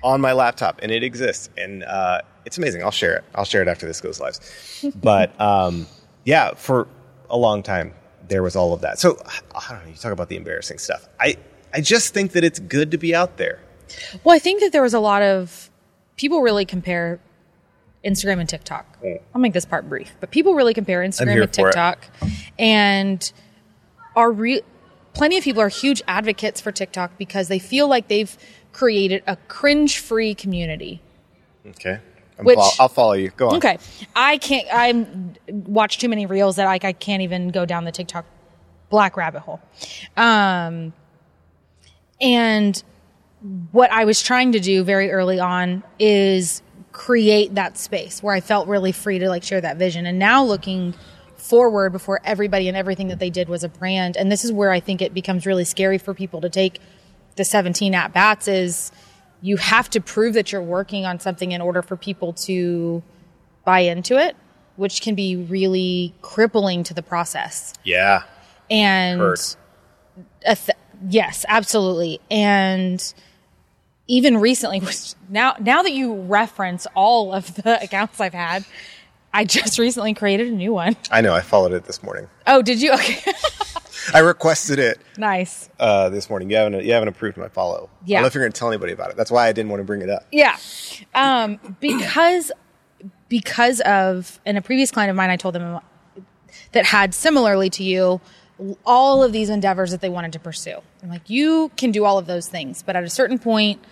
on 0.04 0.22
my 0.22 0.34
laptop, 0.34 0.80
and 0.82 0.92
it 0.92 1.04
exists. 1.04 1.50
And 1.58 1.84
uh, 1.84 2.22
it's 2.46 2.58
amazing. 2.58 2.84
I'll 2.84 2.92
share 2.92 3.18
it. 3.18 3.24
I'll 3.36 3.46
share 3.46 3.62
it 3.62 3.68
after 3.68 3.86
this 3.86 4.02
goes 4.02 4.20
live. 4.20 4.38
But 5.02 5.40
um, 5.40 5.86
yeah, 6.26 6.54
for 6.56 6.88
a 7.30 7.38
long 7.38 7.62
time 7.62 7.94
there 8.32 8.42
was 8.42 8.56
all 8.56 8.74
of 8.74 8.82
that. 8.82 8.98
So 8.98 9.18
I 9.54 9.70
don't 9.70 9.84
know. 9.84 9.90
You 9.90 9.96
talk 9.96 10.14
about 10.14 10.30
the 10.30 10.38
embarrassing 10.38 10.80
stuff. 10.80 11.08
I 11.20 11.38
I 11.74 11.82
just 11.82 12.14
think 12.14 12.32
that 12.32 12.44
it's 12.44 12.60
good 12.60 12.92
to 12.92 12.98
be 12.98 13.14
out 13.14 13.38
there. 13.38 13.60
Well, 14.24 14.34
I 14.34 14.40
think 14.40 14.62
that 14.62 14.72
there 14.72 14.82
was 14.82 14.94
a 14.94 15.00
lot 15.00 15.22
of 15.22 15.70
people 16.16 16.42
really 16.42 16.66
compare 16.66 17.20
Instagram 18.06 18.40
and 18.40 18.50
TikTok. 18.50 18.98
I'll 19.36 19.42
make 19.42 19.54
this 19.54 19.66
part 19.66 19.88
brief, 19.88 20.14
but 20.20 20.32
people 20.32 20.56
really 20.56 20.74
compare 20.74 21.02
Instagram 21.02 21.44
and. 21.44 21.54
TikTok, 21.54 22.08
and 22.58 23.32
are 24.16 24.32
re- 24.32 24.62
plenty 25.14 25.38
of 25.38 25.44
people 25.44 25.62
are 25.62 25.70
huge 25.70 26.02
advocates 26.08 26.62
for 26.62 26.72
TikTok 26.72 27.18
because 27.18 27.50
they 27.50 27.60
feel 27.60 27.88
like 27.88 28.08
they've 28.08 28.36
created 28.74 29.24
a 29.28 29.36
cringe-free 29.48 30.36
community. 30.36 31.02
Okay. 31.68 32.00
I'm 32.40 32.46
Which- 32.46 32.60
I'll 32.80 32.90
follow 32.90 33.14
you. 33.14 33.30
Go 33.38 33.50
on. 33.50 33.58
Okay, 33.58 33.78
I 34.16 34.38
can't. 34.38 34.68
I 34.72 35.06
watch 35.52 36.00
too 36.00 36.10
many 36.10 36.26
reels 36.26 36.56
that 36.56 36.66
like 36.66 36.84
I 36.84 36.94
can't 36.94 37.22
even 37.22 37.50
go 37.50 37.66
down 37.66 37.86
the 37.86 37.92
TikTok 37.92 38.26
black 38.90 39.16
rabbit 39.16 39.42
hole. 39.42 39.62
Um, 40.18 40.94
and 42.20 42.84
what 43.72 43.92
I 43.92 44.06
was 44.06 44.22
trying 44.22 44.52
to 44.52 44.60
do 44.60 44.84
very 44.84 45.12
early 45.12 45.40
on 45.40 45.84
is 46.00 46.62
create 46.92 47.56
that 47.56 47.78
space 47.78 48.22
where 48.22 48.36
I 48.36 48.42
felt 48.42 48.68
really 48.68 48.92
free 48.92 49.20
to 49.20 49.30
like 49.30 49.44
share 49.44 49.62
that 49.62 49.78
vision. 49.78 50.06
And 50.06 50.20
now 50.20 50.44
looking 50.44 50.94
forward 51.38 51.92
before 51.92 52.22
everybody 52.24 52.68
and 52.68 52.78
everything 52.78 53.08
that 53.08 53.20
they 53.20 53.30
did 53.30 53.50
was 53.50 53.64
a 53.64 53.70
brand. 53.70 54.18
And 54.18 54.32
this 54.32 54.46
is 54.46 54.52
where 54.52 54.72
I 54.72 54.80
think 54.80 55.02
it 55.02 55.14
becomes 55.14 55.46
really 55.46 55.64
scary 55.64 55.98
for 55.98 56.14
people 56.14 56.42
to 56.42 56.50
take 56.50 56.80
the 57.36 57.46
17 57.46 57.96
at 57.96 58.14
bats 58.14 58.48
is 58.48 58.92
you 59.42 59.58
have 59.58 59.90
to 59.90 60.02
prove 60.02 60.34
that 60.36 60.52
you're 60.52 60.62
working 60.62 61.06
on 61.06 61.20
something 61.20 61.52
in 61.52 61.62
order 61.62 61.82
for 61.82 61.96
people 61.96 62.34
to 62.34 63.02
buy 63.66 63.80
into 63.80 64.18
it, 64.18 64.36
which 64.76 65.02
can 65.02 65.16
be 65.16 65.36
really 65.36 66.14
crippling 66.22 66.84
to 66.84 66.94
the 66.94 67.02
process. 67.02 67.74
Yeah. 67.84 68.24
And 68.70 69.22
a 70.46 70.56
th- 70.56 70.78
yes, 71.08 71.46
absolutely. 71.48 72.20
And 72.30 73.14
even 74.08 74.38
recently, 74.38 74.80
which 74.82 75.14
now 75.30 75.56
now 75.60 75.82
that 75.82 75.94
you 75.94 76.14
reference 76.14 76.88
all 76.96 77.34
of 77.34 77.56
the 77.56 77.82
accounts 77.84 78.20
I've 78.20 78.34
had, 78.34 78.66
I 79.34 79.46
just 79.46 79.80
recently 79.80 80.14
created 80.14 80.48
a 80.48 80.56
new 80.56 80.74
one. 80.74 80.96
I 81.10 81.22
know. 81.22 81.34
I 81.34 81.42
followed 81.42 81.74
it 81.74 81.86
this 81.86 82.04
morning. 82.04 82.28
Oh, 82.48 82.62
did 82.62 82.82
you? 82.82 82.94
Okay, 82.94 83.32
I 84.14 84.20
requested 84.20 84.80
it 84.80 85.00
nice. 85.18 85.70
uh, 85.80 86.10
this 86.10 86.30
morning. 86.30 86.50
You 86.50 86.58
haven't 86.58 86.84
you 86.86 86.94
haven't 86.94 87.10
approved 87.10 87.38
my 87.38 87.50
follow. 87.50 87.90
Yeah. 88.06 88.18
I 88.18 88.20
don't 88.20 88.24
know 88.24 88.28
if 88.28 88.34
you're 88.36 88.44
going 88.44 88.52
to 88.54 88.60
tell 88.60 88.70
anybody 88.70 88.94
about 88.94 89.10
it. 89.12 89.18
That's 89.18 89.32
why 89.32 89.48
I 89.48 89.52
didn't 89.52 89.70
want 89.70 89.80
to 89.82 89.86
bring 89.86 90.02
it 90.02 90.10
up. 90.10 90.26
Yeah, 90.32 90.58
um, 91.16 91.60
because 91.80 92.52
because 93.30 93.80
of 93.82 94.40
and 94.46 94.58
a 94.58 94.62
previous 94.62 94.92
client 94.92 95.10
of 95.10 95.16
mine, 95.16 95.30
I 95.30 95.38
told 95.38 95.56
them 95.56 95.80
that 96.74 96.86
had 96.86 97.14
similarly 97.14 97.70
to 97.72 97.84
you 97.84 98.22
all 98.86 99.24
of 99.24 99.32
these 99.34 99.50
endeavors 99.50 99.92
that 99.92 100.02
they 100.02 100.10
wanted 100.10 100.34
to 100.34 100.40
pursue. 100.40 100.78
I'm 101.02 101.10
like, 101.10 101.30
you 101.30 101.72
can 101.78 101.92
do 101.92 102.06
all 102.06 102.18
of 102.20 102.28
those 102.28 102.48
things, 102.48 102.84
but 102.84 102.96
at 102.96 103.04
a 103.04 103.10
certain 103.10 103.40
point, 103.40 103.84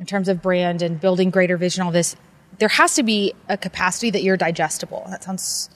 in 0.00 0.06
terms 0.06 0.28
of 0.28 0.40
brand 0.40 0.80
and 0.82 0.98
building 1.00 1.30
greater 1.30 1.56
vision, 1.58 1.82
all 1.82 1.90
this, 1.92 2.16
there 2.58 2.68
has 2.68 2.94
to 2.94 3.02
be 3.02 3.34
a 3.48 3.58
capacity 3.58 4.10
that 4.10 4.22
you're 4.22 4.36
digestible. 4.38 5.04
That 5.10 5.22
sounds 5.22 5.68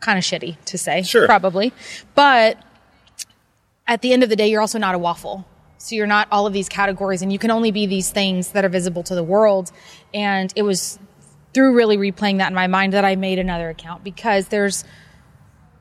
kind 0.00 0.16
of 0.18 0.24
shitty 0.24 0.56
to 0.66 0.78
say, 0.78 1.02
Sure. 1.02 1.26
probably, 1.26 1.72
but 2.14 2.56
at 3.88 4.02
the 4.02 4.12
end 4.12 4.22
of 4.22 4.28
the 4.28 4.36
day, 4.36 4.48
you're 4.48 4.60
also 4.60 4.78
not 4.78 4.94
a 4.94 4.98
waffle. 4.98 5.46
So 5.78 5.94
you're 5.94 6.06
not 6.06 6.28
all 6.32 6.46
of 6.46 6.52
these 6.52 6.68
categories 6.68 7.22
and 7.22 7.32
you 7.32 7.38
can 7.38 7.50
only 7.50 7.70
be 7.70 7.86
these 7.86 8.10
things 8.10 8.52
that 8.52 8.64
are 8.64 8.68
visible 8.68 9.02
to 9.04 9.14
the 9.14 9.22
world. 9.22 9.70
And 10.14 10.52
it 10.56 10.62
was 10.62 10.98
through 11.54 11.74
really 11.74 11.96
replaying 11.96 12.38
that 12.38 12.48
in 12.48 12.54
my 12.54 12.66
mind 12.66 12.92
that 12.94 13.04
I 13.04 13.16
made 13.16 13.38
another 13.38 13.68
account 13.70 14.02
because 14.02 14.48
there's, 14.48 14.84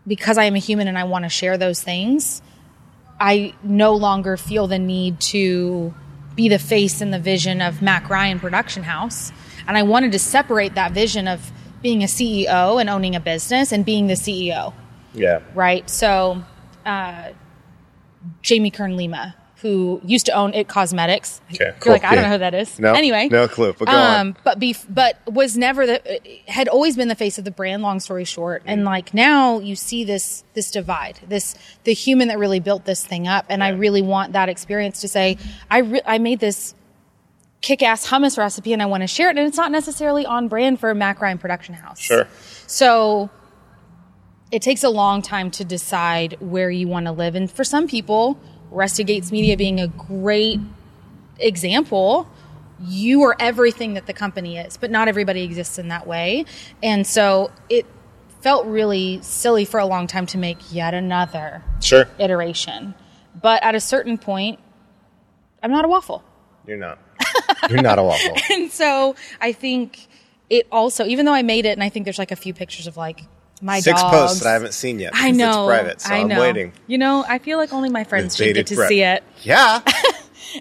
because 0.06 0.38
I 0.38 0.43
am 0.45 0.56
a 0.56 0.60
human 0.60 0.88
and 0.88 0.97
I 0.97 1.06
want 1.06 1.24
to 1.26 1.30
share 1.30 1.58
those 1.58 1.82
things, 1.82 2.41
I 3.20 3.53
no 3.64 3.95
longer 3.95 4.38
feel 4.38 4.68
the 4.68 4.80
need 4.80 5.20
to 5.22 5.93
be 6.36 6.49
the 6.49 6.60
face 6.60 6.99
and 7.01 7.14
the 7.14 7.20
vision 7.20 7.62
of 7.62 7.82
Mac 7.82 8.10
Ryan 8.10 8.39
Production 8.39 8.84
House. 8.84 9.32
And 9.68 9.78
I 9.78 9.84
wanted 9.84 10.12
to 10.12 10.20
separate 10.20 10.76
that 10.76 10.91
vision 10.91 11.28
of 11.28 11.51
being 11.82 12.03
a 12.03 12.08
CEO 12.08 12.80
and 12.80 12.89
owning 12.89 13.16
a 13.16 13.20
business 13.20 13.72
and 13.72 13.86
being 13.86 14.08
the 14.08 14.14
CEO 14.16 14.74
Yeah. 15.14 15.39
right? 15.53 15.89
So, 15.89 16.43
uh, 16.86 17.30
Jamie 18.42 18.72
Kern 18.72 18.96
Lima, 18.96 19.36
who 19.62 20.00
used 20.06 20.26
to 20.28 20.32
own 20.34 20.54
It 20.54 20.68
Cosmetics. 20.68 21.42
Okay, 21.54 21.66
You're 21.66 21.74
cool. 21.80 21.94
like, 21.94 22.04
I 22.04 22.14
don't 22.14 22.26
know 22.26 22.32
who 22.32 22.38
that 22.38 22.54
is. 22.54 22.80
No, 22.80 22.94
Anyway. 22.94 23.30
no 23.30 23.48
clue, 23.48 23.74
but 23.74 23.86
go 23.86 23.92
on. 23.92 24.20
Um, 24.20 24.36
but 24.44 24.62
but 24.90 25.18
was 25.26 25.58
never 25.58 25.88
the, 25.88 26.20
had 26.48 26.68
always 26.68 26.96
been 26.96 27.08
the 27.08 27.16
face 27.16 27.38
of 27.38 27.46
the 27.46 27.52
brand, 27.52 27.82
long 27.82 28.00
story 28.00 28.26
short. 28.26 28.62
And 28.66 28.82
mm. 28.82 28.86
like 28.86 29.14
now 29.14 29.60
you 29.60 29.76
see 29.76 30.04
this, 30.04 30.44
this 30.54 30.70
divide, 30.70 31.20
this, 31.28 31.56
the 31.84 31.94
human 31.94 32.28
that 32.28 32.38
really 32.38 32.60
built 32.60 32.86
this 32.86 33.06
thing 33.06 33.28
up. 33.28 33.46
And 33.50 33.64
I 33.64 33.70
really 33.70 34.02
want 34.02 34.34
that 34.34 34.50
experience 34.50 35.02
to 35.02 35.08
say, 35.08 35.38
I, 35.72 35.80
re- 35.80 36.02
I 36.06 36.20
made 36.20 36.40
this 36.40 36.76
kick-ass 37.62 38.08
hummus 38.08 38.38
recipe 38.38 38.74
and 38.74 38.82
I 38.82 38.86
want 38.86 39.02
to 39.02 39.08
share 39.08 39.30
it. 39.30 39.38
And 39.38 39.48
it's 39.48 39.58
not 39.58 39.72
necessarily 39.72 40.26
on 40.26 40.48
brand 40.48 40.80
for 40.80 40.94
Mac 40.94 41.22
Ryan 41.22 41.40
Production 41.40 41.74
House. 41.74 42.00
Sure. 42.00 42.28
So 42.68 43.32
it 44.52 44.62
takes 44.62 44.84
a 44.84 44.89
long 44.89 45.22
time 45.22 45.52
to 45.52 45.64
decide 45.66 46.38
where 46.39 46.70
you 46.70 46.88
want 46.88 47.06
to 47.08 47.12
live. 47.12 47.36
And 47.36 47.50
for 47.50 47.64
some 47.64 47.88
people, 47.88 48.39
Rusty 48.72 49.04
Gates 49.04 49.32
Media 49.32 49.58
being 49.58 49.80
a 49.80 49.88
great 49.88 50.60
example, 51.39 52.28
you 52.82 53.24
are 53.24 53.36
everything 53.39 53.93
that 53.96 54.06
the 54.06 54.14
company 54.14 54.58
is, 54.58 54.78
but 54.78 54.91
not 54.91 55.08
everybody 55.08 55.43
exists 55.43 55.78
in 55.80 55.88
that 55.89 56.06
way. 56.08 56.46
And 56.84 57.06
so 57.08 57.52
it 57.70 57.86
felt 58.41 58.66
really 58.66 59.20
silly 59.22 59.66
for 59.66 59.80
a 59.80 59.86
long 59.86 60.08
time 60.08 60.26
to 60.28 60.38
make 60.38 60.58
yet 60.72 60.93
another 60.93 61.64
Sure. 61.82 62.08
iteration. 62.20 62.93
But 63.41 63.64
at 63.64 63.76
a 63.76 63.80
certain 63.80 64.18
point, 64.18 64.60
I'm 65.64 65.72
not 65.72 65.86
a 65.86 65.88
waffle. 65.88 66.24
You're 66.68 66.78
not. 66.78 67.00
You're 67.70 67.82
not 67.82 67.98
a 67.98 68.04
waffle. 68.04 68.36
And 68.52 68.72
so 68.72 69.16
I 69.41 69.52
think 69.52 70.08
it 70.50 70.68
also, 70.72 71.06
even 71.06 71.26
though 71.26 71.34
I 71.34 71.41
made 71.41 71.66
it, 71.66 71.70
and 71.72 71.84
I 71.84 71.89
think 71.89 72.06
there's 72.06 72.20
like 72.20 72.32
a 72.32 72.36
few 72.36 72.54
pictures 72.54 72.86
of 72.88 72.98
like 72.98 73.22
my 73.66 73.80
Six 73.80 73.99
dogs. 73.99 74.16
posts 74.16 74.39
that 74.41 74.49
I 74.49 74.53
haven't 74.53 74.74
seen 74.74 74.99
yet. 74.99 75.13
I 75.16 75.32
know. 75.32 75.68
It's 75.68 75.78
private, 75.78 76.01
so 76.01 76.13
I 76.13 76.18
am 76.20 76.30
waiting. 76.30 76.72
You 76.86 76.99
know, 76.99 77.26
I 77.28 77.39
feel 77.39 77.57
like 77.57 77.74
only 77.74 77.89
my 77.89 78.03
friends 78.03 78.36
should 78.36 78.53
get 78.53 78.68
to 78.68 78.76
see 78.88 79.01
it. 79.01 79.24
Yeah. 79.41 79.82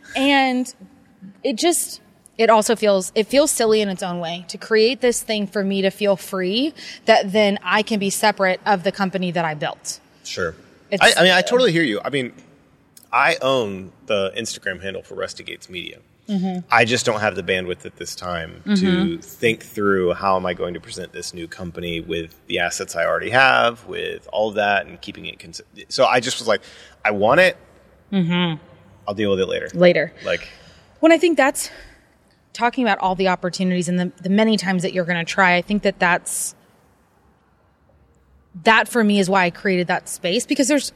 And 0.16 0.74
it 1.44 1.57
just, 1.57 2.00
it 2.36 2.50
also 2.50 2.74
feels, 2.74 3.12
it 3.14 3.28
feels 3.28 3.50
silly 3.52 3.80
in 3.80 3.88
its 3.88 4.02
own 4.02 4.18
way 4.18 4.44
to 4.48 4.59
create 4.59 5.00
this 5.00 5.22
thing 5.22 5.46
for 5.46 5.62
me 5.62 5.82
to 5.82 5.90
feel 5.90 6.16
free 6.16 6.74
that 7.05 7.30
then 7.30 7.59
I 7.62 7.82
can 7.82 8.00
be 8.00 8.11
separate 8.11 8.61
of 8.66 8.82
the 8.82 8.90
company 8.90 9.30
that 9.30 9.44
I 9.44 9.55
built. 9.55 10.00
Sure. 10.24 10.57
I, 11.00 11.12
I 11.16 11.22
mean, 11.22 11.32
I 11.32 11.42
totally 11.42 11.70
hear 11.70 11.82
you. 11.82 12.00
I 12.05 12.11
mean, 12.11 12.32
I 13.12 13.36
own 13.40 13.92
the 14.07 14.32
Instagram 14.36 14.82
handle 14.82 15.02
for 15.02 15.14
Rusty 15.14 15.44
Gates 15.44 15.68
Media. 15.68 15.98
Mm-hmm. 16.29 16.66
I 16.70 16.85
just 16.85 17.05
don't 17.05 17.20
have 17.20 17.37
the 17.37 17.43
bandwidth 17.43 17.85
at 17.85 17.97
this 17.97 18.14
time 18.14 18.62
to 18.77 19.18
think 19.18 19.62
through 19.62 20.14
how 20.14 20.37
am 20.37 20.47
I 20.47 20.55
going 20.55 20.72
to 20.75 20.81
present 20.81 21.12
this 21.12 21.35
new 21.35 21.47
company 21.47 22.01
with 22.01 22.41
the 22.47 22.61
assets 22.61 22.97
I 22.97 23.05
already 23.05 23.31
have, 23.31 23.85
with 23.87 24.27
all 24.33 24.49
of 24.49 24.55
that, 24.55 24.87
and 24.87 24.99
keeping 25.01 25.27
it. 25.27 25.39
Cons- 25.39 25.61
so 25.89 26.07
I 26.07 26.20
just 26.20 26.39
was 26.39 26.49
like, 26.49 26.62
I 27.05 27.11
want 27.11 27.41
it. 27.41 27.59
Mm-hmm. 28.11 28.62
I'll 29.07 29.14
deal 29.14 29.31
with 29.31 29.41
it 29.41 29.47
later. 29.47 29.68
Later. 29.75 30.12
Like, 30.25 30.49
when 31.01 31.12
I 31.12 31.18
think 31.18 31.37
that's 31.37 31.68
talking 32.55 32.85
about 32.85 32.99
all 33.01 33.14
the 33.14 33.29
opportunities 33.29 33.89
and 33.89 33.99
the, 33.99 34.12
the 34.22 34.31
many 34.31 34.57
times 34.57 34.83
that 34.83 34.95
you're 34.95 35.05
going 35.05 35.22
to 35.22 35.31
try, 35.31 35.57
I 35.57 35.62
think 35.62 35.83
that 35.83 35.99
that's 35.99 36.55
that 38.62 38.89
for 38.89 39.05
me 39.05 39.18
is 39.18 39.29
why 39.29 39.45
I 39.45 39.51
created 39.51 39.89
that 39.89 40.09
space 40.09 40.47
because 40.47 40.68
there's 40.68 40.93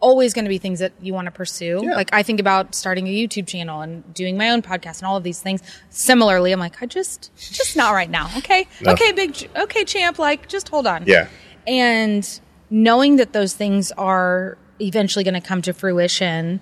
always 0.00 0.32
going 0.32 0.44
to 0.44 0.48
be 0.48 0.58
things 0.58 0.78
that 0.78 0.92
you 1.00 1.12
want 1.12 1.26
to 1.26 1.30
pursue. 1.30 1.80
Yeah. 1.82 1.94
Like 1.94 2.12
I 2.12 2.22
think 2.22 2.40
about 2.40 2.74
starting 2.74 3.06
a 3.06 3.10
YouTube 3.10 3.46
channel 3.46 3.80
and 3.80 4.12
doing 4.14 4.36
my 4.36 4.50
own 4.50 4.62
podcast 4.62 4.98
and 4.98 5.06
all 5.08 5.16
of 5.16 5.24
these 5.24 5.40
things. 5.40 5.62
Similarly, 5.90 6.52
I'm 6.52 6.60
like, 6.60 6.82
I 6.82 6.86
just, 6.86 7.30
just 7.36 7.76
not 7.76 7.92
right 7.92 8.10
now. 8.10 8.30
Okay. 8.38 8.66
No. 8.80 8.92
Okay, 8.92 9.12
big, 9.12 9.50
okay, 9.56 9.84
champ. 9.84 10.18
Like, 10.18 10.48
just 10.48 10.68
hold 10.68 10.86
on. 10.86 11.04
yeah, 11.06 11.28
And 11.66 12.40
knowing 12.70 13.16
that 13.16 13.32
those 13.32 13.54
things 13.54 13.90
are 13.92 14.56
eventually 14.80 15.24
going 15.24 15.34
to 15.34 15.40
come 15.40 15.62
to 15.62 15.72
fruition, 15.72 16.60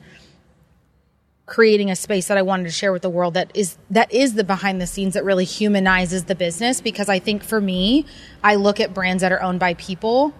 creating 1.45 1.91
a 1.91 1.97
space 1.97 2.27
that 2.29 2.37
I 2.37 2.43
wanted 2.43 2.65
to 2.65 2.71
share 2.71 2.93
with 2.93 3.03
the 3.03 3.11
world 3.11 3.35
that 3.35 3.53
is 3.55 3.79
that 3.91 4.13
is 4.13 4.35
the 4.35 4.43
behind 4.43 4.81
the 4.81 4.87
scenes 4.87 5.15
that 5.15 5.25
really 5.25 5.45
humanizes 5.45 6.25
the 6.25 6.35
business 6.35 6.81
because 6.81 7.09
I 7.09 7.21
think 7.21 7.45
for 7.45 7.61
me, 7.61 8.05
I 8.43 8.57
look 8.57 8.81
at 8.81 8.93
brands 8.93 9.21
that 9.21 9.31
are 9.31 9.41
owned 9.41 9.61
by 9.61 9.75
people 9.75 10.35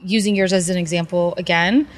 using 0.00 0.36
yours 0.36 0.52
as 0.52 0.68
an 0.70 0.76
example 0.76 1.34
again. 1.36 1.88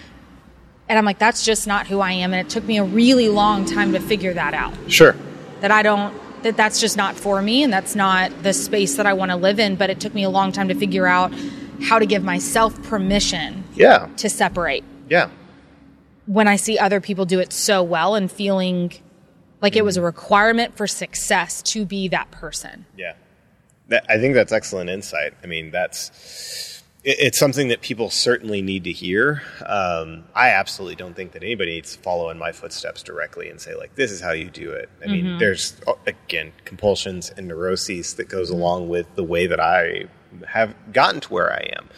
And 0.88 0.98
I'm 0.98 1.04
like, 1.04 1.18
that's 1.18 1.44
just 1.44 1.66
not 1.66 1.86
who 1.86 2.00
I 2.00 2.12
am. 2.12 2.32
And 2.32 2.46
it 2.46 2.50
took 2.50 2.64
me 2.64 2.78
a 2.78 2.84
really 2.84 3.28
long 3.28 3.64
time 3.64 3.92
to 3.92 4.00
figure 4.00 4.32
that 4.34 4.54
out 4.54 4.74
sure. 4.88 5.14
that 5.60 5.70
I 5.70 5.82
don't 5.82 6.14
that 6.42 6.56
that's 6.56 6.80
just 6.80 6.96
not 6.96 7.16
for 7.16 7.42
me 7.42 7.62
and 7.62 7.72
that's 7.72 7.96
not 7.96 8.42
the 8.42 8.52
space 8.52 8.96
that 8.96 9.06
I 9.06 9.12
want 9.12 9.30
to 9.30 9.36
live 9.36 9.58
in 9.58 9.74
but 9.74 9.90
it 9.90 10.00
took 10.00 10.14
me 10.14 10.22
a 10.22 10.30
long 10.30 10.52
time 10.52 10.68
to 10.68 10.74
figure 10.74 11.06
out 11.06 11.32
how 11.82 11.98
to 11.98 12.06
give 12.06 12.24
myself 12.24 12.80
permission 12.84 13.64
Yeah, 13.74 14.08
to 14.18 14.28
separate 14.28 14.84
yeah. 15.08 15.30
when 16.26 16.48
I 16.48 16.56
see 16.56 16.78
other 16.78 17.00
people 17.00 17.24
do 17.24 17.40
it 17.40 17.52
so 17.52 17.82
well 17.82 18.14
and 18.14 18.30
feeling 18.30 18.92
like 19.60 19.76
it 19.76 19.84
was 19.84 19.96
a 19.96 20.00
mm-hmm. 20.00 20.06
requirement 20.06 20.76
for 20.76 20.86
success 20.86 21.62
to 21.62 21.84
be 21.84 22.08
that 22.08 22.30
person. 22.30 22.86
Yeah, 22.96 23.14
that, 23.88 24.06
I 24.08 24.18
think 24.18 24.34
that's 24.34 24.52
excellent 24.52 24.90
insight. 24.90 25.34
I 25.42 25.46
mean, 25.46 25.70
that's 25.70 26.77
it's 27.10 27.38
something 27.38 27.68
that 27.68 27.80
people 27.80 28.10
certainly 28.10 28.60
need 28.60 28.84
to 28.84 28.92
hear. 28.92 29.42
Um, 29.64 30.24
I 30.34 30.50
absolutely 30.50 30.96
don't 30.96 31.14
think 31.14 31.32
that 31.32 31.42
anybody 31.42 31.70
needs 31.72 31.96
to 31.96 32.02
follow 32.02 32.28
in 32.30 32.38
my 32.38 32.52
footsteps 32.52 33.02
directly 33.02 33.48
and 33.48 33.60
say 33.60 33.74
like, 33.74 33.94
"This 33.94 34.10
is 34.12 34.20
how 34.20 34.32
you 34.32 34.50
do 34.50 34.70
it." 34.72 34.90
I 35.02 35.06
mean, 35.08 35.38
there's 35.38 35.74
uh, 35.86 35.94
again 36.06 36.52
compulsions 36.64 37.30
and 37.30 37.48
neuroses 37.48 38.14
that 38.14 38.28
goes 38.28 38.50
along 38.50 38.88
with 38.88 39.06
the 39.14 39.24
way 39.24 39.46
that 39.46 39.58
I 39.60 40.06
have 40.46 40.74
gotten 40.92 41.20
to 41.22 41.32
where 41.32 41.50
I 41.52 41.70
am, 41.78 41.88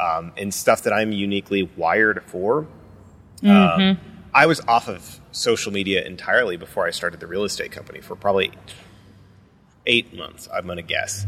um, 0.00 0.32
and 0.36 0.52
stuff 0.52 0.82
that 0.82 0.92
I'm 0.92 1.12
uniquely 1.12 1.70
wired 1.76 2.22
for. 2.26 2.66
Um, 3.44 3.98
I 4.34 4.46
was 4.46 4.60
off 4.66 4.88
of 4.88 5.20
social 5.30 5.72
media 5.72 6.04
entirely 6.04 6.56
before 6.56 6.86
I 6.86 6.90
started 6.90 7.20
the 7.20 7.26
real 7.26 7.44
estate 7.44 7.70
company 7.70 8.00
for 8.00 8.16
probably 8.16 8.50
eight 9.86 10.14
months. 10.16 10.48
I'm 10.52 10.64
going 10.66 10.76
to 10.78 10.82
guess. 10.82 11.26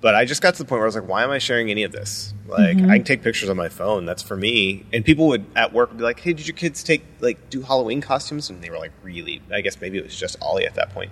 but 0.00 0.14
I 0.14 0.24
just 0.24 0.40
got 0.42 0.54
to 0.54 0.62
the 0.62 0.64
point 0.66 0.78
where 0.78 0.86
I 0.86 0.88
was 0.88 0.94
like, 0.96 1.06
why 1.08 1.22
am 1.22 1.30
I 1.30 1.38
sharing 1.38 1.70
any 1.70 1.82
of 1.82 1.92
this? 1.92 2.32
Like, 2.50 2.76
I 2.78 2.96
can 2.96 3.04
take 3.04 3.22
pictures 3.22 3.48
on 3.48 3.56
my 3.56 3.68
phone. 3.68 4.04
That's 4.06 4.22
for 4.22 4.36
me. 4.36 4.84
And 4.92 5.04
people 5.04 5.28
would 5.28 5.44
at 5.56 5.72
work 5.72 5.90
would 5.90 5.98
be 5.98 6.04
like, 6.04 6.20
hey, 6.20 6.32
did 6.32 6.46
your 6.46 6.56
kids 6.56 6.82
take 6.82 7.02
like 7.20 7.48
do 7.50 7.62
Halloween 7.62 8.00
costumes? 8.00 8.50
And 8.50 8.60
they 8.62 8.70
were 8.70 8.78
like, 8.78 8.92
really? 9.02 9.40
I 9.52 9.60
guess 9.60 9.80
maybe 9.80 9.98
it 9.98 10.04
was 10.04 10.16
just 10.18 10.36
Ollie 10.42 10.66
at 10.66 10.74
that 10.74 10.90
point. 10.92 11.10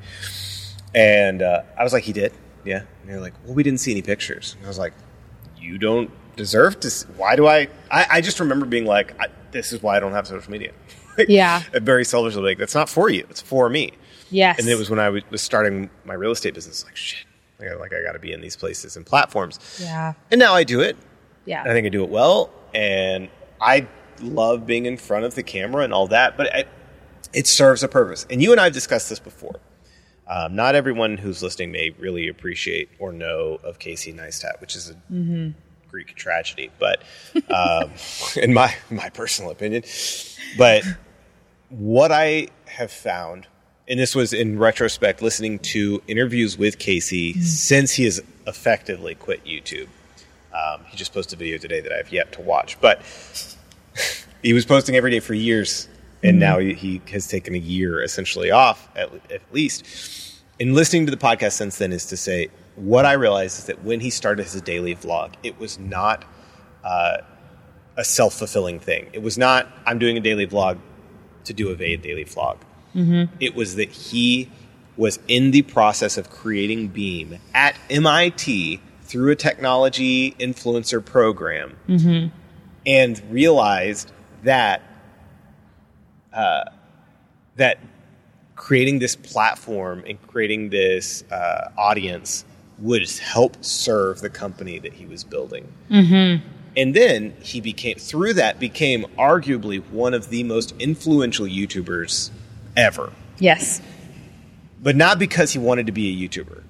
And 0.95 1.43
uh, 1.43 1.63
I 1.79 1.85
was 1.85 1.93
like, 1.93 2.05
he 2.05 2.13
did, 2.13 2.33
yeah. 2.65 2.83
And 3.03 3.11
they're 3.11 3.21
like, 3.21 3.35
well, 3.45 3.55
we 3.55 3.63
didn't 3.63 3.81
see 3.81 3.93
any 3.93 4.03
pictures. 4.03 4.55
And 4.57 4.65
I 4.67 4.69
was 4.69 4.79
like, 4.79 4.95
you 5.57 5.79
don't 5.79 6.11
deserve 6.37 6.81
to. 6.81 6.89
s 6.89 7.07
why 7.17 7.37
do 7.37 7.47
I? 7.47 7.69
I, 7.91 8.07
I 8.11 8.21
just 8.21 8.41
remember 8.41 8.65
being 8.67 8.87
like, 8.87 9.15
I, 9.21 9.29
this 9.51 9.73
is 9.73 9.83
why 9.83 9.97
I 9.97 10.01
don't 10.01 10.13
have 10.13 10.27
social 10.27 10.51
media. 10.51 10.73
Like, 11.19 11.29
Yeah. 11.29 11.63
Very 11.73 12.05
selfishly, 12.05 12.43
like 12.43 12.59
that's 12.59 12.77
not 12.77 12.89
for 12.89 13.11
you. 13.11 13.27
It's 13.29 13.41
for 13.41 13.69
me. 13.69 13.91
Yes. 14.31 14.61
And 14.61 14.69
it 14.69 14.79
was 14.79 14.89
when 14.89 15.01
I 15.01 15.07
w- 15.07 15.25
was 15.31 15.43
starting 15.43 15.91
my 16.05 16.15
real 16.15 16.31
estate 16.31 16.55
business. 16.55 16.85
Like 16.85 16.95
shit, 16.95 17.27
like 17.59 17.71
I, 17.71 17.75
like 17.75 17.93
I 17.93 18.03
got 18.05 18.13
to 18.13 18.21
be 18.21 18.31
in 18.33 18.41
these 18.41 18.55
places 18.55 18.97
and 18.97 19.05
platforms. 19.05 19.59
Yeah. 19.83 20.13
And 20.31 20.39
now 20.39 20.55
I 20.55 20.63
do 20.63 20.81
it. 20.81 20.97
Yeah. 21.49 21.63
I 21.63 21.73
think 21.73 21.87
I 21.87 21.89
do 21.89 22.05
it 22.05 22.11
well, 22.11 22.51
and 22.75 23.29
I 23.61 23.89
love 24.21 24.67
being 24.67 24.87
in 24.87 24.97
front 24.99 25.25
of 25.25 25.35
the 25.35 25.43
camera 25.43 25.83
and 25.83 25.93
all 25.95 26.09
that. 26.09 26.37
But 26.37 26.55
I, 26.55 26.65
it 27.33 27.47
serves 27.47 27.83
a 27.83 27.89
purpose. 27.89 28.27
And 28.31 28.43
you 28.43 28.53
and 28.53 28.61
I 28.61 28.65
have 28.65 28.73
discussed 28.73 29.09
this 29.09 29.19
before. 29.19 29.61
Um, 30.27 30.55
not 30.55 30.75
everyone 30.75 31.17
who's 31.17 31.43
listening 31.43 31.73
may 31.73 31.91
really 31.99 32.29
appreciate 32.29 32.91
or 32.99 33.13
know 33.13 33.59
of 33.65 33.79
Casey 33.79 34.13
Neistat, 34.13 34.61
which 34.61 34.77
is 34.77 34.91
a 34.91 35.55
Greek 35.89 36.15
tragedy, 36.15 36.71
but 36.79 37.03
um, 37.51 37.91
in 38.37 38.53
my 38.53 38.75
my 38.91 39.09
personal 39.09 39.51
opinion. 39.51 39.85
But 40.59 40.85
what 41.71 42.13
I 42.13 42.49
have 42.67 42.93
found, 42.93 43.47
and 43.89 43.99
this 43.99 44.15
was 44.15 44.35
in 44.35 44.59
retrospect, 44.59 45.23
listening 45.23 45.61
to 45.61 46.03
interviews 46.07 46.59
with 46.59 46.79
Casey 46.79 47.33
since 47.41 47.93
he 47.95 48.05
has 48.05 48.21
effectively 48.47 49.15
quit 49.15 49.45
YouTube. 49.47 49.89
Um, 50.53 50.85
he 50.87 50.97
just 50.97 51.13
posted 51.13 51.39
a 51.39 51.39
video 51.39 51.59
today 51.59 51.81
that 51.81 51.93
I 51.93 51.97
have 51.97 52.13
yet 52.13 52.33
to 52.33 52.41
watch, 52.41 52.81
but 52.81 53.03
he 54.43 54.53
was 54.53 54.65
posting 54.65 54.97
every 54.97 55.11
day 55.11 55.21
for 55.21 55.35
years, 55.35 55.89
and 56.23 56.39
now 56.39 56.59
he, 56.59 56.75
he 56.75 57.03
has 57.11 57.27
taken 57.27 57.55
a 57.55 57.59
year 57.59 58.03
essentially 58.03 58.51
off 58.51 58.89
at, 58.97 59.11
at 59.31 59.43
least. 59.53 59.85
And 60.61 60.75
listening 60.75 61.07
to 61.07 61.11
the 61.11 61.17
podcast 61.17 61.53
since 61.53 61.79
then 61.79 61.93
is 61.93 62.07
to 62.07 62.17
say 62.17 62.49
what 62.75 63.05
I 63.05 63.13
realized 63.13 63.59
is 63.59 63.65
that 63.67 63.85
when 63.85 64.01
he 64.01 64.11
started 64.11 64.45
his 64.45 64.61
daily 64.63 64.95
vlog, 64.95 65.35
it 65.43 65.59
was 65.59 65.79
not 65.79 66.25
uh, 66.85 67.19
a 67.97 68.05
self 68.05 68.35
fulfilling 68.35 68.81
thing. 68.81 69.09
It 69.13 69.23
was 69.23 69.37
not 69.37 69.69
I'm 69.87 69.99
doing 69.99 70.17
a 70.17 70.21
daily 70.21 70.47
vlog 70.47 70.79
to 71.45 71.53
do 71.53 71.71
a 71.71 71.77
daily 71.77 72.25
vlog. 72.25 72.59
It 73.41 73.55
was 73.55 73.77
that 73.77 73.91
he 73.91 74.51
was 74.97 75.19
in 75.29 75.53
the 75.53 75.63
process 75.63 76.17
of 76.19 76.31
creating 76.31 76.89
Beme 76.89 77.39
at 77.55 77.77
MIT 77.89 78.81
through 79.09 79.33
a 79.33 79.37
technology 79.37 80.33
influencer 80.39 81.05
program 81.05 81.77
and 82.87 83.23
realized 83.31 84.13
that 84.45 84.83
uh, 86.33 86.65
that 87.57 87.79
creating 88.55 88.99
this 89.01 89.17
platform 89.17 90.05
and 90.07 90.21
creating 90.29 90.71
this 90.71 91.25
uh, 91.31 91.71
audience 91.77 92.45
would 92.79 93.09
help 93.19 93.57
serve 93.65 94.21
the 94.21 94.31
company 94.31 94.79
that 94.79 94.93
he 94.93 95.07
was 95.07 95.25
building. 95.25 95.67
And 95.91 96.95
then 96.95 97.35
he 97.43 97.61
became 97.61 97.97
through 97.97 98.35
that 98.35 98.61
became 98.61 99.05
arguably 99.19 99.83
one 99.91 100.15
of 100.15 100.29
the 100.31 100.45
most 100.45 100.75
influential 100.79 101.47
YouTubers 101.47 102.31
ever. 102.77 103.13
yes. 103.39 103.81
But 104.81 104.95
not 104.95 105.19
because 105.19 105.53
he 105.53 105.59
wanted 105.59 105.87
to 105.87 105.93
be 105.93 106.09
a 106.25 106.29
YouTuber 106.29 106.63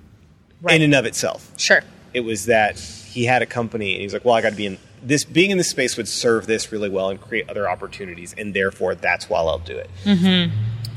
Right. 0.63 0.77
in 0.77 0.83
and 0.83 0.95
of 0.95 1.05
itself. 1.05 1.53
Sure. 1.59 1.83
It 2.19 2.25
was 2.25 2.47
that 2.47 2.79
he 2.79 3.25
had 3.25 3.41
a 3.43 3.47
company 3.47 3.93
and 3.95 4.03
he's 4.03 4.13
like, 4.13 4.25
well, 4.25 4.35
I 4.35 4.43
got 4.43 4.51
to 4.51 4.57
be 4.57 4.67
in 4.67 4.77
this. 5.03 5.23
Being 5.25 5.51
in 5.53 5.57
this 5.59 5.71
space 5.71 5.97
would 5.97 6.09
serve 6.09 6.47
this 6.47 6.73
really 6.73 6.89
well 6.89 7.11
and 7.11 7.21
create 7.21 7.49
other 7.49 7.71
opportunities, 7.71 8.35
and 8.37 8.53
therefore 8.53 8.97
that's 8.97 9.31
why 9.31 9.39
I'll 9.39 9.61
do 9.61 9.77
it. 9.77 9.89
Mm-hmm. 10.05 10.53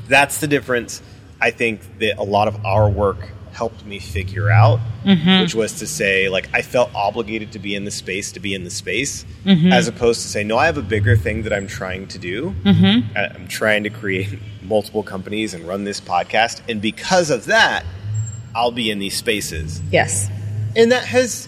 That's 0.08 0.40
the 0.40 0.48
difference. 0.48 1.02
I 1.40 1.52
think 1.52 2.00
that 2.00 2.18
a 2.18 2.24
lot 2.24 2.48
of 2.48 2.66
our 2.66 2.90
work 2.90 3.20
helped 3.54 3.86
me 3.86 4.00
figure 4.00 4.50
out, 4.50 4.80
Mm-hmm. 5.06 5.42
which 5.42 5.56
was 5.56 5.80
to 5.80 5.88
say, 5.88 6.30
like, 6.30 6.48
I 6.54 6.62
felt 6.62 6.94
obligated 6.94 7.52
to 7.54 7.60
be 7.60 7.74
in 7.76 7.86
the 7.86 7.92
space 7.92 8.32
to 8.34 8.40
be 8.40 8.54
in 8.54 8.64
the 8.64 8.70
space, 8.70 9.26
Mm-hmm. 9.46 9.72
as 9.72 9.88
opposed 9.88 10.22
to 10.24 10.28
say, 10.28 10.44
no, 10.44 10.58
I 10.58 10.66
have 10.68 10.78
a 10.78 10.84
bigger 10.84 11.16
thing 11.18 11.44
that 11.44 11.54
I'm 11.54 11.68
trying 11.68 12.08
to 12.10 12.18
do. 12.20 12.56
Mm-hmm. 12.64 13.18
I'm 13.18 13.48
trying 13.48 13.84
to 13.84 13.90
create 13.90 14.30
multiple 14.64 15.02
companies 15.04 15.54
and 15.54 15.68
run 15.68 15.84
this 15.86 16.00
podcast, 16.02 16.62
and 16.70 16.82
because 16.82 17.30
of 17.30 17.46
that, 17.46 17.84
I'll 18.56 18.72
be 18.72 18.92
in 18.92 19.00
these 19.00 19.16
spaces 19.16 19.82
Yes. 19.92 20.30
And 20.76 20.92
that 20.92 21.04
has 21.06 21.48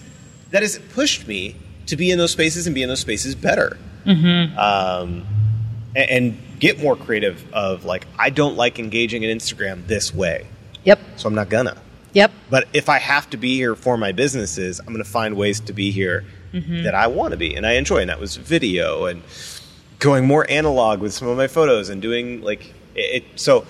that 0.50 0.62
has 0.62 0.78
pushed 0.92 1.26
me 1.26 1.56
to 1.86 1.96
be 1.96 2.10
in 2.10 2.18
those 2.18 2.30
spaces 2.32 2.66
and 2.66 2.74
be 2.74 2.82
in 2.82 2.88
those 2.88 3.00
spaces 3.00 3.34
better 3.34 3.76
um, 4.06 5.26
and, 5.96 6.10
and 6.10 6.38
get 6.58 6.80
more 6.82 6.96
creative 6.96 7.44
of 7.52 7.84
like 7.84 8.06
i 8.18 8.30
don't 8.30 8.56
like 8.56 8.78
engaging 8.78 9.22
in 9.22 9.36
instagram 9.36 9.86
this 9.86 10.14
way 10.14 10.46
Yep. 10.84 10.98
so 11.16 11.28
i'm 11.28 11.34
not 11.34 11.48
gonna 11.48 11.76
Yep. 12.12 12.30
but 12.50 12.68
if 12.72 12.88
i 12.88 12.98
have 12.98 13.28
to 13.30 13.36
be 13.36 13.56
here 13.56 13.74
for 13.74 13.96
my 13.96 14.12
businesses 14.12 14.80
i'm 14.80 14.86
gonna 14.92 15.04
find 15.04 15.36
ways 15.36 15.60
to 15.60 15.72
be 15.72 15.90
here 15.90 16.24
that 16.52 16.94
i 16.94 17.08
want 17.08 17.32
to 17.32 17.36
be 17.36 17.56
and 17.56 17.66
i 17.66 17.72
enjoy 17.72 17.98
and 17.98 18.10
that 18.10 18.20
was 18.20 18.36
video 18.36 19.06
and 19.06 19.22
going 19.98 20.24
more 20.26 20.48
analog 20.48 21.00
with 21.00 21.12
some 21.12 21.26
of 21.26 21.36
my 21.36 21.48
photos 21.48 21.88
and 21.88 22.00
doing 22.00 22.42
like 22.42 22.66
it, 22.94 23.22
it 23.22 23.24
so 23.34 23.66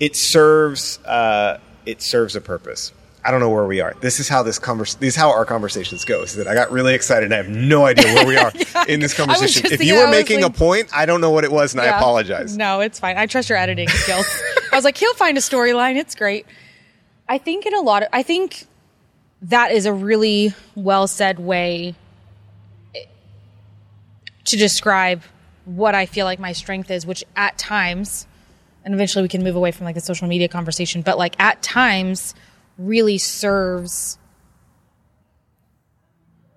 it 0.00 0.14
serves 0.16 0.98
uh, 1.04 1.58
it 1.86 2.02
serves 2.02 2.34
a 2.36 2.40
purpose. 2.40 2.92
I 3.22 3.30
don't 3.30 3.40
know 3.40 3.50
where 3.50 3.66
we 3.66 3.80
are. 3.80 3.94
This 4.00 4.18
is 4.18 4.28
how 4.28 4.42
this 4.42 4.58
convers. 4.58 4.94
This 4.94 5.14
is 5.14 5.16
how 5.16 5.30
our 5.30 5.44
conversations 5.44 6.04
go. 6.04 6.22
Is 6.22 6.36
that 6.36 6.46
I 6.46 6.54
got 6.54 6.70
really 6.70 6.94
excited 6.94 7.24
and 7.24 7.34
I 7.34 7.36
have 7.36 7.50
no 7.50 7.84
idea 7.84 8.14
where 8.14 8.26
we 8.26 8.36
are 8.36 8.52
in 8.88 9.00
this 9.00 9.12
conversation. 9.12 9.70
If 9.70 9.84
you 9.84 9.96
were 9.96 10.08
making 10.08 10.40
like- 10.40 10.54
a 10.54 10.56
point, 10.56 10.88
I 10.94 11.04
don't 11.04 11.20
know 11.20 11.30
what 11.30 11.44
it 11.44 11.52
was, 11.52 11.74
and 11.74 11.82
I 11.82 11.86
apologize. 11.86 12.56
No, 12.56 12.80
it's 12.80 12.98
fine. 12.98 13.18
I 13.18 13.26
trust 13.26 13.50
your 13.50 13.58
editing 13.58 13.88
skills. 13.88 14.26
I 14.72 14.76
was 14.76 14.84
like, 14.84 14.96
he'll 14.96 15.14
find 15.14 15.36
a 15.36 15.40
storyline. 15.40 15.96
It's 15.96 16.14
great. 16.14 16.46
I 17.28 17.38
think 17.38 17.66
in 17.66 17.74
a 17.74 17.80
lot 17.80 18.02
of, 18.02 18.08
I 18.12 18.22
think 18.22 18.64
that 19.42 19.70
is 19.72 19.86
a 19.86 19.92
really 19.92 20.54
well 20.74 21.06
said 21.06 21.38
way 21.38 21.94
eh, 22.94 23.04
to 24.46 24.56
describe 24.56 25.22
what 25.64 25.94
I 25.94 26.06
feel 26.06 26.24
like 26.24 26.38
my 26.38 26.52
strength 26.52 26.90
is, 26.90 27.06
which 27.06 27.22
at 27.36 27.56
times, 27.58 28.26
and 28.84 28.94
eventually 28.94 29.22
we 29.22 29.28
can 29.28 29.44
move 29.44 29.56
away 29.56 29.72
from 29.72 29.84
like 29.84 29.94
the 29.94 30.00
social 30.00 30.26
media 30.26 30.48
conversation, 30.48 31.02
but 31.02 31.18
like 31.18 31.38
at 31.38 31.62
times 31.62 32.34
really 32.80 33.18
serves 33.18 34.18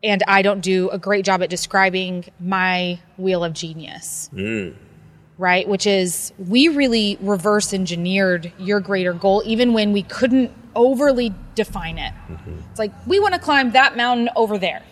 and 0.03 0.21
I 0.27 0.41
don't 0.41 0.59
do 0.59 0.89
a 0.89 0.99
great 0.99 1.23
job 1.23 1.41
at 1.41 1.49
describing 1.49 2.25
my 2.39 2.99
wheel 3.17 3.43
of 3.43 3.53
genius. 3.53 4.29
Mm. 4.33 4.75
Right? 5.37 5.67
Which 5.67 5.87
is, 5.87 6.33
we 6.37 6.67
really 6.67 7.17
reverse 7.21 7.73
engineered 7.73 8.51
your 8.59 8.81
greater 8.81 9.13
goal, 9.13 9.41
even 9.45 9.73
when 9.73 9.93
we 9.93 10.03
couldn't 10.03 10.51
overly 10.75 11.33
define 11.55 11.97
it. 11.97 12.13
Mm-hmm. 12.29 12.59
It's 12.69 12.79
like, 12.79 12.91
we 13.07 13.19
want 13.19 13.33
to 13.33 13.39
climb 13.39 13.71
that 13.71 13.95
mountain 13.95 14.29
over 14.35 14.57
there. 14.57 14.83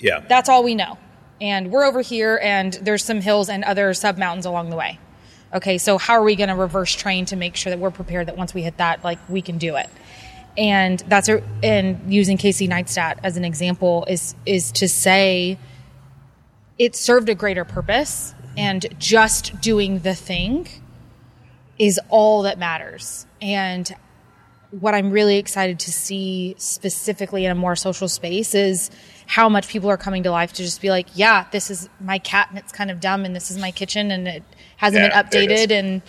Yeah, 0.00 0.20
That's 0.20 0.48
all 0.48 0.64
we 0.64 0.74
know. 0.74 0.98
And 1.40 1.70
we're 1.70 1.84
over 1.84 2.00
here, 2.00 2.40
and 2.42 2.72
there's 2.72 3.04
some 3.04 3.20
hills 3.20 3.48
and 3.48 3.62
other 3.62 3.94
sub 3.94 4.18
mountains 4.18 4.46
along 4.46 4.70
the 4.70 4.76
way. 4.76 4.98
Okay, 5.54 5.78
so 5.78 5.98
how 5.98 6.14
are 6.14 6.22
we 6.22 6.34
going 6.34 6.48
to 6.48 6.56
reverse 6.56 6.92
train 6.92 7.26
to 7.26 7.36
make 7.36 7.54
sure 7.54 7.70
that 7.70 7.78
we're 7.78 7.90
prepared 7.90 8.28
that 8.28 8.36
once 8.36 8.54
we 8.54 8.62
hit 8.62 8.78
that, 8.78 9.04
like 9.04 9.18
we 9.28 9.42
can 9.42 9.58
do 9.58 9.76
it? 9.76 9.88
And 10.56 11.00
that's 11.08 11.28
a, 11.28 11.42
and 11.62 12.12
using 12.12 12.36
Casey 12.36 12.68
Neistat 12.68 13.18
as 13.22 13.36
an 13.36 13.44
example 13.44 14.04
is 14.08 14.34
is 14.44 14.70
to 14.72 14.88
say 14.88 15.58
it 16.78 16.94
served 16.96 17.28
a 17.28 17.34
greater 17.34 17.64
purpose, 17.64 18.34
and 18.56 18.84
just 18.98 19.60
doing 19.60 20.00
the 20.00 20.14
thing 20.14 20.68
is 21.78 21.98
all 22.10 22.42
that 22.42 22.58
matters. 22.58 23.26
And 23.40 23.90
what 24.70 24.94
I'm 24.94 25.10
really 25.10 25.36
excited 25.36 25.78
to 25.80 25.92
see 25.92 26.54
specifically 26.58 27.44
in 27.44 27.50
a 27.50 27.54
more 27.54 27.76
social 27.76 28.08
space 28.08 28.54
is 28.54 28.90
how 29.26 29.48
much 29.48 29.68
people 29.68 29.90
are 29.90 29.96
coming 29.98 30.22
to 30.22 30.30
life 30.30 30.52
to 30.54 30.62
just 30.62 30.80
be 30.80 30.90
like, 30.90 31.06
yeah, 31.14 31.46
this 31.52 31.70
is 31.70 31.88
my 32.00 32.18
cat 32.18 32.48
and 32.50 32.58
it's 32.58 32.72
kind 32.72 32.90
of 32.90 32.98
dumb 33.00 33.24
and 33.24 33.34
this 33.36 33.50
is 33.50 33.58
my 33.58 33.70
kitchen 33.70 34.10
and 34.10 34.26
it 34.28 34.42
hasn't 34.78 35.02
Yeah, 35.02 35.22
been 35.22 35.30
there 35.30 35.42
it 35.42 35.50
is. 35.50 35.66
updated 35.66 35.78
and 35.78 36.02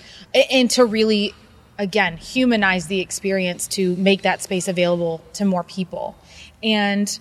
and 0.52 0.70
to 0.72 0.86
really 0.86 1.34
again 1.84 2.18
humanize 2.18 2.88
the 2.88 3.02
experience 3.02 3.68
to 3.68 3.96
make 3.98 4.24
that 4.24 4.42
space 4.42 4.68
available 4.68 5.22
to 5.34 5.46
more 5.46 5.64
people. 5.64 6.16
And 6.64 7.20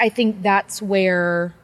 I 0.00 0.08
think 0.08 0.42
that's 0.42 0.80
where 0.82 1.54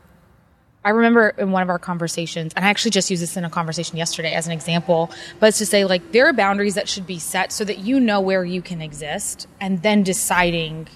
I 0.85 0.91
remember 0.91 1.31
in 1.31 1.51
one 1.51 1.63
of 1.63 1.71
our 1.71 1.79
conversations, 1.79 2.53
and 2.55 2.65
I 2.65 2.69
actually 2.69 2.93
just 2.93 3.11
used 3.11 3.23
this 3.23 3.37
in 3.37 3.45
a 3.45 3.51
conversation 3.51 3.97
yesterday 3.97 4.33
as 4.33 4.47
an 4.47 4.53
example, 4.53 5.11
but 5.41 5.49
it's 5.49 5.59
to 5.59 5.67
say 5.67 5.85
like 5.85 6.13
there 6.13 6.27
are 6.27 6.33
boundaries 6.33 6.75
that 6.77 6.89
should 6.89 7.07
be 7.07 7.19
set 7.19 7.51
so 7.51 7.65
that 7.65 7.79
you 7.79 7.99
know 7.99 8.21
where 8.21 8.45
you 8.45 8.63
can 8.63 8.81
exist 8.81 9.49
and 9.61 9.83
then 9.83 10.03
deciding 10.03 10.89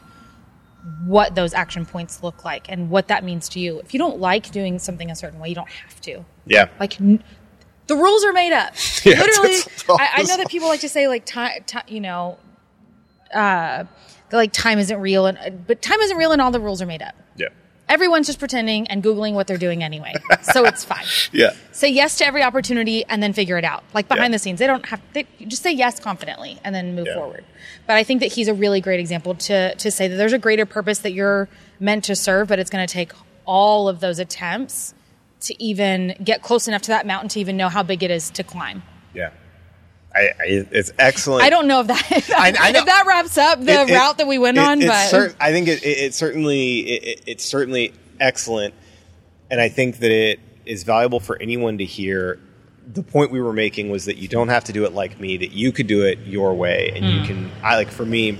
what 1.07 1.35
those 1.35 1.55
action 1.55 1.87
points 1.87 2.23
look 2.23 2.45
like 2.45 2.69
and 2.69 2.91
what 2.91 3.09
that 3.09 3.25
means 3.25 3.49
to 3.51 3.61
you. 3.61 3.81
If 3.81 3.95
you 3.95 3.99
don't 3.99 4.19
like 4.19 4.51
doing 4.51 4.79
something 4.79 5.11
a 5.11 5.17
certain 5.17 5.41
way, 5.41 5.49
you 5.49 5.55
don't 5.55 5.69
have 5.69 6.01
to. 6.03 6.25
yeah, 6.47 6.69
Like 6.79 6.99
the 7.87 7.97
rules 7.97 8.25
are 8.25 8.33
made 8.33 8.53
up. 8.53 8.75
Yeah, 9.05 9.19
Literally, 9.21 9.57
I, 9.89 10.09
I 10.19 10.23
know 10.23 10.37
that 10.37 10.49
people 10.49 10.69
like 10.69 10.81
to 10.81 10.89
say 10.89 11.09
like 11.09 11.25
time, 11.25 11.63
ti 11.67 11.79
you 11.89 12.01
know, 12.01 12.39
uh, 13.33 13.85
that 13.85 14.37
like 14.37 14.53
time 14.53 14.79
isn't 14.79 15.01
real, 15.01 15.27
and 15.27 15.67
but 15.67 15.83
time 15.83 16.01
isn't 16.01 16.17
real, 16.17 16.33
and 16.33 16.41
all 16.41 16.51
the 16.51 16.61
rules 16.61 16.81
are 16.83 16.87
made 16.87 17.03
up. 17.03 17.15
Yeah. 17.37 17.49
Everyone's 17.89 18.27
just 18.27 18.39
pretending 18.39 18.87
and 18.87 19.03
googling 19.03 19.35
what 19.35 19.47
they're 19.47 19.59
doing 19.59 19.83
anyway, 19.83 20.15
so 20.55 20.65
it's 20.65 20.85
fine. 20.93 21.05
Yeah. 21.33 21.51
Say 21.73 21.91
yes 21.91 22.17
to 22.19 22.27
every 22.27 22.43
opportunity 22.43 23.05
and 23.05 23.23
then 23.23 23.33
figure 23.33 23.59
it 23.59 23.65
out. 23.65 23.83
Like 23.93 24.09
behind 24.09 24.31
Yeah. 24.33 24.37
the 24.37 24.39
scenes, 24.39 24.59
they 24.61 24.67
don't 24.67 24.87
have 24.87 25.03
they 25.13 25.27
just 25.47 25.63
say 25.63 25.73
yes 25.73 25.99
confidently 26.01 26.59
and 26.65 26.75
then 26.75 26.95
move 26.95 27.07
Yeah. 27.09 27.15
forward. 27.15 27.45
But 27.87 27.97
I 27.97 28.05
think 28.05 28.21
that 28.21 28.33
he's 28.33 28.49
a 28.49 28.55
really 28.55 28.81
great 28.81 29.01
example 29.01 29.35
to 29.35 29.75
to 29.75 29.91
say 29.91 30.07
that 30.09 30.17
there's 30.17 30.33
a 30.33 30.39
greater 30.39 30.65
purpose 30.65 31.01
that 31.01 31.13
you're 31.13 31.49
meant 31.81 32.05
to 32.05 32.15
serve, 32.17 32.49
but 32.49 32.59
it's 32.59 32.71
going 32.71 32.87
to 32.87 32.93
take 32.93 33.13
all 33.45 33.89
of 33.89 33.99
those 34.01 34.19
attempts 34.21 34.95
to 35.43 35.63
even 35.63 36.15
get 36.23 36.43
close 36.43 36.69
enough 36.69 36.83
to 36.83 36.89
that 36.89 37.07
mountain 37.07 37.29
to 37.31 37.41
even 37.41 37.57
know 37.57 37.69
how 37.69 37.83
big 37.83 38.03
it 38.03 38.11
is 38.11 38.31
to 38.31 38.43
climb. 38.45 38.83
Yeah. 39.15 39.31
I, 40.15 40.21
I, 40.21 40.33
it's 40.71 40.93
excellent. 40.99 41.43
I 41.43 41.49
don't 41.51 41.67
know 41.67 41.81
if 41.81 41.87
that 41.87 42.07
if, 42.13 42.31
I- 42.31 42.49
I 42.59 42.69
if 42.77 42.85
that 42.85 43.05
wraps 43.07 43.39
up 43.39 43.61
the 43.61 43.73
It- 43.83 43.91
it- 43.91 43.95
route 43.95 44.19
that 44.19 44.27
we 44.27 44.39
went 44.39 44.59
it- 44.59 44.61
on, 44.65 44.81
but 44.81 45.09
cer- 45.09 45.35
I 45.41 45.53
think 45.53 45.69
it, 45.69 46.13
certainly 46.15 46.81
it, 46.81 47.05
it- 47.05 47.23
it's 47.27 47.45
certainly 47.45 47.95
excellent, 48.21 48.75
and 49.51 49.61
I 49.61 49.69
think 49.69 49.99
that 49.99 50.11
it 50.11 50.39
is 50.67 50.85
valuable 50.85 51.19
for 51.21 51.41
anyone 51.41 51.79
to 51.79 51.85
hear. 51.85 52.39
The 52.93 53.03
point 53.03 53.31
we 53.31 53.41
were 53.41 53.53
making 53.53 53.91
was 53.91 54.05
that 54.05 54.17
you 54.19 54.29
don't 54.29 54.49
have 54.49 54.65
to 54.65 54.73
do 54.73 54.85
it 54.85 54.93
like 54.93 55.19
me; 55.19 55.39
that 55.39 55.53
you 55.53 55.73
could 55.73 55.87
do 55.87 56.03
it 56.05 56.19
your 56.27 56.53
way, 56.55 56.93
and 56.95 57.05
Hmm. 57.07 57.11
you 57.21 57.27
can. 57.27 57.51
I 57.63 57.77
like 57.77 57.89
for 57.91 58.05
me, 58.05 58.37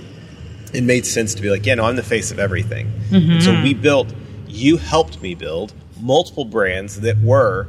it 0.73 0.83
made 0.83 1.05
sense 1.07 1.33
to 1.35 1.41
be 1.41 1.49
like, 1.49 1.65
yeah, 1.65 1.73
no, 1.75 1.85
I'm 1.85 1.95
the 1.95 2.03
face 2.03 2.29
of 2.31 2.37
everything. 2.39 2.91
Mm-hmm. 3.09 3.39
So 3.39 3.51
we 3.63 3.73
built. 3.73 4.13
You 4.47 4.77
helped 4.77 5.21
me 5.23 5.33
build 5.33 5.73
multiple 6.03 6.45
brands 6.45 6.99
that 7.01 7.17
were 7.19 7.67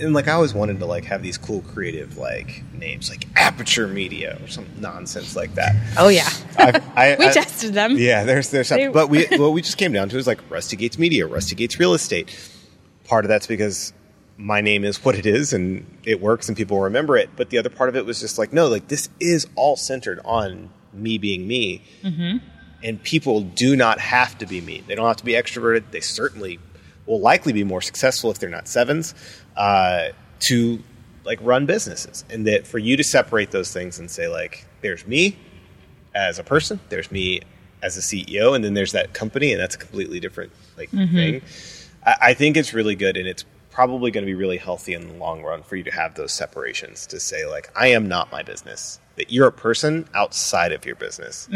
and 0.00 0.14
like 0.14 0.26
I 0.26 0.32
always 0.32 0.54
wanted 0.54 0.78
to 0.80 0.86
like 0.86 1.04
have 1.04 1.22
these 1.22 1.36
cool 1.38 1.60
creative 1.62 2.16
like 2.16 2.64
names 2.72 3.08
like 3.10 3.26
Aperture 3.36 3.86
Media 3.86 4.38
or 4.42 4.48
some 4.48 4.66
nonsense 4.80 5.36
like 5.36 5.54
that. 5.54 5.76
oh 5.98 6.08
yeah, 6.08 6.28
I've, 6.56 6.82
I, 6.96 7.16
we 7.18 7.26
I- 7.26 7.32
tested 7.32 7.74
them. 7.74 7.96
Yeah, 7.96 8.24
there's 8.24 8.50
there's 8.50 8.70
They- 8.70 8.88
but 8.88 9.08
we 9.10 9.26
what 9.32 9.52
we 9.52 9.60
just 9.62 9.76
came 9.78 9.92
down 9.92 10.08
to 10.08 10.16
is 10.16 10.26
like 10.26 10.40
Rusty 10.50 10.76
Gates 10.76 10.98
Media, 10.98 11.26
Rusty 11.26 11.54
Gates 11.54 11.78
Real 11.78 11.94
Estate. 11.94 12.34
Part 13.04 13.24
of 13.24 13.28
that's 13.28 13.46
because 13.46 13.92
my 14.38 14.60
name 14.62 14.82
is 14.82 15.04
what 15.04 15.14
it 15.14 15.26
is 15.26 15.52
and 15.52 15.86
it 16.04 16.20
works 16.20 16.48
and 16.48 16.56
people 16.56 16.80
remember 16.80 17.16
it. 17.16 17.28
But 17.36 17.50
the 17.50 17.58
other 17.58 17.68
part 17.70 17.88
of 17.90 17.94
it 17.96 18.06
was 18.06 18.18
just 18.18 18.38
like 18.38 18.52
no, 18.52 18.66
like 18.68 18.88
this 18.88 19.08
is 19.20 19.46
all 19.54 19.76
centered 19.76 20.20
on 20.24 20.70
me 20.94 21.18
being 21.18 21.46
me, 21.46 21.82
Mm-hmm. 22.02 22.38
and 22.82 23.02
people 23.02 23.42
do 23.42 23.76
not 23.76 24.00
have 24.00 24.36
to 24.38 24.46
be 24.46 24.60
me. 24.62 24.82
They 24.86 24.94
don't 24.94 25.06
have 25.06 25.18
to 25.18 25.24
be 25.24 25.32
extroverted. 25.32 25.84
They 25.90 26.00
certainly 26.00 26.58
will 27.06 27.20
likely 27.20 27.52
be 27.52 27.64
more 27.64 27.80
successful 27.80 28.30
if 28.30 28.38
they're 28.38 28.48
not 28.48 28.68
sevens 28.68 29.14
uh, 29.56 30.08
to 30.40 30.82
like 31.24 31.38
run 31.42 31.66
businesses. 31.66 32.24
And 32.30 32.46
that 32.46 32.66
for 32.66 32.78
you 32.78 32.96
to 32.96 33.04
separate 33.04 33.50
those 33.50 33.72
things 33.72 33.98
and 33.98 34.10
say 34.10 34.28
like, 34.28 34.66
there's 34.80 35.06
me 35.06 35.36
as 36.14 36.38
a 36.38 36.44
person, 36.44 36.80
there's 36.88 37.10
me 37.10 37.40
as 37.82 37.96
a 37.96 38.00
CEO, 38.00 38.54
and 38.54 38.64
then 38.64 38.74
there's 38.74 38.92
that 38.92 39.12
company, 39.12 39.52
and 39.52 39.60
that's 39.60 39.74
a 39.74 39.78
completely 39.78 40.20
different 40.20 40.52
like 40.76 40.90
thing. 40.90 41.42
I, 42.06 42.14
I 42.20 42.34
think 42.34 42.56
it's 42.56 42.72
really 42.72 42.94
good, 42.94 43.16
and 43.16 43.26
it's 43.26 43.44
probably 43.70 44.10
going 44.10 44.22
to 44.22 44.26
be 44.26 44.34
really 44.34 44.58
healthy 44.58 44.92
in 44.94 45.08
the 45.08 45.14
long 45.14 45.42
run 45.42 45.62
for 45.62 45.76
you 45.76 45.82
to 45.82 45.90
have 45.90 46.14
those 46.14 46.30
separations 46.32 47.06
to 47.06 47.18
say 47.18 47.46
like, 47.46 47.70
I 47.74 47.88
am 47.88 48.06
not 48.06 48.30
my 48.30 48.42
business. 48.42 49.00
That 49.16 49.32
you're 49.32 49.48
a 49.48 49.52
person 49.52 50.06
outside 50.14 50.72
of 50.72 50.84
your 50.84 50.94
business. 50.94 51.48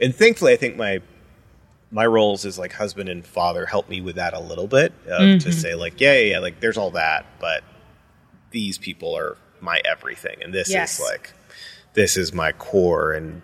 And 0.00 0.14
thankfully, 0.14 0.52
I 0.52 0.56
think 0.56 0.76
my 0.76 1.00
my 1.92 2.04
roles 2.04 2.44
as 2.44 2.58
like 2.58 2.72
husband 2.72 3.08
and 3.08 3.24
father 3.24 3.66
help 3.66 3.88
me 3.88 4.00
with 4.00 4.16
that 4.16 4.34
a 4.34 4.40
little 4.40 4.66
bit 4.66 4.92
uh, 5.06 5.18
to 5.18 5.24
mm-hmm. 5.24 5.50
say 5.50 5.74
like 5.74 6.00
yeah, 6.00 6.14
yeah 6.14 6.32
yeah 6.32 6.38
like 6.40 6.58
there's 6.58 6.76
all 6.76 6.90
that 6.90 7.24
but 7.38 7.62
these 8.50 8.78
people 8.78 9.16
are 9.16 9.36
my 9.60 9.80
everything 9.84 10.36
and 10.42 10.52
this 10.52 10.70
Yes. 10.70 10.98
is 10.98 11.04
like 11.04 11.32
this 11.94 12.16
is 12.16 12.32
my 12.32 12.52
core 12.52 13.12
and 13.12 13.42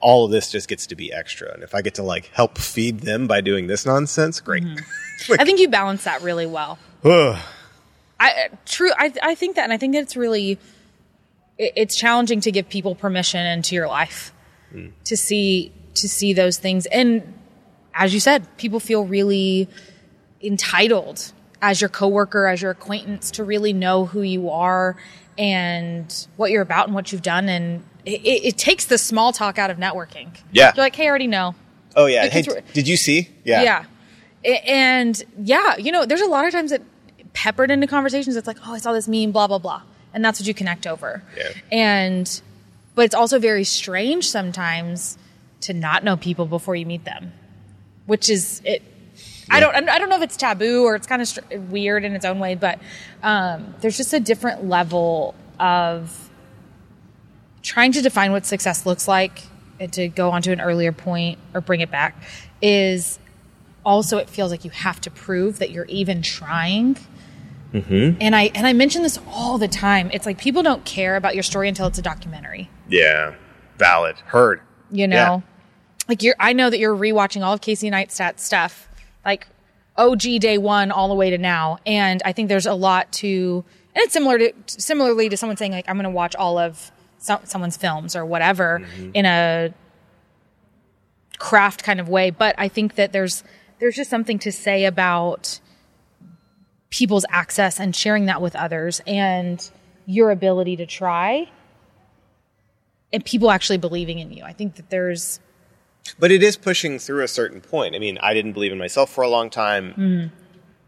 all 0.00 0.24
of 0.24 0.30
this 0.30 0.50
just 0.50 0.68
gets 0.68 0.86
to 0.88 0.96
be 0.96 1.12
extra 1.12 1.52
and 1.52 1.62
if 1.62 1.74
i 1.74 1.82
get 1.82 1.94
to 1.94 2.02
like 2.02 2.26
help 2.32 2.58
feed 2.58 3.00
them 3.00 3.26
by 3.26 3.40
doing 3.40 3.66
this 3.66 3.86
nonsense 3.86 4.40
great 4.40 4.64
mm-hmm. 4.64 4.78
I 5.38 5.44
think 5.44 5.60
you 5.60 5.68
balance 5.68 6.04
that 6.04 6.22
really 6.22 6.46
well. 6.46 6.78
I 7.04 7.38
uh, 8.20 8.48
true. 8.64 8.90
I 8.96 9.12
I 9.22 9.34
think 9.34 9.56
that, 9.56 9.64
and 9.64 9.72
I 9.72 9.76
think 9.76 9.94
that 9.94 10.02
it's 10.02 10.16
really 10.16 10.58
it, 11.58 11.72
it's 11.76 11.96
challenging 11.96 12.40
to 12.42 12.52
give 12.52 12.68
people 12.68 12.94
permission 12.94 13.44
into 13.44 13.74
your 13.74 13.88
life 13.88 14.32
mm. 14.72 14.92
to 15.04 15.16
see 15.16 15.72
to 15.94 16.08
see 16.08 16.32
those 16.32 16.58
things, 16.58 16.86
and 16.86 17.34
as 17.96 18.14
you 18.14 18.20
said, 18.20 18.46
people 18.56 18.78
feel 18.78 19.04
really 19.04 19.68
entitled 20.42 21.32
as 21.62 21.80
your 21.80 21.88
coworker, 21.88 22.46
as 22.46 22.60
your 22.60 22.70
acquaintance, 22.70 23.30
to 23.32 23.44
really 23.44 23.72
know 23.72 24.04
who 24.04 24.22
you 24.22 24.50
are 24.50 24.96
and 25.38 26.26
what 26.36 26.50
you're 26.50 26.62
about 26.62 26.86
and 26.86 26.94
what 26.94 27.10
you've 27.10 27.22
done, 27.22 27.48
and 27.48 27.84
it, 28.04 28.20
it, 28.22 28.58
takes 28.58 28.86
the 28.86 28.98
small 28.98 29.32
talk 29.32 29.58
out 29.58 29.70
of 29.70 29.78
networking. 29.78 30.28
Yeah. 30.52 30.72
you're 30.74 30.84
like, 30.84 30.94
hey, 30.94 31.04
I 31.04 31.08
already 31.08 31.26
know. 31.26 31.54
oh 31.96 32.06
yeah 32.06 32.28
hey, 32.28 32.42
did 32.74 32.86
you 32.86 32.96
see 32.96 33.30
yeah 33.44 33.62
Yeah. 33.62 33.84
And 34.44 35.20
yeah, 35.38 35.76
you 35.76 35.90
know, 35.90 36.04
there's 36.06 36.20
a 36.20 36.26
lot 36.26 36.46
of 36.46 36.52
times 36.52 36.70
that 36.70 36.82
peppered 37.32 37.70
into 37.70 37.86
conversations, 37.86 38.36
it's 38.36 38.46
like, 38.46 38.58
oh, 38.64 38.74
I 38.74 38.78
saw 38.78 38.92
this 38.92 39.08
meme, 39.08 39.32
blah, 39.32 39.48
blah, 39.48 39.58
blah. 39.58 39.82
And 40.14 40.24
that's 40.24 40.38
what 40.38 40.46
you 40.46 40.54
connect 40.54 40.86
over. 40.86 41.22
Yeah. 41.36 41.50
And, 41.72 42.42
but 42.94 43.06
it's 43.06 43.14
also 43.14 43.40
very 43.40 43.64
strange 43.64 44.28
sometimes 44.28 45.18
to 45.62 45.74
not 45.74 46.04
know 46.04 46.16
people 46.16 46.46
before 46.46 46.76
you 46.76 46.86
meet 46.86 47.04
them, 47.04 47.32
which 48.06 48.30
is, 48.30 48.62
it, 48.64 48.82
I 49.50 49.60
don't, 49.60 49.88
I 49.88 49.98
don't 49.98 50.08
know 50.08 50.16
if 50.16 50.22
it's 50.22 50.36
taboo 50.36 50.84
or 50.84 50.96
it's 50.96 51.06
kind 51.06 51.22
of 51.22 51.28
str- 51.28 51.56
weird 51.70 52.04
in 52.04 52.14
its 52.14 52.24
own 52.24 52.38
way, 52.38 52.54
but 52.54 52.80
um, 53.22 53.74
there's 53.80 53.96
just 53.96 54.12
a 54.12 54.20
different 54.20 54.64
level 54.68 55.34
of 55.60 56.30
trying 57.62 57.92
to 57.92 58.02
define 58.02 58.32
what 58.32 58.46
success 58.46 58.86
looks 58.86 59.08
like 59.08 59.42
and 59.80 59.92
to 59.92 60.08
go 60.08 60.30
on 60.30 60.42
to 60.42 60.52
an 60.52 60.60
earlier 60.60 60.92
point 60.92 61.38
or 61.54 61.60
bring 61.60 61.80
it 61.80 61.90
back 61.90 62.22
is 62.62 63.18
also 63.84 64.18
it 64.18 64.28
feels 64.28 64.50
like 64.50 64.64
you 64.64 64.70
have 64.70 65.00
to 65.00 65.10
prove 65.10 65.58
that 65.58 65.70
you're 65.70 65.86
even 65.86 66.22
trying. 66.22 66.96
Mm-hmm. 67.72 68.18
and 68.20 68.34
i 68.34 68.44
and 68.54 68.64
i 68.64 68.72
mention 68.72 69.02
this 69.02 69.18
all 69.28 69.58
the 69.58 69.68
time. 69.68 70.08
It's 70.14 70.24
like 70.24 70.38
people 70.38 70.62
don't 70.62 70.84
care 70.84 71.16
about 71.16 71.34
your 71.34 71.42
story 71.42 71.68
until 71.68 71.86
it's 71.88 71.98
a 71.98 72.02
documentary. 72.02 72.70
Yeah. 72.88 73.34
Valid. 73.76 74.16
Heard. 74.26 74.60
You 74.90 75.08
know? 75.08 75.16
Yeah. 75.16 75.40
Like 76.08 76.22
you're 76.22 76.36
i 76.38 76.52
know 76.52 76.70
that 76.70 76.78
you're 76.78 76.96
rewatching 76.96 77.44
all 77.44 77.52
of 77.52 77.60
casey 77.60 77.90
neistat 77.90 78.38
stuff 78.38 78.88
like 79.24 79.46
og 79.96 80.18
day 80.18 80.58
one 80.58 80.90
all 80.90 81.08
the 81.08 81.14
way 81.14 81.30
to 81.30 81.38
now. 81.38 81.78
And 81.86 82.22
i 82.24 82.32
think 82.32 82.48
there's 82.48 82.66
a 82.66 82.74
lot 82.74 83.10
to 83.12 83.64
and 83.94 84.02
it's 84.04 84.12
similar 84.12 84.38
to 84.38 84.52
similarly 84.66 85.28
to 85.28 85.36
someone 85.36 85.56
saying 85.56 85.72
like 85.72 85.88
i'm 85.88 85.96
going 85.96 86.04
to 86.04 86.10
watch 86.10 86.36
all 86.36 86.58
of 86.58 86.90
some, 87.18 87.40
someone's 87.44 87.76
films 87.76 88.14
or 88.14 88.24
whatever 88.24 88.80
mm-hmm. 88.80 89.10
in 89.14 89.26
a 89.26 89.74
craft 91.38 91.82
kind 91.82 92.00
of 92.00 92.08
way. 92.08 92.30
But 92.30 92.54
i 92.58 92.68
think 92.68 92.94
that 92.96 93.12
there's 93.12 93.42
there's 93.78 93.96
just 93.96 94.10
something 94.10 94.38
to 94.40 94.52
say 94.52 94.84
about 94.84 95.60
people's 96.90 97.26
access 97.28 97.78
and 97.80 97.94
sharing 97.94 98.26
that 98.26 98.40
with 98.40 98.56
others 98.56 99.02
and 99.06 99.70
your 100.06 100.30
ability 100.30 100.76
to 100.76 100.86
try 100.86 101.50
and 103.12 103.24
people 103.24 103.50
actually 103.50 103.78
believing 103.78 104.18
in 104.18 104.32
you. 104.32 104.44
I 104.44 104.52
think 104.52 104.76
that 104.76 104.90
there's 104.90 105.40
But 106.18 106.30
it 106.30 106.42
is 106.42 106.56
pushing 106.56 106.98
through 106.98 107.22
a 107.22 107.28
certain 107.28 107.60
point. 107.60 107.94
I 107.94 107.98
mean, 107.98 108.18
I 108.18 108.34
didn't 108.34 108.52
believe 108.52 108.72
in 108.72 108.78
myself 108.78 109.10
for 109.10 109.22
a 109.22 109.28
long 109.28 109.50
time, 109.50 109.94
mm. 109.94 110.30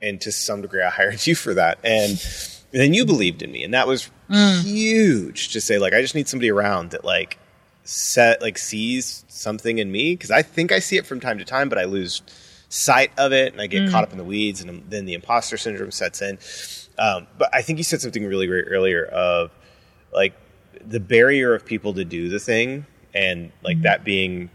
and 0.03 0.21
to 0.21 0.33
some 0.33 0.63
degree, 0.63 0.83
I 0.83 0.91
hired 0.91 1.27
you 1.27 1.35
for 1.35 1.55
that. 1.55 1.79
And 1.85 2.23
then 2.71 2.95
you 2.95 3.05
believed 3.05 3.43
in 3.43 3.53
me, 3.53 3.65
and 3.65 3.75
that 3.75 3.87
was 3.87 4.11
mm. 4.29 4.63
huge 4.63 5.53
to 5.53 5.61
say. 5.61 5.79
Like, 5.79 5.93
I 5.93 6.01
just 6.01 6.15
need 6.15 6.29
somebody 6.29 6.51
around 6.51 6.91
that 6.91 7.05
like 7.05 7.39
set 7.85 8.43
like 8.43 8.59
sees 8.59 9.25
something 9.29 9.79
in 9.79 9.91
me 9.91 10.13
because 10.15 10.31
I 10.31 10.43
think 10.43 10.73
I 10.73 10.79
see 10.79 10.99
it 10.99 11.07
from 11.07 11.21
time 11.21 11.39
to 11.39 11.45
time, 11.45 11.69
but 11.69 11.79
I 11.79 11.85
lose 11.85 12.23
sight 12.69 13.11
of 13.17 13.33
it, 13.33 13.53
and 13.53 13.63
I 13.63 13.67
get 13.67 13.83
mm. 13.83 13.91
caught 13.91 14.05
up 14.05 14.13
in 14.13 14.19
the 14.19 14.25
weeds, 14.25 14.61
and 14.61 14.85
then 14.91 15.07
the 15.07 15.15
imposter 15.15 15.57
syndrome 15.57 15.91
sets 15.91 16.21
in. 16.23 16.39
Um, 16.99 17.27
but 17.39 17.55
I 17.55 17.63
think 17.63 17.79
you 17.79 17.85
said 17.85 18.01
something 18.01 18.25
really 18.25 18.47
great 18.47 18.67
earlier 18.69 19.05
of 19.05 19.51
like 20.13 20.35
the 20.85 21.01
barrier 21.01 21.55
of 21.55 21.65
people 21.65 21.95
to 21.95 22.05
do 22.05 22.29
the 22.29 22.39
thing, 22.39 22.87
and 23.15 23.53
like 23.63 23.83
that 23.83 24.05
being 24.05 24.51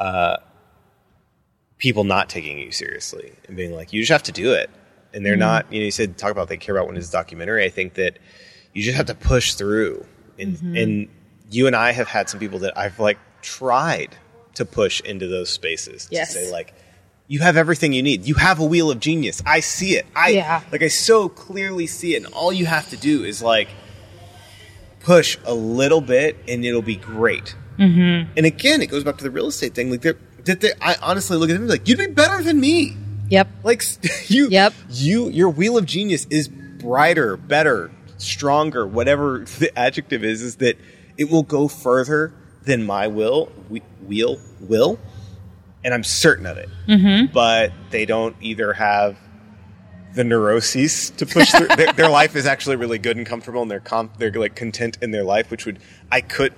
Uh, 0.00 0.38
people 1.78 2.04
not 2.04 2.28
taking 2.28 2.58
you 2.58 2.72
seriously 2.72 3.32
and 3.46 3.56
being 3.56 3.72
like, 3.72 3.92
you 3.92 4.00
just 4.00 4.12
have 4.12 4.22
to 4.24 4.32
do 4.32 4.52
it. 4.52 4.70
And 5.12 5.24
they're 5.24 5.32
mm-hmm. 5.32 5.40
not, 5.40 5.72
you 5.72 5.80
know, 5.80 5.84
you 5.84 5.90
said 5.90 6.16
talk 6.16 6.30
about 6.30 6.48
they 6.48 6.56
care 6.56 6.76
about 6.76 6.86
when 6.86 6.96
it's 6.96 7.08
a 7.08 7.12
documentary. 7.12 7.64
I 7.64 7.68
think 7.68 7.94
that 7.94 8.18
you 8.72 8.82
just 8.82 8.96
have 8.96 9.06
to 9.06 9.14
push 9.14 9.54
through. 9.54 10.06
And 10.38 10.56
mm-hmm. 10.56 10.76
and 10.76 11.08
you 11.50 11.66
and 11.66 11.74
I 11.74 11.92
have 11.92 12.08
had 12.08 12.28
some 12.30 12.38
people 12.40 12.60
that 12.60 12.78
I've 12.78 12.98
like 12.98 13.18
tried 13.42 14.16
to 14.54 14.64
push 14.64 15.00
into 15.00 15.26
those 15.26 15.50
spaces 15.50 16.08
Yes. 16.10 16.34
to 16.34 16.44
say 16.44 16.52
like 16.52 16.74
you 17.26 17.40
have 17.40 17.56
everything 17.56 17.92
you 17.92 18.02
need. 18.02 18.24
You 18.24 18.34
have 18.34 18.58
a 18.58 18.64
wheel 18.64 18.90
of 18.90 19.00
genius. 19.00 19.42
I 19.46 19.60
see 19.60 19.96
it. 19.96 20.06
I 20.14 20.30
Yeah. 20.30 20.62
like 20.72 20.82
I 20.82 20.88
so 20.88 21.28
clearly 21.28 21.86
see 21.86 22.14
it 22.14 22.24
and 22.24 22.32
all 22.32 22.52
you 22.52 22.66
have 22.66 22.88
to 22.90 22.96
do 22.96 23.24
is 23.24 23.42
like 23.42 23.68
push 25.00 25.38
a 25.44 25.54
little 25.54 26.00
bit 26.00 26.36
and 26.46 26.64
it'll 26.64 26.82
be 26.82 26.96
great. 26.96 27.54
Mm-hmm. 27.80 28.32
And 28.36 28.46
again, 28.46 28.82
it 28.82 28.86
goes 28.86 29.04
back 29.04 29.16
to 29.18 29.24
the 29.24 29.30
real 29.30 29.46
estate 29.46 29.74
thing. 29.74 29.90
Like, 29.90 30.02
they're, 30.02 30.18
that 30.44 30.60
they, 30.60 30.72
I 30.80 30.96
honestly 31.02 31.36
look 31.36 31.50
at 31.50 31.54
them 31.54 31.62
and 31.62 31.68
be 31.68 31.78
like, 31.78 31.88
you'd 31.88 31.98
be 31.98 32.06
better 32.08 32.42
than 32.42 32.60
me. 32.60 32.96
Yep. 33.30 33.48
Like, 33.64 33.82
you, 34.30 34.48
Yep. 34.48 34.74
you, 34.90 35.28
your 35.30 35.48
wheel 35.48 35.78
of 35.78 35.86
genius 35.86 36.26
is 36.30 36.48
brighter, 36.48 37.36
better, 37.36 37.90
stronger, 38.18 38.86
whatever 38.86 39.40
the 39.58 39.76
adjective 39.78 40.24
is, 40.24 40.42
is 40.42 40.56
that 40.56 40.76
it 41.16 41.30
will 41.30 41.42
go 41.42 41.68
further 41.68 42.32
than 42.64 42.84
my 42.84 43.06
will 43.08 43.50
we, 43.68 43.80
wheel 44.06 44.38
will, 44.60 44.98
and 45.82 45.94
I'm 45.94 46.04
certain 46.04 46.44
of 46.46 46.58
it. 46.58 46.68
Mm-hmm. 46.86 47.32
But 47.32 47.72
they 47.90 48.04
don't 48.04 48.36
either 48.40 48.74
have 48.74 49.18
the 50.14 50.24
neuroses 50.24 51.10
to 51.10 51.24
push 51.26 51.50
through. 51.50 51.68
their, 51.76 51.92
their 51.92 52.08
life 52.10 52.36
is 52.36 52.46
actually 52.46 52.76
really 52.76 52.98
good 52.98 53.16
and 53.16 53.24
comfortable, 53.26 53.62
and 53.62 53.70
they're 53.70 53.80
com- 53.80 54.10
they're 54.18 54.32
like 54.32 54.54
content 54.56 54.98
in 55.00 55.10
their 55.10 55.24
life, 55.24 55.50
which 55.50 55.64
would 55.66 55.78
I 56.10 56.20
could 56.20 56.52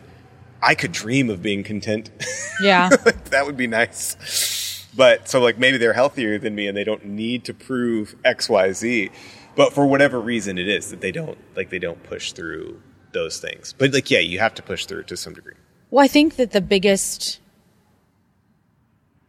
I 0.63 0.75
could 0.75 0.93
dream 0.93 1.29
of 1.31 1.43
being 1.43 1.63
content. 1.65 2.11
Yeah. 2.63 2.91
that 3.31 3.45
would 3.45 3.57
be 3.57 3.67
nice. 3.67 4.87
But 4.95 5.29
so 5.29 5.41
like 5.41 5.59
maybe 5.59 5.79
they're 5.79 5.95
healthier 5.95 6.39
than 6.39 6.55
me 6.55 6.69
and 6.69 6.77
they 6.77 6.85
don't 6.85 7.05
need 7.05 7.45
to 7.47 7.55
prove 7.55 8.15
X, 8.25 8.49
Y, 8.49 8.73
Z. 8.73 9.11
But 9.57 9.73
for 9.73 9.85
whatever 9.87 10.21
reason 10.21 10.59
it 10.59 10.69
is 10.69 10.91
that 10.91 11.01
they 11.01 11.11
don't 11.11 11.39
like 11.57 11.71
they 11.71 11.81
don't 11.81 12.01
push 12.05 12.31
through 12.33 12.81
those 13.13 13.41
things. 13.41 13.73
But 13.77 13.93
like 13.93 14.11
yeah, 14.13 14.21
you 14.21 14.39
have 14.39 14.55
to 14.55 14.63
push 14.63 14.87
through 14.87 15.05
to 15.05 15.17
some 15.17 15.35
degree. 15.35 15.55
Well, 15.91 16.05
I 16.05 16.09
think 16.09 16.37
that 16.37 16.53
the 16.53 16.61
biggest, 16.61 17.41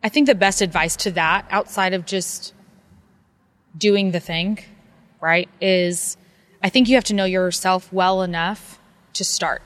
I 0.03 0.09
think 0.09 0.27
the 0.27 0.35
best 0.35 0.61
advice 0.61 0.95
to 0.97 1.11
that 1.11 1.47
outside 1.49 1.93
of 1.93 2.05
just 2.05 2.53
doing 3.75 4.11
the 4.11 4.19
thing, 4.19 4.59
right, 5.21 5.49
is 5.59 6.17
I 6.61 6.69
think 6.69 6.87
you 6.87 6.95
have 6.95 7.05
to 7.05 7.15
know 7.15 7.25
yourself 7.25 7.91
well 7.91 8.21
enough 8.21 8.79
to 9.13 9.23
start. 9.23 9.61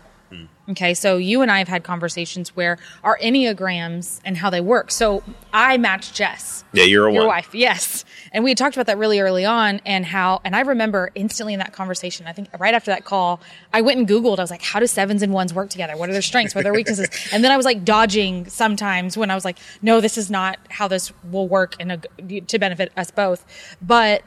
Okay, 0.70 0.93
so 0.93 1.15
you 1.15 1.41
and 1.41 1.49
I 1.49 1.59
have 1.59 1.70
had 1.70 1.84
conversations 1.84 2.53
where 2.55 2.78
our 3.01 3.18
enneagrams 3.20 4.20
and 4.26 4.36
how 4.36 4.49
they 4.49 4.59
work. 4.59 4.91
So 4.91 5.24
I 5.53 5.78
match 5.78 6.13
Jess. 6.13 6.65
Yeah, 6.74 6.84
you're 6.84 7.07
a 7.07 7.13
your 7.13 7.22
one. 7.22 7.28
wife, 7.28 7.55
yes. 7.55 8.03
And 8.34 8.43
we 8.43 8.49
had 8.51 8.57
talked 8.57 8.76
about 8.76 8.88
that 8.88 8.97
really 8.97 9.22
early 9.22 9.45
on, 9.45 9.80
and 9.86 10.05
how. 10.05 10.41
And 10.43 10.55
I 10.55 10.61
remember 10.61 11.09
instantly 11.15 11.53
in 11.53 11.59
that 11.59 11.72
conversation. 11.72 12.28
I 12.28 12.34
think 12.34 12.49
right 12.59 12.74
after 12.74 12.91
that 12.91 13.05
call, 13.05 13.39
I 13.74 13.82
went 13.82 13.97
and 13.97 14.07
Googled. 14.07 14.39
I 14.39 14.41
was 14.41 14.51
like, 14.51 14.61
"How 14.61 14.82
do 14.82 14.88
sevens 14.88 15.22
and 15.22 15.32
ones 15.32 15.53
work 15.53 15.70
together? 15.70 15.95
What 15.95 16.09
are 16.09 16.13
their 16.13 16.22
strengths? 16.22 16.53
What 16.53 16.61
are 16.61 16.63
their 16.63 16.74
weaknesses?" 16.74 17.07
and 17.32 17.43
then 17.43 17.51
I 17.51 17.57
was 17.57 17.65
like 17.65 17.86
dodging 17.86 18.49
sometimes 18.49 19.18
when 19.18 19.32
I 19.32 19.36
was 19.36 19.45
like, 19.45 19.59
"No, 19.82 20.01
this 20.01 20.18
is 20.18 20.30
not 20.30 20.59
how 20.70 20.89
this 20.89 21.13
will 21.32 21.47
work 21.47 21.80
in 21.80 21.91
a, 21.91 21.97
to 22.41 22.59
benefit 22.59 22.91
us 22.97 23.09
both." 23.09 23.45
But 23.82 24.24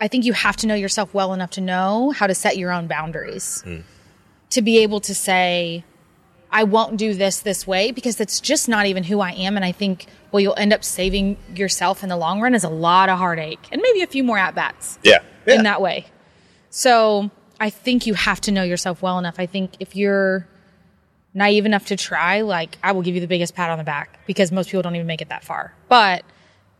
I 0.00 0.08
think 0.08 0.26
you 0.26 0.34
have 0.34 0.56
to 0.56 0.66
know 0.66 0.74
yourself 0.74 1.14
well 1.14 1.32
enough 1.32 1.50
to 1.52 1.62
know 1.62 2.10
how 2.10 2.26
to 2.26 2.34
set 2.34 2.58
your 2.58 2.72
own 2.72 2.86
boundaries. 2.86 3.62
Hmm. 3.62 3.78
To 4.50 4.62
be 4.62 4.78
able 4.78 5.00
to 5.00 5.14
say, 5.14 5.84
I 6.50 6.64
won't 6.64 6.96
do 6.96 7.14
this 7.14 7.40
this 7.40 7.66
way 7.66 7.92
because 7.92 8.16
that's 8.16 8.40
just 8.40 8.68
not 8.68 8.86
even 8.86 9.04
who 9.04 9.20
I 9.20 9.30
am. 9.32 9.56
And 9.56 9.64
I 9.64 9.70
think 9.72 10.06
what 10.32 10.42
you'll 10.42 10.56
end 10.58 10.72
up 10.72 10.82
saving 10.84 11.36
yourself 11.54 12.02
in 12.02 12.08
the 12.08 12.16
long 12.16 12.40
run 12.40 12.54
is 12.54 12.64
a 12.64 12.68
lot 12.68 13.08
of 13.08 13.18
heartache 13.18 13.60
and 13.70 13.80
maybe 13.80 14.02
a 14.02 14.06
few 14.08 14.24
more 14.24 14.38
at 14.38 14.54
bats 14.54 14.98
Yeah. 15.04 15.18
yeah. 15.46 15.54
in 15.54 15.62
that 15.62 15.80
way. 15.80 16.06
So 16.70 17.30
I 17.60 17.70
think 17.70 18.06
you 18.06 18.14
have 18.14 18.40
to 18.42 18.52
know 18.52 18.62
yourself 18.62 19.02
well 19.02 19.18
enough. 19.18 19.36
I 19.38 19.46
think 19.46 19.72
if 19.80 19.94
you're 19.94 20.48
naive 21.34 21.66
enough 21.66 21.86
to 21.86 21.96
try, 21.96 22.40
like 22.40 22.76
I 22.82 22.92
will 22.92 23.02
give 23.02 23.14
you 23.14 23.20
the 23.20 23.26
biggest 23.28 23.54
pat 23.54 23.70
on 23.70 23.78
the 23.78 23.84
back 23.84 24.18
because 24.26 24.50
most 24.50 24.66
people 24.70 24.82
don't 24.82 24.96
even 24.96 25.06
make 25.06 25.20
it 25.22 25.28
that 25.28 25.44
far. 25.44 25.74
But 25.88 26.24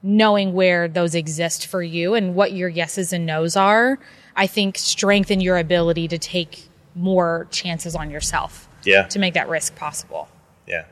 knowing 0.03 0.55
where 0.55 0.89
those 0.89 1.15
exist 1.15 1.67
for 1.67 1.83
you 1.83 2.15
and 2.15 2.35
what 2.35 2.53
your 2.53 2.69
yeses 2.69 3.13
and 3.13 3.27
nos 3.27 3.55
are, 3.55 3.99
I 4.35 4.47
think 4.49 4.79
strengthen 4.79 5.41
your 5.41 5.59
ability 5.59 6.09
to 6.09 6.19
take 6.19 6.69
more 6.95 7.47
chances 7.51 7.95
on 7.95 8.11
yourself 8.11 8.69
Yeah. 8.85 9.05
to 9.09 9.19
make 9.19 9.35
that 9.35 9.49
risk 9.49 9.75
possible. 9.77 10.29
Yeah. 10.67 10.85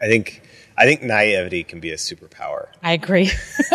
I 0.00 0.06
think 0.06 0.42
I 0.80 0.84
think 0.86 1.02
naivety 1.02 1.64
can 1.64 1.80
be 1.80 1.90
a 1.90 1.96
superpower. 1.96 2.68
I 2.84 2.92
agree. 2.92 3.32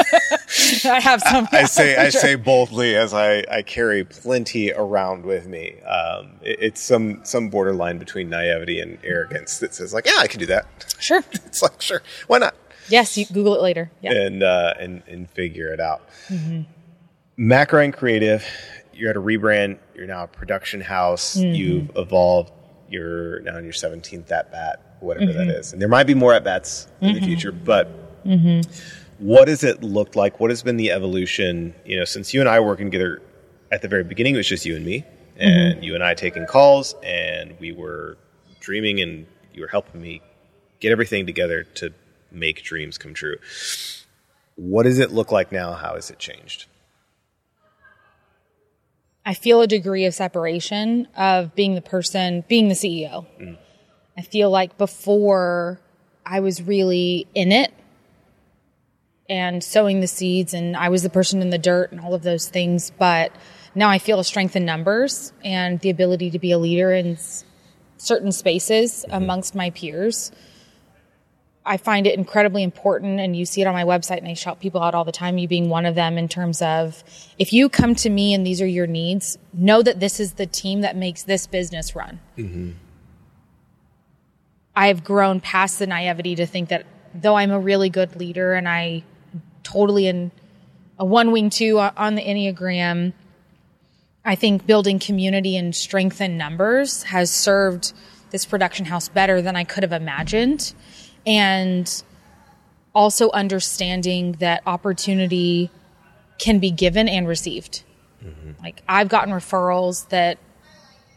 I 0.86 1.00
have 1.02 1.22
some. 1.22 1.50
I 1.52 1.64
say 1.78 1.98
I 1.98 2.08
say 2.10 2.36
boldly 2.36 2.96
as 2.96 3.14
I, 3.14 3.44
I 3.52 3.62
carry 3.62 4.06
plenty 4.06 4.72
around 4.72 5.26
with 5.26 5.46
me. 5.48 5.82
Um, 5.82 6.32
it- 6.42 6.60
it's 6.62 6.82
some 6.82 7.20
some 7.26 7.50
borderline 7.50 7.98
between 7.98 8.30
naivety 8.30 8.80
and 8.80 8.98
arrogance 9.04 9.60
that 9.60 9.74
says 9.76 9.94
like, 9.94 10.06
yeah, 10.06 10.14
I 10.20 10.28
can 10.28 10.40
do 10.40 10.46
that. 10.46 10.66
Sure. 11.00 11.22
It's 11.46 11.62
like, 11.62 11.82
sure, 11.82 12.02
why 12.28 12.38
not? 12.38 12.56
Yes, 12.88 13.18
you 13.18 13.26
Google 13.26 13.56
it 13.56 13.62
later. 13.62 13.92
Yeah. 14.02 14.14
And 14.14 14.42
uh, 14.42 14.74
and 14.80 15.04
and 15.08 15.30
figure 15.30 15.74
it 15.74 15.82
out. 15.82 16.08
Mac 17.36 17.74
Ryan 17.74 17.92
Creative, 17.92 18.46
you're 18.94 19.10
at 19.10 19.18
a 19.18 19.22
rebrand. 19.22 19.80
You're 19.96 20.08
now 20.08 20.24
a 20.24 20.28
production 20.28 20.82
house. 20.82 21.38
Mm-hmm. 21.38 21.56
You've 21.56 21.92
evolved. 21.96 22.52
You're 22.90 23.40
now 23.42 23.58
in 23.58 23.64
your 23.64 23.74
17th 23.74 24.32
at 24.32 24.52
bat, 24.52 24.98
whatever 25.00 25.34
that 25.34 25.48
mm-hmm. 25.48 25.50
is. 25.50 25.74
And 25.74 25.82
there 25.82 25.90
might 25.90 26.06
be 26.06 26.14
more 26.14 26.34
at 26.34 26.44
bats 26.44 26.88
in 27.02 27.14
the 27.14 27.20
mm-hmm. 27.20 27.26
future, 27.26 27.52
but 27.52 27.90
what 29.18 29.48
has 29.48 29.64
it 29.64 29.82
looked 29.84 30.16
like? 30.16 30.40
What 30.40 30.52
has 30.52 30.64
been 30.64 30.78
the 30.78 30.92
evolution? 30.92 31.74
You 31.86 32.00
know, 32.00 32.06
since 32.06 32.34
you 32.34 32.40
and 32.40 32.50
I 32.50 32.60
were 32.60 32.68
working 32.68 32.88
together 32.88 33.22
at 33.72 33.82
the 33.82 33.88
very 33.88 34.04
beginning, 34.04 34.36
it 34.36 34.38
was 34.38 34.48
just 34.48 34.66
you 34.66 34.76
and 34.76 34.86
me, 34.86 35.06
and 35.38 35.84
you 35.84 35.96
and 35.96 36.04
I 36.04 36.14
taking 36.14 36.46
calls, 36.46 36.94
and 37.04 37.58
we 37.60 37.72
were 37.72 38.18
dreaming, 38.60 39.02
and 39.02 39.26
you 39.54 39.62
were 39.62 39.68
helping 39.68 40.02
me 40.02 40.22
get 40.80 40.92
everything 40.92 41.26
together 41.26 41.64
to 41.76 41.94
make 42.32 42.64
dreams 42.64 42.98
come 42.98 43.14
true. 43.14 43.38
What 44.56 44.84
does 44.84 45.00
it 45.00 45.12
look 45.12 45.32
like 45.32 45.52
now? 45.52 45.74
How 45.74 45.96
has 45.96 46.12
it 46.12 46.20
changed? 46.20 46.68
I 49.26 49.34
feel 49.34 49.62
a 49.62 49.68
degree 49.68 50.06
of 50.06 50.14
separation 50.14 51.08
of 51.16 51.56
being 51.56 51.76
the 51.76 51.82
person, 51.82 52.44
being 52.48 52.68
the 52.68 52.76
CEO. 52.76 53.26
Mm. 53.40 53.58
I 54.18 54.22
feel 54.22 54.50
like 54.50 54.78
before 54.78 55.80
I 56.26 56.42
was 56.42 56.62
really 56.62 57.28
in 57.34 57.52
it 57.52 57.74
and 59.30 59.64
sowing 59.64 60.02
the 60.02 60.08
seeds 60.08 60.54
and 60.54 60.76
I 60.76 60.90
was 60.90 61.04
the 61.04 61.10
person 61.10 61.42
in 61.42 61.50
the 61.50 61.58
dirt 61.58 61.92
and 61.92 62.02
all 62.02 62.14
of 62.14 62.24
those 62.24 62.50
things. 62.50 62.92
But 62.92 63.32
now 63.74 63.90
I 63.90 63.98
feel 63.98 64.20
a 64.20 64.24
strength 64.24 64.56
in 64.56 64.66
numbers 64.66 65.34
and 65.44 65.80
the 65.80 65.90
ability 65.90 66.32
to 66.32 66.40
be 66.40 66.52
a 66.52 66.58
leader 66.58 66.92
in 66.92 67.18
certain 67.98 68.32
spaces 68.32 69.06
mm-hmm. 69.08 69.16
amongst 69.16 69.56
my 69.56 69.70
peers. 69.70 70.32
I 71.66 71.78
find 71.78 72.06
it 72.06 72.18
incredibly 72.18 72.62
important, 72.62 73.20
and 73.20 73.36
you 73.36 73.46
see 73.46 73.62
it 73.62 73.68
on 73.68 73.74
my 73.74 73.86
website, 73.86 74.18
and 74.18 74.28
I 74.28 74.34
shout 74.34 74.60
people 74.60 74.82
out 74.82 74.94
all 74.96 75.06
the 75.06 75.14
time, 75.14 75.38
you 75.38 75.48
being 75.48 75.70
one 75.70 75.86
of 75.86 75.96
them, 75.96 76.18
in 76.18 76.28
terms 76.28 76.62
of 76.62 77.04
if 77.40 77.54
you 77.54 77.70
come 77.70 77.96
to 77.96 78.10
me 78.10 78.34
and 78.34 78.46
these 78.46 78.62
are 78.62 78.68
your 78.68 78.88
needs, 78.88 79.38
know 79.54 79.82
that 79.82 80.00
this 80.00 80.20
is 80.20 80.34
the 80.34 80.46
team 80.46 80.82
that 80.82 80.98
makes 80.98 81.24
this 81.24 81.48
business 81.48 81.96
run. 81.96 82.20
Mm-hmm. 82.38 82.72
I've 84.76 85.04
grown 85.04 85.40
past 85.40 85.80
the 85.80 85.88
naivety 85.88 86.36
to 86.36 86.46
think 86.46 86.70
that 86.70 86.86
though 87.14 87.36
I'm 87.36 87.52
a 87.52 87.60
really 87.60 87.90
good 87.90 88.16
leader 88.16 88.54
and 88.54 88.68
I 88.68 89.04
totally 89.62 90.08
in 90.08 90.32
a 90.98 91.06
one 91.06 91.32
wing 91.32 91.50
two 91.50 91.80
on 91.80 92.16
the 92.16 92.24
Enneagram, 92.24 93.14
I 94.26 94.36
think 94.36 94.66
building 94.66 95.00
community 95.00 95.58
and 95.58 95.76
strength 95.76 96.22
in 96.22 96.38
numbers 96.38 97.04
has 97.04 97.30
served 97.32 97.94
this 98.32 98.46
production 98.46 98.86
house 98.86 99.10
better 99.10 99.42
than 99.42 99.56
I 99.56 99.64
could 99.64 99.84
have 99.84 99.92
imagined. 99.92 100.74
And 101.26 102.04
also 102.94 103.32
understanding 103.32 104.34
that 104.34 104.62
opportunity 104.66 105.72
can 106.38 106.60
be 106.60 106.72
given 106.72 107.08
and 107.08 107.28
received. 107.28 107.84
Mm-hmm. 108.24 108.64
Like 108.64 108.84
I've 108.88 109.10
gotten 109.10 109.34
referrals 109.34 110.08
that 110.10 110.38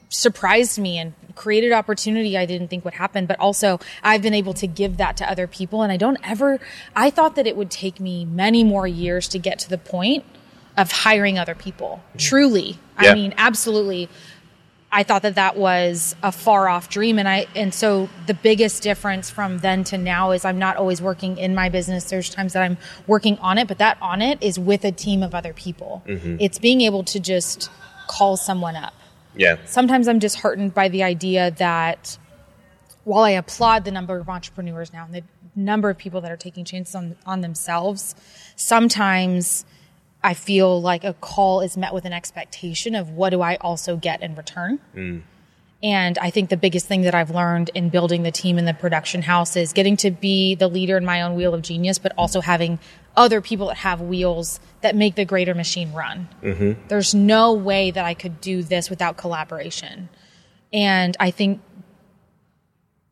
surprised 0.09 0.79
me 0.79 0.99
and 0.99 1.15
created 1.35 1.73
opportunity 1.73 2.37
I 2.39 2.47
didn't 2.47 2.69
think 2.69 2.85
would 2.85 2.95
happen, 2.95 3.27
but 3.27 3.39
also 3.39 3.79
I've 4.03 4.23
been 4.23 4.35
able 4.35 4.55
to 4.55 4.67
give 4.67 4.97
that 4.97 5.17
to 5.19 5.31
other 5.31 5.47
people. 5.47 5.83
And 5.83 5.93
I 5.93 5.97
don't 5.97 6.19
ever, 6.23 6.59
I 6.95 7.11
thought 7.11 7.37
that 7.37 7.47
it 7.47 7.57
would 7.57 7.71
take 7.71 8.01
me 8.01 8.25
many 8.25 8.65
more 8.65 8.87
years 8.87 9.29
to 9.29 9.39
get 9.39 9.59
to 9.61 9.69
the 9.69 9.79
point 9.79 10.25
of 10.77 10.91
hiring 10.91 11.39
other 11.39 11.55
people. 11.55 12.03
Mm-hmm. 12.09 12.19
Truly. 12.19 12.79
Yeah. 13.01 13.11
I 13.11 13.15
mean, 13.15 13.35
absolutely. 13.37 14.09
I 14.93 15.03
thought 15.03 15.22
that 15.22 15.34
that 15.34 15.57
was 15.57 16.14
a 16.22 16.32
far 16.32 16.68
off 16.68 16.89
dream. 16.89 17.18
And 17.18 17.28
I, 17.28 17.47
and 17.55 17.74
so 17.74 18.09
the 18.26 18.34
biggest 18.34 18.82
difference 18.82 19.28
from 19.28 19.59
then 19.59 19.84
to 19.84 19.99
now 19.99 20.30
is 20.30 20.45
I'm 20.45 20.59
not 20.59 20.76
always 20.76 21.03
working 21.03 21.39
in 21.39 21.55
my 21.55 21.68
business. 21.68 22.05
There's 22.05 22.30
times 22.30 22.53
that 22.55 22.62
I'm 22.62 22.78
working 23.07 23.37
on 23.39 23.59
it, 23.59 23.68
but 23.68 23.78
that 23.78 23.99
on 24.01 24.22
it 24.22 24.43
is 24.43 24.59
with 24.59 24.84
a 24.84 24.93
team 24.93 25.22
of 25.22 25.34
other 25.34 25.53
people. 25.53 26.03
Mm-hmm. 26.07 26.37
It's 26.41 26.59
being 26.59 26.80
able 26.82 27.03
to 27.05 27.20
just 27.20 27.70
call 28.07 28.37
someone 28.37 28.76
up 28.76 28.95
Yeah. 29.34 29.57
sometimes 29.66 30.07
I'm 30.07 30.20
disheartened 30.20 30.72
by 30.72 30.89
the 30.89 31.03
idea 31.03 31.51
that 31.53 32.16
while 33.03 33.24
I 33.24 33.30
applaud 33.30 33.84
the 33.84 33.91
number 33.91 34.16
of 34.16 34.28
entrepreneurs 34.28 34.93
now 34.93 35.05
and 35.05 35.14
the 35.14 35.24
number 35.57 35.91
of 35.91 35.99
people 35.99 36.20
that 36.20 36.30
are 36.30 36.37
taking 36.37 36.64
chances 36.64 36.95
on, 36.95 37.16
on 37.26 37.41
themselves, 37.41 38.14
sometimes 38.55 39.64
I 40.23 40.35
feel 40.35 40.81
like 40.81 41.05
a 41.05 41.14
call 41.14 41.61
is 41.61 41.77
met 41.77 41.95
with 41.95 42.05
an 42.05 42.12
expectation 42.12 42.95
of 42.95 43.11
what 43.11 43.31
do 43.31 43.43
I 43.43 43.57
also 43.57 43.97
get 43.97 44.23
in 44.23 44.35
return. 44.35 44.81
Mm. 44.95 45.23
And 45.83 46.19
I 46.19 46.31
think 46.31 46.49
the 46.49 46.57
biggest 46.57 46.87
thing 46.87 47.03
that 47.03 47.14
I've 47.14 47.31
learned 47.31 47.71
in 47.75 47.91
building 47.91 48.23
the 48.23 48.31
team 48.31 48.59
in 48.59 48.64
the 48.64 48.75
production 48.75 49.23
house 49.23 49.57
is 49.57 49.73
getting 49.73 49.97
to 49.99 50.11
be 50.11 50.55
the 50.55 50.69
leader 50.69 50.97
in 50.97 51.05
my 51.05 51.23
own 51.23 51.37
wheel 51.37 51.55
of 51.55 51.62
genius, 51.62 51.99
but 51.99 52.12
also 52.17 52.41
having 52.41 52.79
other 53.14 53.41
people 53.41 53.69
that 53.69 53.77
have 53.79 54.01
wheels 54.01 54.59
that 54.81 54.97
make 54.97 55.14
the 55.14 55.25
greater 55.25 55.55
machine 55.55 55.93
run. 55.93 56.29
Mm-hmm. 56.43 56.89
There's 56.89 57.14
no 57.14 57.53
way 57.53 57.91
that 57.91 58.05
I 58.05 58.14
could 58.14 58.41
do 58.41 58.62
this 58.62 58.89
without 58.89 59.17
collaboration. 59.17 60.09
And 60.73 61.17
I 61.21 61.31
think 61.31 61.61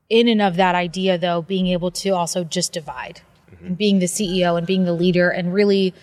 in 0.08 0.28
and 0.28 0.40
of 0.40 0.56
that 0.56 0.74
idea, 0.74 1.18
though, 1.18 1.42
being 1.42 1.66
able 1.68 1.90
to 1.90 2.10
also 2.10 2.44
just 2.44 2.72
divide 2.72 3.20
and 3.62 3.78
being 3.78 3.98
the 3.98 4.06
CEO 4.06 4.58
and 4.58 4.66
being 4.66 4.84
the 4.84 4.92
leader 4.92 5.30
and 5.30 5.54
really 5.54 5.94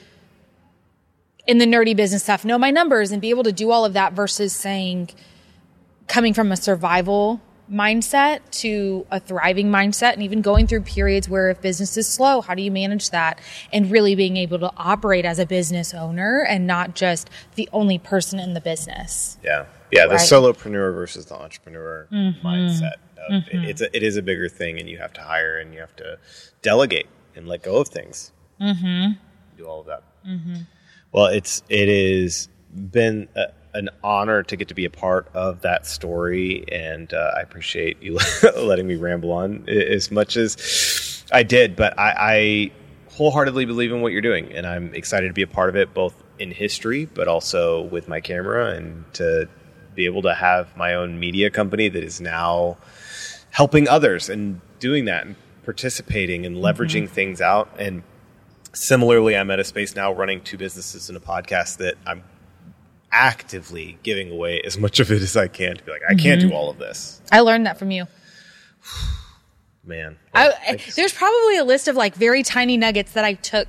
in 1.48 1.58
the 1.58 1.66
nerdy 1.66 1.96
business 1.96 2.24
stuff, 2.24 2.46
know 2.46 2.58
my 2.58 2.72
numbers 2.72 3.12
and 3.12 3.22
be 3.22 3.30
able 3.30 3.44
to 3.44 3.52
do 3.52 3.72
all 3.72 3.84
of 3.86 3.94
that 3.94 4.14
versus 4.14 4.54
saying, 4.54 5.10
coming 6.08 6.34
from 6.34 6.52
a 6.52 6.58
survival 6.58 7.42
mindset 7.72 8.42
to 8.52 9.06
a 9.12 9.20
thriving 9.20 9.68
mindset 9.72 10.12
and 10.14 10.24
even 10.24 10.42
going 10.42 10.68
through 10.68 10.82
periods 10.82 11.30
where 11.30 11.50
if 11.50 11.62
business 11.62 11.96
is 11.96 12.06
slow 12.06 12.42
how 12.42 12.54
do 12.54 12.62
you 12.62 12.70
manage 12.70 13.12
that 13.12 13.40
and 13.72 13.90
really 13.90 14.14
being 14.14 14.36
able 14.36 14.60
to 14.60 14.70
operate 14.76 15.24
as 15.24 15.40
a 15.40 15.46
business 15.46 15.94
owner 15.94 16.46
and 16.50 16.68
not 16.68 16.96
just 16.96 17.30
the 17.56 17.70
only 17.72 17.98
person 17.98 18.40
in 18.42 18.54
the 18.54 18.60
business 18.60 19.38
Yeah, 19.42 19.68
yeah. 19.90 20.06
The 20.06 20.16
Right. 20.16 20.20
solopreneur 20.20 20.94
versus 20.94 21.28
the 21.28 21.36
entrepreneur 21.36 22.08
mindset. 22.12 22.96
Uh, 23.18 23.40
it- 23.50 23.70
It's 23.70 23.82
a, 23.82 23.96
it 23.96 24.04
is 24.04 24.18
a 24.18 24.22
bigger 24.22 24.50
thing, 24.50 24.78
and 24.78 24.90
you 24.90 24.98
have 24.98 25.14
to 25.14 25.22
hire 25.22 25.58
and 25.58 25.74
you 25.74 25.80
have 25.80 25.96
to 25.98 26.18
delegate 26.62 27.08
and 27.38 27.48
let 27.48 27.64
go 27.64 27.78
of 27.78 27.88
things. 27.88 28.34
Mm-hmm. 28.60 29.12
Do 29.58 29.66
all 29.66 29.80
of 29.80 29.86
that. 29.86 30.04
Well, 31.12 31.26
it's 31.26 31.62
it 31.70 31.90
has 31.90 32.48
been 32.74 33.28
a, 33.36 33.48
an 33.74 33.90
honor 34.04 34.44
to 34.44 34.56
get 34.56 34.70
to 34.70 34.74
be 34.74 34.86
a 34.86 34.90
part 34.90 35.28
of 35.34 35.62
that 35.62 35.86
story, 35.86 36.64
and 36.72 37.14
uh, 37.14 37.34
I 37.36 37.42
appreciate 37.42 38.02
you 38.02 38.18
letting 38.58 38.88
me 38.88 38.96
ramble 38.96 39.32
on 39.32 39.68
as 39.68 40.10
much 40.12 40.38
as 40.38 41.24
I 41.32 41.44
did. 41.44 41.76
But 41.76 41.98
I, 42.00 42.16
I 42.18 42.72
wholeheartedly 43.12 43.66
believe 43.66 43.92
in 43.92 44.02
what 44.02 44.14
you're 44.14 44.22
doing, 44.22 44.52
and 44.54 44.66
I'm 44.66 44.94
excited 44.94 45.28
to 45.28 45.34
be 45.34 45.42
a 45.42 45.48
part 45.48 45.70
of 45.70 45.76
it, 45.76 45.94
both 45.94 46.16
in 46.40 46.52
history, 46.52 47.06
but 47.06 47.28
also 47.28 47.82
with 47.82 48.08
my 48.08 48.22
camera, 48.22 48.74
and 48.74 49.04
to 49.16 49.50
be 49.96 50.06
able 50.06 50.22
to 50.22 50.34
have 50.34 50.76
my 50.78 50.94
own 50.94 51.20
media 51.20 51.50
company 51.50 51.90
that 51.90 52.04
is 52.04 52.22
now 52.22 52.78
helping 53.50 53.88
others 53.90 54.30
and 54.30 54.62
doing 54.80 55.06
that 55.06 55.26
and 55.26 55.36
participating 55.66 56.46
and 56.46 56.56
leveraging 56.56 57.08
things 57.10 57.42
out 57.42 57.70
and 57.78 58.02
similarly 58.74 59.36
i'm 59.36 59.52
at 59.52 59.60
a 59.60 59.64
space 59.64 59.96
now 59.96 60.12
running 60.14 60.42
two 60.42 60.58
businesses 60.58 61.10
and 61.10 61.18
a 61.18 61.22
podcast 61.22 61.78
that 61.78 61.96
i'm 62.06 62.24
actively 63.12 63.98
giving 64.04 64.32
away 64.32 64.62
as 64.62 64.78
much 64.78 65.00
of 65.00 65.12
it 65.12 65.22
as 65.22 65.36
i 65.36 65.48
can 65.48 65.76
to 65.76 65.84
be 65.84 65.92
like 65.92 66.02
i 66.10 66.14
can't 66.16 66.40
do 66.40 66.48
mm-hmm. 66.48 66.56
all 66.56 66.70
of 66.70 66.78
this 66.78 67.22
i 67.32 67.40
learned 67.42 67.66
that 67.66 67.78
from 67.78 67.92
you 67.92 68.06
man 69.84 70.18
I, 70.34 70.52
Thank 70.52 70.88
you. 70.88 70.94
there's 70.94 71.14
probably 71.14 71.58
a 71.58 71.64
list 71.64 71.88
of 71.88 71.96
like 71.96 72.16
very 72.16 72.44
tiny 72.44 72.78
nuggets 72.78 73.14
that 73.14 73.26
I 73.26 73.34
took 73.34 73.68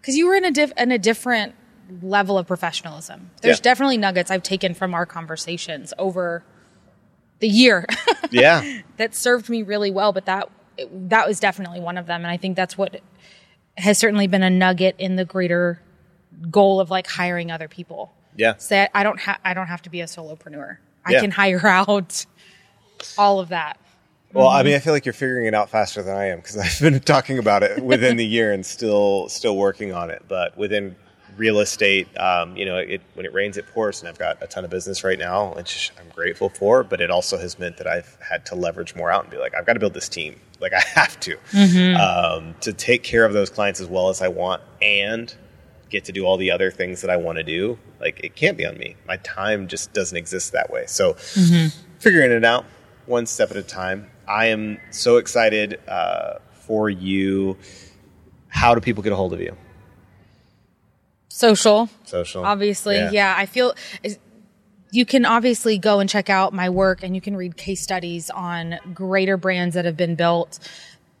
because 0.00 0.16
you 0.16 0.26
were 0.26 0.34
in 0.34 0.44
a 0.44 0.50
diff, 0.50 0.72
in 0.76 0.90
a 0.90 0.98
different 0.98 1.54
level 2.02 2.36
of 2.38 2.46
professionalism. 2.46 3.30
There's 3.42 3.58
Yeah. 3.58 3.62
definitely 3.62 3.98
nuggets 3.98 4.30
I've 4.30 4.42
taken 4.42 4.74
from 4.74 4.94
our 4.94 5.06
conversations 5.06 5.92
over 5.98 6.42
the 7.40 7.48
year 7.48 7.86
yeah 8.30 8.80
that 8.96 9.14
served 9.14 9.48
me 9.50 9.62
really 9.62 9.90
well. 9.90 10.12
But 10.12 10.24
that 10.26 10.48
that 10.90 11.28
was 11.28 11.38
definitely 11.40 11.80
one 11.80 11.96
of 11.98 12.06
them, 12.06 12.22
and 12.22 12.30
I 12.30 12.36
think 12.38 12.56
that's 12.56 12.76
what 12.76 13.00
has 13.76 13.98
certainly 13.98 14.26
been 14.26 14.42
a 14.42 14.50
nugget 14.50 14.94
in 14.98 15.16
the 15.16 15.24
greater 15.24 15.80
goal 16.50 16.80
of 16.80 16.90
like 16.90 17.06
hiring 17.06 17.50
other 17.50 17.68
people. 17.68 18.12
yeah 18.36 18.54
Say 18.56 18.88
I 18.94 19.02
don't 19.02 19.20
have 19.20 19.38
I 19.44 19.54
don't 19.54 19.66
have 19.68 19.82
to 19.82 19.90
be 19.90 20.00
a 20.00 20.06
solopreneur. 20.06 20.78
I 21.04 21.12
Yeah. 21.12 21.20
can 21.20 21.30
hire 21.30 21.66
out 21.66 22.26
all 23.18 23.40
of 23.40 23.48
that. 23.50 23.78
Well, 24.32 24.48
I 24.48 24.58
mm-hmm. 24.60 24.66
mean, 24.66 24.74
I 24.76 24.78
feel 24.80 24.92
like 24.92 25.06
you're 25.06 25.12
figuring 25.12 25.46
it 25.46 25.54
out 25.54 25.70
faster 25.70 26.02
than 26.02 26.16
I 26.16 26.26
am 26.26 26.38
because 26.38 26.56
I've 26.58 26.80
been 26.80 27.00
talking 27.00 27.38
about 27.38 27.62
it 27.62 27.82
within 27.82 28.16
the 28.16 28.26
year 28.26 28.52
and 28.52 28.64
still 28.66 29.28
still 29.28 29.56
working 29.56 29.92
on 29.92 30.10
it. 30.10 30.22
But 30.28 30.56
within 30.56 30.96
real 31.36 31.60
estate, 31.60 32.08
um, 32.18 32.56
you 32.56 32.64
know, 32.64 32.78
it, 32.78 33.02
when 33.14 33.26
it 33.26 33.32
rains, 33.32 33.56
it 33.56 33.66
pours, 33.68 34.00
and 34.00 34.08
I've 34.08 34.18
got 34.18 34.42
a 34.42 34.46
ton 34.46 34.64
of 34.64 34.70
business 34.70 35.04
right 35.04 35.18
now, 35.18 35.54
which 35.54 35.92
I'm 35.98 36.08
grateful 36.10 36.48
for. 36.48 36.82
But 36.84 37.00
it 37.00 37.10
also 37.10 37.38
has 37.38 37.58
meant 37.58 37.76
that 37.78 37.86
I've 37.86 38.16
had 38.20 38.46
to 38.46 38.54
leverage 38.54 38.94
more 38.94 39.10
out 39.10 39.22
and 39.22 39.30
be 39.30 39.38
like, 39.38 39.54
I've 39.54 39.66
got 39.66 39.74
to 39.74 39.80
build 39.80 39.94
this 39.94 40.08
team. 40.08 40.40
Like 40.60 40.72
I 40.74 40.80
have 40.80 41.18
to 41.20 41.36
um, 41.94 42.54
to 42.60 42.72
take 42.72 43.02
care 43.02 43.24
of 43.24 43.32
those 43.32 43.50
clients 43.50 43.80
as 43.80 43.88
well 43.88 44.08
as 44.08 44.22
I 44.22 44.28
want 44.28 44.62
and 44.80 45.34
get 45.90 46.04
to 46.06 46.12
do 46.12 46.24
all 46.24 46.36
the 46.36 46.50
other 46.50 46.70
things 46.70 47.02
that 47.02 47.10
I 47.10 47.16
want 47.16 47.38
to 47.38 47.44
do. 47.44 47.78
Like 48.00 48.20
it 48.24 48.34
can't 48.34 48.56
be 48.56 48.66
on 48.66 48.76
me. 48.78 48.96
My 49.06 49.16
time 49.18 49.68
just 49.68 49.92
doesn't 49.92 50.16
exist 50.16 50.52
that 50.52 50.70
way. 50.70 50.84
So 50.86 51.14
figuring 51.98 52.32
it 52.32 52.44
out 52.44 52.64
one 53.06 53.26
step 53.26 53.50
at 53.50 53.56
a 53.56 53.62
time. 53.62 54.10
I 54.26 54.46
am 54.46 54.78
so 54.90 55.18
excited 55.18 55.80
uh, 55.86 56.38
for 56.52 56.88
you. 56.88 57.56
How 58.48 58.74
do 58.74 58.80
people 58.80 59.02
get 59.02 59.12
a 59.12 59.16
hold 59.16 59.32
of 59.34 59.40
you? 59.40 59.56
Social. 61.36 61.88
Social, 62.04 62.44
obviously 62.44 62.94
yeah, 63.10 63.34
i 63.36 63.44
feel 63.46 63.74
you 64.92 65.04
can 65.04 65.24
obviously 65.26 65.78
go 65.78 65.98
and 65.98 66.08
check 66.08 66.30
out 66.30 66.52
my 66.52 66.70
work 66.70 67.02
and 67.02 67.14
you 67.16 67.20
can 67.20 67.36
read 67.36 67.56
case 67.56 67.82
studies 67.82 68.30
on 68.30 68.78
greater 68.94 69.36
brands 69.36 69.74
that 69.74 69.84
have 69.84 69.96
been 69.96 70.14
built 70.14 70.60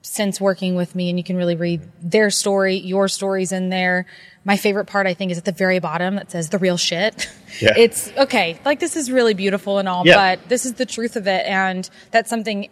since 0.02 0.40
working 0.40 0.76
with 0.76 0.94
me 0.94 1.08
and 1.10 1.18
you 1.18 1.24
can 1.24 1.36
really 1.36 1.56
read 1.56 1.80
their 2.00 2.30
story 2.30 2.76
your 2.76 3.08
stories 3.08 3.50
in 3.50 3.70
there 3.70 4.06
my 4.44 4.56
favorite 4.56 4.84
part 4.84 5.06
i 5.08 5.14
think 5.14 5.32
is 5.32 5.38
at 5.38 5.44
the 5.46 5.50
very 5.52 5.80
bottom 5.80 6.14
that 6.14 6.30
says 6.30 6.48
the 6.50 6.58
real 6.58 6.76
shit 6.76 7.28
Yeah. 7.60 7.72
it's 7.76 8.12
okay 8.16 8.60
like 8.64 8.78
this 8.78 8.94
is 8.94 9.10
really 9.10 9.34
beautiful 9.34 9.78
and 9.78 9.88
all 9.88 10.06
Yeah. 10.06 10.36
but 10.36 10.48
this 10.48 10.64
is 10.64 10.74
the 10.74 10.86
truth 10.86 11.16
of 11.16 11.26
it 11.26 11.44
and 11.46 11.90
that's 12.12 12.30
something 12.30 12.68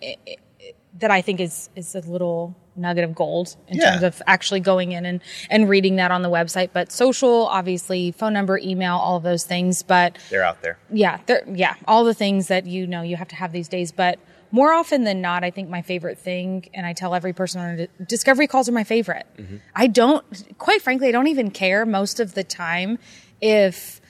that 1.00 1.10
i 1.10 1.22
think 1.22 1.40
is 1.40 1.70
is 1.74 1.96
a 1.96 2.00
little 2.00 2.54
nugget 2.76 3.04
of 3.04 3.14
gold 3.14 3.56
in 3.68 3.78
Yeah. 3.78 3.90
terms 3.90 4.02
of 4.02 4.22
actually 4.26 4.60
going 4.60 4.92
in 4.92 5.04
and, 5.04 5.20
and 5.50 5.68
reading 5.68 5.96
that 5.96 6.10
on 6.10 6.22
the 6.22 6.30
website. 6.30 6.70
But 6.72 6.90
social, 6.92 7.46
obviously, 7.48 8.12
phone 8.12 8.32
number, 8.32 8.58
email, 8.58 8.96
all 8.96 9.16
of 9.16 9.22
those 9.22 9.44
things. 9.44 9.82
But 9.82 10.16
They're 10.30 10.44
out 10.44 10.62
there. 10.62 10.78
yeah, 10.90 11.18
they're- 11.26 11.44
yeah, 11.52 11.74
all 11.86 12.04
the 12.04 12.14
things 12.14 12.48
that 12.48 12.66
you 12.66 12.86
know 12.86 13.02
you 13.02 13.16
have 13.16 13.28
to 13.28 13.36
have 13.36 13.52
these 13.52 13.68
days. 13.68 13.92
But 13.92 14.18
more 14.50 14.72
often 14.72 15.04
than 15.04 15.20
not, 15.20 15.44
I 15.44 15.50
think 15.50 15.68
my 15.70 15.80
favorite 15.82 16.18
thing, 16.18 16.68
and 16.74 16.84
I 16.86 16.92
tell 16.92 17.14
every 17.14 17.32
person 17.32 17.60
on 17.60 17.80
a 17.80 18.04
discovery 18.04 18.46
calls 18.46 18.68
are 18.68 18.72
my 18.72 18.84
favorite. 18.84 19.26
Mm-hmm. 19.38 19.56
I 19.74 19.86
don't, 19.86 20.58
quite 20.58 20.82
frankly, 20.82 21.08
I 21.08 21.12
don't 21.12 21.28
even 21.28 21.50
care 21.50 21.86
most 21.86 22.20
of 22.20 22.34
the 22.34 22.44
time 22.44 22.98
if 23.40 24.00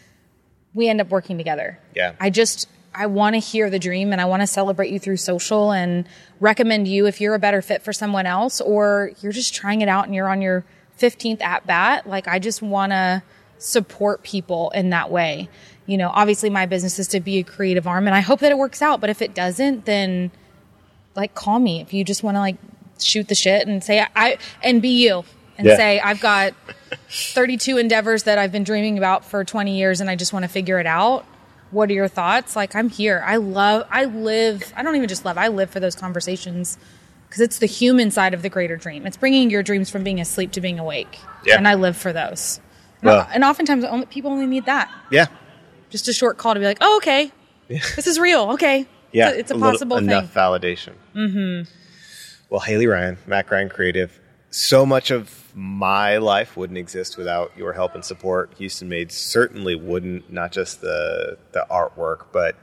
we 0.74 0.88
end 0.88 1.00
up 1.00 1.10
working 1.10 1.36
together. 1.38 1.78
Yeah. 1.94 2.12
I 2.20 2.30
just 2.30 2.68
I 2.94 3.06
want 3.06 3.34
to 3.34 3.38
hear 3.40 3.70
the 3.70 3.78
dream 3.78 4.12
and 4.12 4.20
I 4.20 4.24
want 4.26 4.42
to 4.42 4.46
celebrate 4.46 4.90
you 4.90 4.98
through 4.98 5.16
social 5.16 5.72
and 5.72 6.06
recommend 6.40 6.88
you 6.88 7.06
if 7.06 7.20
you're 7.20 7.34
a 7.34 7.38
better 7.38 7.62
fit 7.62 7.82
for 7.82 7.92
someone 7.92 8.26
else 8.26 8.60
or 8.60 9.12
you're 9.22 9.32
just 9.32 9.54
trying 9.54 9.80
it 9.80 9.88
out 9.88 10.04
and 10.06 10.14
you're 10.14 10.28
on 10.28 10.42
your 10.42 10.64
15th 10.98 11.40
at 11.40 11.66
bat. 11.66 12.06
Like 12.06 12.28
I 12.28 12.38
just 12.38 12.60
want 12.62 12.92
to 12.92 13.22
support 13.58 14.22
people 14.22 14.70
in 14.70 14.90
that 14.90 15.10
way. 15.10 15.48
You 15.86 15.96
know, 15.96 16.10
obviously 16.12 16.50
my 16.50 16.66
business 16.66 16.98
is 16.98 17.08
to 17.08 17.20
be 17.20 17.38
a 17.38 17.42
creative 17.44 17.86
arm 17.86 18.06
and 18.06 18.14
I 18.14 18.20
hope 18.20 18.40
that 18.40 18.52
it 18.52 18.58
works 18.58 18.82
out, 18.82 19.00
but 19.00 19.08
if 19.10 19.22
it 19.22 19.34
doesn't, 19.34 19.84
then 19.86 20.30
like 21.14 21.34
call 21.34 21.58
me 21.58 21.80
if 21.80 21.92
you 21.94 22.04
just 22.04 22.22
want 22.22 22.36
to 22.36 22.40
like 22.40 22.56
shoot 23.00 23.26
the 23.28 23.34
shit 23.34 23.66
and 23.66 23.82
say 23.82 24.04
I 24.14 24.38
and 24.62 24.80
be 24.82 25.02
you 25.04 25.24
and 25.58 25.66
Yeah. 25.66 25.76
say 25.76 26.00
I've 26.00 26.20
got 26.20 26.54
32 27.10 27.78
endeavors 27.78 28.24
that 28.24 28.38
I've 28.38 28.52
been 28.52 28.64
dreaming 28.64 28.98
about 28.98 29.24
for 29.24 29.44
20 29.44 29.76
years 29.76 30.00
and 30.00 30.08
I 30.10 30.16
just 30.16 30.32
want 30.32 30.44
to 30.44 30.48
figure 30.48 30.78
it 30.78 30.86
out. 30.86 31.24
What 31.72 31.90
are 31.90 31.94
your 31.94 32.06
thoughts? 32.08 32.54
Like 32.54 32.76
I'm 32.76 32.88
here. 32.88 33.22
I 33.26 33.36
love 33.36 33.86
I 33.90 34.04
live 34.04 34.72
I 34.76 34.82
don't 34.82 34.94
even 34.94 35.08
just 35.08 35.24
love. 35.24 35.36
I 35.38 35.48
live 35.48 35.70
for 35.70 35.80
those 35.80 35.96
conversations 35.96 36.78
because 37.28 37.40
it's 37.40 37.58
the 37.58 37.66
human 37.66 38.10
side 38.10 38.34
of 38.34 38.42
the 38.42 38.48
greater 38.48 38.76
dream. 38.76 39.06
It's 39.06 39.16
bringing 39.16 39.50
your 39.50 39.62
dreams 39.62 39.88
from 39.90 40.04
being 40.04 40.20
asleep 40.20 40.52
to 40.52 40.60
being 40.60 40.78
awake. 40.78 41.18
Yeah. 41.44 41.56
And 41.56 41.66
I 41.66 41.74
live 41.74 41.96
for 41.96 42.12
those. 42.12 42.60
And- 43.00 43.08
Well- 43.10 43.28
and 43.32 43.42
oftentimes 43.42 43.84
only, 43.84 44.06
people 44.06 44.30
only 44.30 44.46
need 44.46 44.66
that. 44.66 44.90
Yeah. 45.10 45.26
Just 45.90 46.08
a 46.08 46.12
short 46.12 46.36
call 46.38 46.54
to 46.54 46.60
be 46.60 46.66
like, 46.66 46.78
"Oh, 46.80 46.96
okay. 46.98 47.32
Yeah. 47.68 47.80
This 47.96 48.06
is 48.06 48.18
real. 48.18 48.50
Okay. 48.52 48.86
Yeah. 49.12 49.28
It's 49.30 49.36
a, 49.36 49.40
it's 49.40 49.50
a 49.50 49.54
little- 49.54 49.70
possible 49.72 49.96
thing." 49.98 50.08
enough 50.08 50.32
validation. 50.32 50.92
Mm-hmm. 51.14 51.70
Well, 52.50 52.60
Haley 52.60 52.86
Ryan, 52.86 53.16
Mac 53.26 53.50
Ryan 53.50 53.68
Creative, 53.70 54.18
so 54.50 54.84
much 54.84 55.10
of 55.10 55.41
my 55.54 56.16
life 56.18 56.56
wouldn't 56.56 56.78
exist 56.78 57.16
without 57.16 57.52
your 57.56 57.72
help 57.72 57.94
and 57.94 58.04
support. 58.04 58.52
Houston 58.58 58.88
Made 58.88 59.12
certainly 59.12 59.74
wouldn't, 59.74 60.32
not 60.32 60.52
just 60.52 60.80
the, 60.80 61.36
the 61.52 61.66
artwork, 61.70 62.26
but 62.32 62.56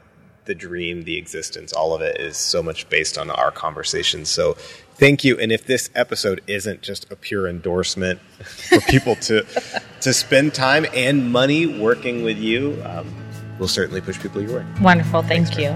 the 0.46 0.54
dream, 0.54 1.02
the 1.02 1.16
existence, 1.16 1.72
all 1.72 1.94
of 1.94 2.00
it 2.00 2.20
is 2.20 2.36
so 2.36 2.62
much 2.62 2.88
based 2.88 3.16
on 3.18 3.30
our 3.30 3.52
conversations. 3.52 4.28
So 4.28 4.54
thank 4.94 5.22
you. 5.22 5.38
And 5.38 5.52
if 5.52 5.66
this 5.66 5.90
episode 5.94 6.40
isn't 6.46 6.82
just 6.82 7.10
a 7.12 7.16
pure 7.16 7.46
endorsement 7.46 8.20
for 8.68 8.80
people 8.80 9.14
to 9.16 9.46
to 10.00 10.12
spend 10.12 10.54
time 10.54 10.86
and 10.94 11.30
money 11.30 11.66
working 11.66 12.24
with 12.24 12.38
you, 12.38 12.82
um, 12.84 13.14
we'll 13.58 13.68
certainly 13.68 14.00
push 14.00 14.18
people 14.18 14.42
your 14.42 14.58
way. 14.58 14.66
Wonderful. 14.80 15.22
Thank 15.22 15.58
you. 15.58 15.68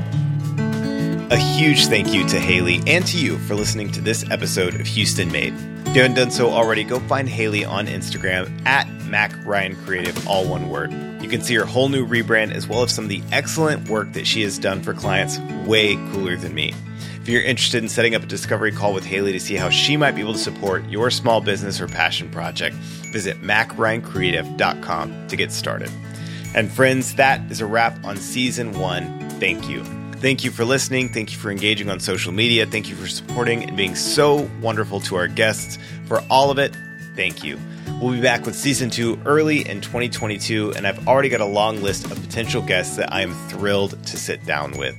A 1.30 1.36
huge 1.36 1.86
thank 1.86 2.12
you 2.12 2.26
to 2.28 2.38
Haley 2.38 2.80
and 2.86 3.06
to 3.06 3.18
you 3.18 3.38
for 3.38 3.54
listening 3.54 3.90
to 3.92 4.00
this 4.00 4.28
episode 4.30 4.74
of 4.80 4.86
Houston 4.86 5.30
Made. 5.30 5.54
If 5.94 5.98
you 5.98 6.02
haven't 6.02 6.16
done 6.16 6.32
so 6.32 6.50
already, 6.50 6.82
go 6.82 6.98
find 6.98 7.28
Haley 7.28 7.64
on 7.64 7.86
Instagram 7.86 8.66
at 8.66 8.88
Mac 9.04 9.32
Ryan 9.46 9.76
Creative, 9.76 10.26
all 10.26 10.44
one 10.44 10.68
word. 10.68 10.90
You 11.22 11.28
can 11.28 11.40
see 11.40 11.54
her 11.54 11.64
whole 11.64 11.88
new 11.88 12.04
rebrand 12.04 12.50
as 12.50 12.66
well 12.66 12.82
as 12.82 12.92
some 12.92 13.04
of 13.04 13.10
the 13.10 13.22
excellent 13.30 13.88
work 13.88 14.12
that 14.14 14.26
she 14.26 14.42
has 14.42 14.58
done 14.58 14.82
for 14.82 14.92
clients 14.92 15.38
way 15.68 15.94
cooler 16.10 16.34
than 16.34 16.52
me. 16.52 16.74
If 17.22 17.28
you're 17.28 17.44
interested 17.44 17.80
in 17.80 17.88
setting 17.88 18.16
up 18.16 18.24
a 18.24 18.26
discovery 18.26 18.72
call 18.72 18.92
with 18.92 19.04
Haley 19.04 19.30
to 19.30 19.38
see 19.38 19.54
how 19.54 19.70
she 19.70 19.96
might 19.96 20.16
be 20.16 20.20
able 20.20 20.32
to 20.32 20.38
support 20.40 20.84
your 20.88 21.12
small 21.12 21.40
business 21.40 21.80
or 21.80 21.86
passion 21.86 22.28
project, 22.28 22.74
visit 22.74 23.40
macryancreative.com 23.42 25.28
to 25.28 25.36
get 25.36 25.52
started. 25.52 25.92
And 26.56 26.72
friends, 26.72 27.14
that 27.14 27.52
is 27.52 27.60
a 27.60 27.66
wrap 27.66 28.04
on 28.04 28.16
season 28.16 28.72
one. 28.72 29.30
Thank 29.38 29.68
you. 29.68 29.84
Thank 30.20 30.42
you 30.42 30.50
for 30.50 30.64
listening. 30.64 31.10
Thank 31.10 31.32
you 31.32 31.38
for 31.38 31.50
engaging 31.50 31.90
on 31.90 32.00
social 32.00 32.32
media. 32.32 32.64
Thank 32.64 32.88
you 32.88 32.96
for 32.96 33.06
supporting 33.06 33.64
and 33.64 33.76
being 33.76 33.94
so 33.94 34.48
wonderful 34.62 35.00
to 35.00 35.16
our 35.16 35.28
guests. 35.28 35.78
For 36.06 36.22
all 36.30 36.50
of 36.50 36.58
it, 36.58 36.74
thank 37.14 37.44
you. 37.44 37.58
We'll 38.00 38.12
be 38.12 38.22
back 38.22 38.46
with 38.46 38.54
season 38.54 38.88
two 38.90 39.20
early 39.26 39.68
in 39.68 39.80
2022, 39.80 40.72
and 40.76 40.86
I've 40.86 41.06
already 41.06 41.28
got 41.28 41.40
a 41.40 41.46
long 41.46 41.82
list 41.82 42.10
of 42.10 42.20
potential 42.20 42.62
guests 42.62 42.96
that 42.96 43.12
I 43.12 43.20
am 43.20 43.34
thrilled 43.48 44.02
to 44.06 44.16
sit 44.16 44.44
down 44.46 44.78
with. 44.78 44.96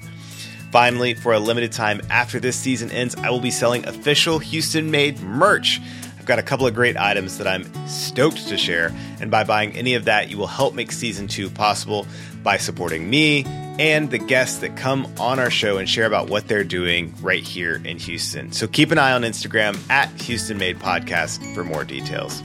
Finally, 0.72 1.16
for 1.16 1.34
a 1.34 1.40
limited 1.40 1.72
time 1.72 2.02
after 2.10 2.40
this 2.40 2.56
season 2.56 2.92
ends, 2.92 3.16
I 3.16 3.30
will 3.30 3.40
be 3.40 3.52
selling 3.52 3.88
official 3.88 4.40
Houston 4.40 4.92
made 4.92 5.20
merch. 5.22 5.82
I've 6.20 6.26
got 6.26 6.40
a 6.40 6.44
couple 6.44 6.68
of 6.68 6.74
great 6.74 6.98
items 6.98 7.38
that 7.38 7.48
I'm 7.48 7.66
stoked 7.88 8.48
to 8.50 8.58
share, 8.58 8.92
and 9.20 9.32
by 9.32 9.44
buying 9.44 9.76
any 9.76 9.96
of 9.96 10.06
that, 10.06 10.30
you 10.30 10.38
will 10.38 10.48
help 10.48 10.74
make 10.74 10.92
season 10.92 11.28
two 11.28 11.50
possible 11.50 12.06
by 12.46 12.56
supporting 12.56 13.10
me 13.10 13.44
and 13.78 14.10
the 14.10 14.20
guests 14.20 14.60
that 14.60 14.78
come 14.78 15.06
on 15.20 15.40
our 15.40 15.50
show 15.50 15.78
and 15.78 15.90
share 15.90 16.06
about 16.06 16.30
what 16.30 16.48
they're 16.48 16.64
doing 16.64 17.14
right 17.22 17.44
here 17.44 17.82
in 17.84 17.98
Houston. 17.98 18.54
So 18.54 18.68
keep 18.68 18.92
an 18.92 18.98
eye 18.98 19.12
on 19.12 19.24
Instagram 19.24 19.78
at 19.90 20.10
Houston 20.22 20.58
Made 20.58 20.80
Podcast 20.80 21.54
for 21.54 21.66
more 21.66 21.84
details. 21.84 22.42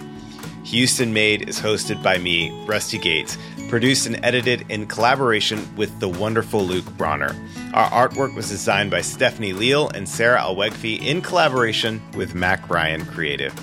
Houston 0.64 1.12
Made 1.12 1.48
is 1.48 1.60
hosted 1.60 2.02
by 2.02 2.18
me, 2.18 2.50
Rusty 2.66 2.98
Gates, 2.98 3.38
produced 3.68 4.06
and 4.06 4.18
edited 4.24 4.64
in 4.68 4.86
collaboration 4.86 5.68
with 5.76 6.00
the 6.00 6.08
wonderful 6.08 6.64
Luke 6.64 6.86
Bronner. 6.96 7.36
Our 7.72 8.08
artwork 8.08 8.34
was 8.34 8.48
designed 8.48 8.90
by 8.90 9.02
Stephanie 9.02 9.52
Leal 9.52 9.88
and 9.90 10.08
Sarah 10.08 10.40
Alwegfi 10.40 11.00
in 11.00 11.22
collaboration 11.22 12.02
with 12.16 12.34
Mac 12.34 12.68
Ryan 12.68 13.04
Creative. 13.06 13.54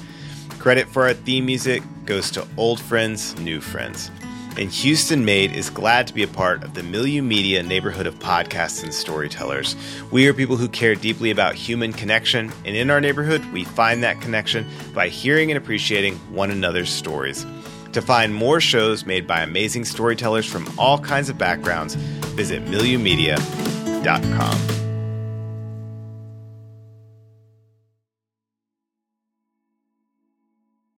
Credit 0.59 0.87
for 0.87 1.03
our 1.03 1.13
theme 1.13 1.45
music 1.45 1.83
goes 2.05 2.31
to 2.31 2.47
Old 2.57 2.79
Friends, 2.79 3.37
New 3.39 3.59
Friends 3.59 4.11
and 4.57 4.71
Houston 4.71 5.23
Made 5.23 5.53
is 5.53 5.69
glad 5.69 6.07
to 6.07 6.13
be 6.13 6.23
a 6.23 6.27
part 6.27 6.63
of 6.63 6.73
the 6.73 6.83
Milieu 6.83 7.21
Media 7.21 7.61
neighborhood 7.61 8.07
of 8.07 8.17
podcasts 8.19 8.83
and 8.83 8.93
storytellers. 8.93 9.75
We 10.11 10.27
are 10.27 10.33
people 10.33 10.57
who 10.57 10.67
care 10.67 10.95
deeply 10.95 11.31
about 11.31 11.55
human 11.55 11.93
connection, 11.93 12.51
and 12.65 12.75
in 12.75 12.89
our 12.89 12.99
neighborhood, 12.99 13.45
we 13.53 13.63
find 13.63 14.03
that 14.03 14.21
connection 14.21 14.65
by 14.93 15.09
hearing 15.09 15.51
and 15.51 15.57
appreciating 15.57 16.15
one 16.31 16.51
another's 16.51 16.89
stories. 16.89 17.45
To 17.93 18.01
find 18.01 18.33
more 18.33 18.59
shows 18.59 19.05
made 19.05 19.27
by 19.27 19.41
amazing 19.41 19.85
storytellers 19.85 20.45
from 20.45 20.67
all 20.77 20.99
kinds 20.99 21.29
of 21.29 21.37
backgrounds, 21.37 21.95
visit 21.95 22.65
milieumedia.com. 22.65 24.86